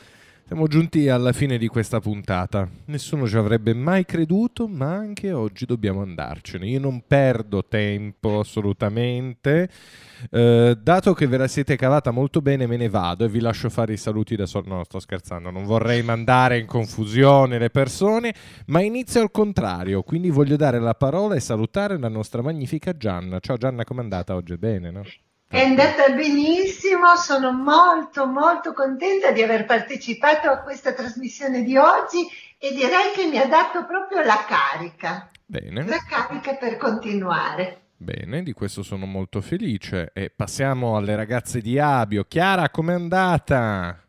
Siamo 0.46 0.66
giunti 0.66 1.08
alla 1.08 1.32
fine 1.32 1.56
di 1.56 1.68
questa 1.68 2.00
puntata. 2.00 2.68
Nessuno 2.84 3.26
ci 3.26 3.34
avrebbe 3.34 3.72
mai 3.72 4.04
creduto, 4.04 4.68
ma 4.68 4.92
anche 4.92 5.32
oggi 5.32 5.64
dobbiamo 5.64 6.02
andarcene. 6.02 6.66
Io 6.66 6.80
non 6.80 7.02
perdo 7.06 7.64
tempo 7.64 8.40
assolutamente. 8.40 9.70
Eh, 10.30 10.76
dato 10.78 11.14
che 11.14 11.26
ve 11.26 11.38
la 11.38 11.48
siete 11.48 11.76
cavata 11.76 12.10
molto 12.10 12.42
bene, 12.42 12.66
me 12.66 12.76
ne 12.76 12.90
vado 12.90 13.24
e 13.24 13.28
vi 13.28 13.40
lascio 13.40 13.70
fare 13.70 13.94
i 13.94 13.96
saluti 13.96 14.36
da 14.36 14.44
solo. 14.44 14.68
No, 14.68 14.84
sto 14.84 15.00
scherzando, 15.00 15.50
non 15.50 15.64
vorrei 15.64 16.02
mandare 16.02 16.58
in 16.58 16.66
confusione 16.66 17.58
le 17.58 17.70
persone, 17.70 18.34
ma 18.66 18.82
inizio 18.82 19.22
al 19.22 19.30
contrario. 19.30 20.02
Quindi 20.02 20.28
voglio 20.28 20.56
dare 20.56 20.78
la 20.78 20.94
parola 20.94 21.36
e 21.36 21.40
salutare 21.40 21.98
la 21.98 22.08
nostra 22.08 22.42
magnifica 22.42 22.94
Gianna. 22.94 23.40
Ciao 23.40 23.56
Gianna, 23.56 23.84
com'è 23.84 24.00
andata 24.00 24.34
oggi? 24.34 24.58
Bene, 24.58 24.90
no? 24.90 25.04
È 25.54 25.60
andata 25.60 26.08
benissimo, 26.08 27.14
sono 27.14 27.52
molto 27.52 28.26
molto 28.26 28.72
contenta 28.72 29.30
di 29.30 29.40
aver 29.40 29.66
partecipato 29.66 30.50
a 30.50 30.58
questa 30.58 30.94
trasmissione 30.94 31.62
di 31.62 31.76
oggi 31.76 32.26
e 32.58 32.72
direi 32.74 33.12
che 33.14 33.26
mi 33.26 33.38
ha 33.38 33.46
dato 33.46 33.86
proprio 33.86 34.24
la 34.24 34.44
carica, 34.48 35.30
Bene. 35.46 35.86
la 35.86 36.04
carica 36.08 36.56
per 36.56 36.76
continuare. 36.76 37.82
Bene, 37.96 38.42
di 38.42 38.52
questo 38.52 38.82
sono 38.82 39.06
molto 39.06 39.40
felice. 39.40 40.10
E 40.12 40.28
passiamo 40.34 40.96
alle 40.96 41.14
ragazze 41.14 41.60
di 41.60 41.78
Abio. 41.78 42.24
Chiara, 42.24 42.68
com'è 42.68 42.94
andata? 42.94 44.04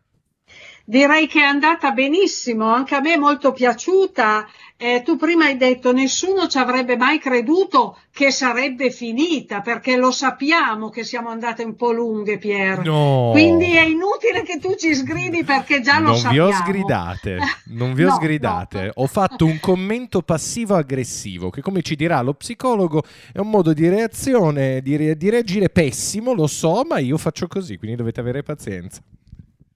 Direi 0.84 1.28
che 1.28 1.42
è 1.42 1.46
andata 1.46 1.92
benissimo, 1.92 2.74
anche 2.74 2.96
a 2.96 3.02
me 3.02 3.14
è 3.14 3.18
molto 3.18 3.52
piaciuta. 3.52 4.48
Eh, 4.78 5.04
tu 5.06 5.16
prima 5.16 5.46
hai 5.46 5.56
detto 5.56 5.94
nessuno 5.94 6.48
ci 6.48 6.58
avrebbe 6.58 6.98
mai 6.98 7.18
creduto 7.18 7.98
che 8.12 8.30
sarebbe 8.30 8.92
finita, 8.92 9.62
perché 9.62 9.96
lo 9.96 10.12
sappiamo 10.12 10.90
che 10.90 11.06
siamo 11.06 11.30
andate 11.30 11.64
un 11.64 11.76
po' 11.76 11.94
lunghe, 11.94 12.38
Pier. 12.38 12.84
No. 12.84 13.30
Quindi 13.32 13.72
è 13.72 13.84
inutile 13.86 14.44
che 14.44 14.60
tu 14.60 14.76
ci 14.76 14.94
sgridi 14.94 15.46
perché 15.46 15.80
già 15.80 16.00
lo 16.00 16.08
non 16.08 16.18
sappiamo. 16.18 16.50
vi 16.50 16.54
ho 16.54 16.58
sgridate, 16.58 17.38
non 17.72 17.94
vi 17.94 18.04
ho 18.04 18.10
No, 18.10 18.16
sgridate. 18.16 18.92
Ho 18.96 19.08
fatto 19.08 19.46
un 19.46 19.60
commento 19.62 20.22
passivo-aggressivo 20.22 21.50
che, 21.50 21.62
come 21.62 21.82
ci 21.82 21.96
dirà 21.96 22.22
lo 22.22 22.34
psicologo, 22.34 23.04
è 23.32 23.40
un 23.40 23.50
modo 23.50 23.72
di 23.72 23.88
reazione, 23.88 24.82
di, 24.82 24.98
re- 24.98 25.16
di 25.16 25.30
reagire 25.30 25.70
pessimo, 25.70 26.34
lo 26.34 26.48
so, 26.48 26.84
ma 26.88 27.00
io 27.00 27.18
faccio 27.18 27.48
così, 27.48 27.78
quindi 27.78 27.96
dovete 27.96 28.20
avere 28.20 28.44
pazienza. 28.44 29.02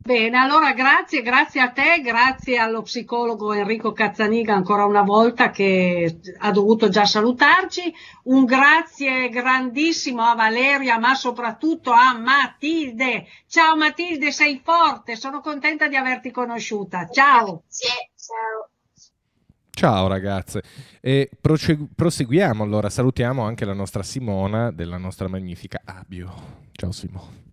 Bene, 0.02 0.38
allora 0.38 0.72
grazie, 0.74 1.22
grazie 1.22 1.60
a 1.60 1.72
te, 1.72 2.02
grazie 2.02 2.58
allo 2.58 2.82
psicologo 2.84 3.52
Enrico 3.52 3.91
Cazzaniga 3.91 4.56
ancora 4.56 4.86
una 4.86 5.04
volta 5.04 5.52
che 5.52 6.22
ha 6.38 6.52
dovuto 6.52 6.88
già 6.88 7.06
salutarci. 7.06 7.93
Un 8.24 8.45
grazie 8.45 9.28
grandissimo 9.28 10.24
a 10.24 10.36
Valeria, 10.36 10.97
ma 11.00 11.14
soprattutto 11.16 11.91
a 11.91 12.18
Matilde. 12.18 13.26
Ciao 13.45 13.76
Matilde, 13.76 14.32
sei 14.32 14.62
forte, 14.64 15.18
sono 15.18 15.41
contenta 15.41 15.89
di 15.89 15.97
averti 15.97 16.32
conosciuta. 16.32 17.08
Ciao. 17.10 17.64
Grazie, 17.68 18.12
ciao. 18.16 18.70
Ciao 19.70 20.08
ragazze, 20.08 20.64
e 21.00 21.30
proseguiamo 21.39 22.64
allora, 22.64 22.89
salutiamo 22.89 23.43
anche 23.43 23.64
la 23.64 23.74
nostra 23.74 24.04
Simona 24.04 24.72
della 24.72 24.97
nostra 24.97 25.28
magnifica 25.28 25.82
Abio. 25.86 26.34
Ciao 26.72 26.91
Simona. 26.91 27.49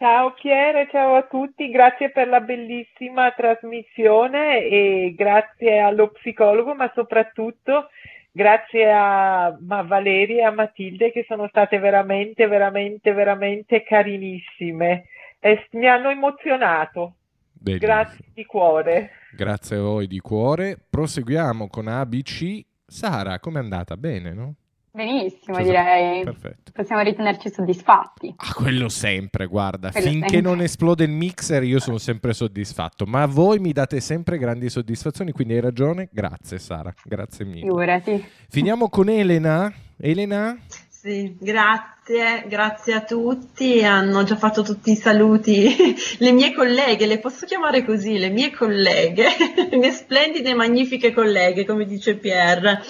Ciao 0.00 0.32
Piere, 0.32 0.88
ciao 0.90 1.14
a 1.14 1.24
tutti, 1.24 1.68
grazie 1.68 2.10
per 2.10 2.26
la 2.26 2.40
bellissima 2.40 3.32
trasmissione 3.32 4.64
e 4.64 5.12
grazie 5.14 5.78
allo 5.78 6.08
psicologo, 6.08 6.74
ma 6.74 6.90
soprattutto 6.94 7.88
grazie 8.32 8.90
a 8.90 9.54
Valeria 9.60 10.36
e 10.36 10.44
a 10.44 10.52
Matilde 10.52 11.12
che 11.12 11.26
sono 11.28 11.48
state 11.48 11.78
veramente, 11.78 12.46
veramente, 12.46 13.12
veramente 13.12 13.82
carinissime 13.82 15.04
e 15.38 15.66
mi 15.72 15.86
hanno 15.86 16.08
emozionato. 16.08 17.16
Benissimo. 17.52 17.92
Grazie 17.92 18.24
di 18.32 18.46
cuore. 18.46 19.10
Grazie 19.36 19.76
a 19.76 19.80
voi 19.82 20.06
di 20.06 20.20
cuore. 20.20 20.78
Proseguiamo 20.88 21.68
con 21.68 21.88
ABC. 21.88 22.58
Sara, 22.86 23.38
com'è 23.38 23.58
andata? 23.58 23.98
Bene, 23.98 24.32
no? 24.32 24.54
Benissimo, 24.92 25.56
Cioè, 25.56 25.64
direi. 25.64 26.24
Perfetto. 26.24 26.72
Possiamo 26.72 27.02
ritenerci 27.02 27.48
soddisfatti. 27.50 28.34
Ah, 28.36 28.52
quello 28.54 28.88
sempre, 28.88 29.46
guarda, 29.46 29.90
Quello 29.90 30.08
finché 30.08 30.28
sempre. 30.28 30.50
non 30.50 30.60
esplode 30.62 31.04
il 31.04 31.10
mixer 31.10 31.62
io 31.62 31.78
sono 31.78 31.98
sempre 31.98 32.32
soddisfatto, 32.32 33.04
ma 33.06 33.26
voi 33.26 33.58
mi 33.60 33.72
date 33.72 34.00
sempre 34.00 34.38
grandi 34.38 34.68
soddisfazioni, 34.68 35.30
quindi 35.32 35.54
hai 35.54 35.60
ragione. 35.60 36.08
Grazie 36.10 36.58
Sara, 36.58 36.92
grazie 37.04 37.44
mille. 37.44 37.60
Figurati. 37.60 38.24
Finiamo 38.48 38.88
con 38.88 39.08
Elena. 39.08 39.72
Elena? 39.96 40.56
Sì, 41.02 41.34
grazie, 41.40 42.44
grazie 42.46 42.92
a 42.92 43.00
tutti. 43.02 43.82
Hanno 43.82 44.22
già 44.22 44.36
fatto 44.36 44.62
tutti 44.62 44.90
i 44.90 44.96
saluti. 44.96 45.74
Le 46.18 46.30
mie 46.32 46.52
colleghe, 46.52 47.06
le 47.06 47.18
posso 47.18 47.46
chiamare 47.46 47.84
così, 47.86 48.18
le 48.18 48.28
mie 48.28 48.50
colleghe, 48.50 49.28
le 49.70 49.76
mie 49.78 49.92
splendide 49.92 50.50
e 50.50 50.54
magnifiche 50.54 51.12
colleghe, 51.14 51.64
come 51.64 51.86
dice 51.86 52.16
Pierre. 52.16 52.82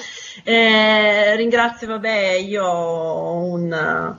Eh, 0.43 1.37
ringrazio, 1.37 1.87
vabbè, 1.87 2.33
io 2.33 2.65
ho 2.65 3.45
un- 3.45 4.17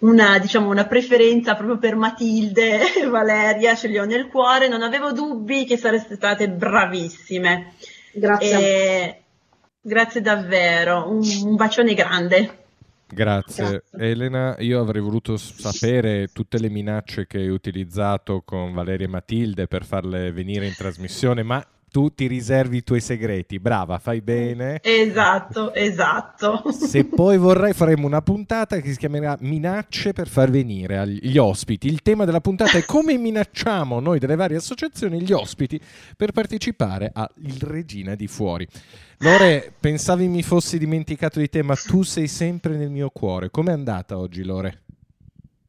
una, 0.00 0.38
diciamo, 0.38 0.68
una 0.68 0.84
preferenza 0.86 1.54
proprio 1.54 1.78
per 1.78 1.96
Matilde 1.96 2.92
e 3.00 3.06
Valeria, 3.08 3.74
ce 3.74 3.88
li 3.88 3.98
ho 3.98 4.04
nel 4.04 4.26
cuore. 4.28 4.68
Non 4.68 4.82
avevo 4.82 5.12
dubbi 5.12 5.64
che 5.64 5.78
sareste 5.78 6.16
state 6.16 6.50
bravissime. 6.50 7.72
Grazie. 8.12 8.58
E 8.58 9.22
grazie 9.80 10.20
davvero, 10.20 11.08
un, 11.08 11.22
un 11.44 11.56
bacione 11.56 11.94
grande. 11.94 12.59
Grazie. 13.12 13.84
Elena, 13.98 14.56
io 14.58 14.80
avrei 14.80 15.02
voluto 15.02 15.36
sapere 15.36 16.28
tutte 16.32 16.58
le 16.58 16.70
minacce 16.70 17.26
che 17.26 17.38
hai 17.38 17.48
utilizzato 17.48 18.42
con 18.44 18.72
Valeria 18.72 19.06
e 19.06 19.10
Matilde 19.10 19.66
per 19.66 19.84
farle 19.84 20.30
venire 20.32 20.66
in 20.66 20.74
trasmissione, 20.74 21.42
ma 21.42 21.64
tu 21.90 22.14
ti 22.14 22.26
riservi 22.26 22.78
i 22.78 22.82
tuoi 22.84 23.00
segreti. 23.00 23.58
Brava, 23.58 23.98
fai 23.98 24.20
bene. 24.20 24.80
Esatto, 24.82 25.74
esatto. 25.74 26.70
Se 26.70 27.04
poi 27.04 27.36
vorrai 27.36 27.72
faremo 27.72 28.06
una 28.06 28.22
puntata 28.22 28.78
che 28.80 28.90
si 28.90 28.96
chiamerà 28.96 29.36
Minacce 29.40 30.12
per 30.12 30.28
far 30.28 30.50
venire 30.50 31.06
gli 31.08 31.36
ospiti. 31.36 31.88
Il 31.88 32.02
tema 32.02 32.24
della 32.24 32.40
puntata 32.40 32.78
è 32.78 32.84
come 32.84 33.16
minacciamo 33.16 34.00
noi 34.00 34.18
delle 34.18 34.36
varie 34.36 34.56
associazioni 34.56 35.20
gli 35.22 35.32
ospiti 35.32 35.80
per 36.16 36.32
partecipare 36.32 37.10
a 37.12 37.28
Il 37.42 37.60
Regina 37.60 38.14
di 38.14 38.26
Fuori. 38.26 38.66
Lore, 39.18 39.72
pensavi 39.78 40.28
mi 40.28 40.42
fossi 40.42 40.78
dimenticato 40.78 41.40
di 41.40 41.48
te, 41.48 41.62
ma 41.62 41.74
tu 41.74 42.02
sei 42.02 42.26
sempre 42.26 42.76
nel 42.76 42.90
mio 42.90 43.10
cuore. 43.10 43.50
Com'è 43.50 43.72
andata 43.72 44.16
oggi, 44.16 44.42
Lore? 44.44 44.82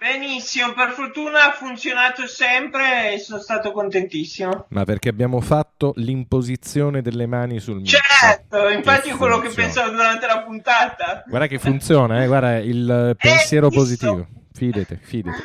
Benissimo, 0.02 0.74
per 0.74 0.93
fortuna 0.93 1.45
ha 1.45 1.52
funzionato 1.52 2.26
sempre 2.26 3.14
e 3.14 3.20
sono 3.20 3.39
stato 3.39 3.72
contentissimo. 3.72 4.66
Ma 4.70 4.84
perché 4.84 5.10
abbiamo 5.10 5.39
fatto 5.41 5.93
l'imposizione 5.97 7.04
delle 7.04 7.28
mani 7.28 7.60
sul 7.60 7.76
mio. 7.76 7.86
Certo, 7.86 8.68
infatti 8.70 9.10
è 9.10 9.16
quello 9.16 9.38
che 9.38 9.49
pensavo 9.49 9.91
durante 9.91 10.26
la 10.26 10.41
puntata. 10.41 11.24
Guarda 11.28 11.45
che 11.45 11.60
funziona, 11.60 12.24
eh? 12.24 12.26
guarda 12.26 12.58
il 12.58 13.12
eh, 13.12 13.16
pensiero 13.16 13.68
visto? 13.68 13.80
positivo. 13.80 14.28
Fidete, 14.52 14.97
fidete. 14.99 15.43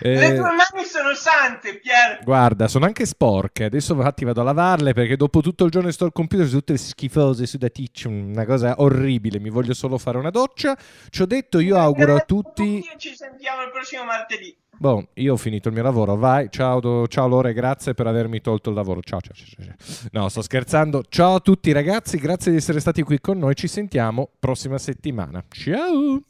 Le 0.00 0.26
Eh, 0.26 0.34
tue 0.34 0.40
mani 0.42 0.84
sono 0.86 1.14
sante, 1.14 1.78
Pier. 1.78 2.20
Guarda, 2.24 2.68
sono 2.68 2.84
anche 2.84 3.04
sporche. 3.06 3.64
Adesso 3.64 3.94
infatti 3.94 4.24
vado 4.24 4.40
a 4.40 4.44
lavarle 4.44 4.92
perché 4.92 5.16
dopo 5.16 5.40
tutto 5.40 5.64
il 5.64 5.70
giorno 5.70 5.90
sto 5.90 6.04
al 6.04 6.12
computer 6.12 6.46
sono 6.46 6.60
tutte 6.60 6.76
schifose, 6.76 7.46
sudaticce, 7.46 8.08
una 8.08 8.44
cosa 8.44 8.74
orribile. 8.78 9.38
Mi 9.40 9.50
voglio 9.50 9.74
solo 9.74 9.98
fare 9.98 10.18
una 10.18 10.30
doccia. 10.30 10.76
Ci 11.10 11.22
ho 11.22 11.26
detto, 11.26 11.58
io 11.58 11.76
auguro 11.76 12.14
a 12.14 12.20
tutti. 12.20 12.82
Ci 12.96 13.14
sentiamo 13.14 13.62
il 13.62 13.70
prossimo 13.70 14.04
martedì. 14.04 14.56
Boh, 14.80 15.08
io 15.14 15.32
ho 15.32 15.36
finito 15.36 15.66
il 15.68 15.74
mio 15.74 15.82
lavoro, 15.82 16.14
vai. 16.14 16.46
Ciao, 16.50 16.78
do- 16.78 17.08
ciao 17.08 17.26
Lore, 17.26 17.52
grazie 17.52 17.94
per 17.94 18.06
avermi 18.06 18.40
tolto 18.40 18.70
il 18.70 18.76
lavoro. 18.76 19.00
Ciao, 19.02 19.20
ciao, 19.20 19.34
ciao, 19.34 19.64
ciao. 19.64 19.74
No, 20.12 20.28
sto 20.28 20.40
scherzando. 20.40 21.02
Ciao 21.08 21.34
a 21.34 21.40
tutti 21.40 21.72
ragazzi, 21.72 22.16
grazie 22.18 22.52
di 22.52 22.58
essere 22.58 22.78
stati 22.78 23.02
qui 23.02 23.20
con 23.20 23.38
noi. 23.38 23.56
Ci 23.56 23.66
sentiamo 23.66 24.30
prossima 24.38 24.78
settimana. 24.78 25.44
Ciao. 25.48 26.22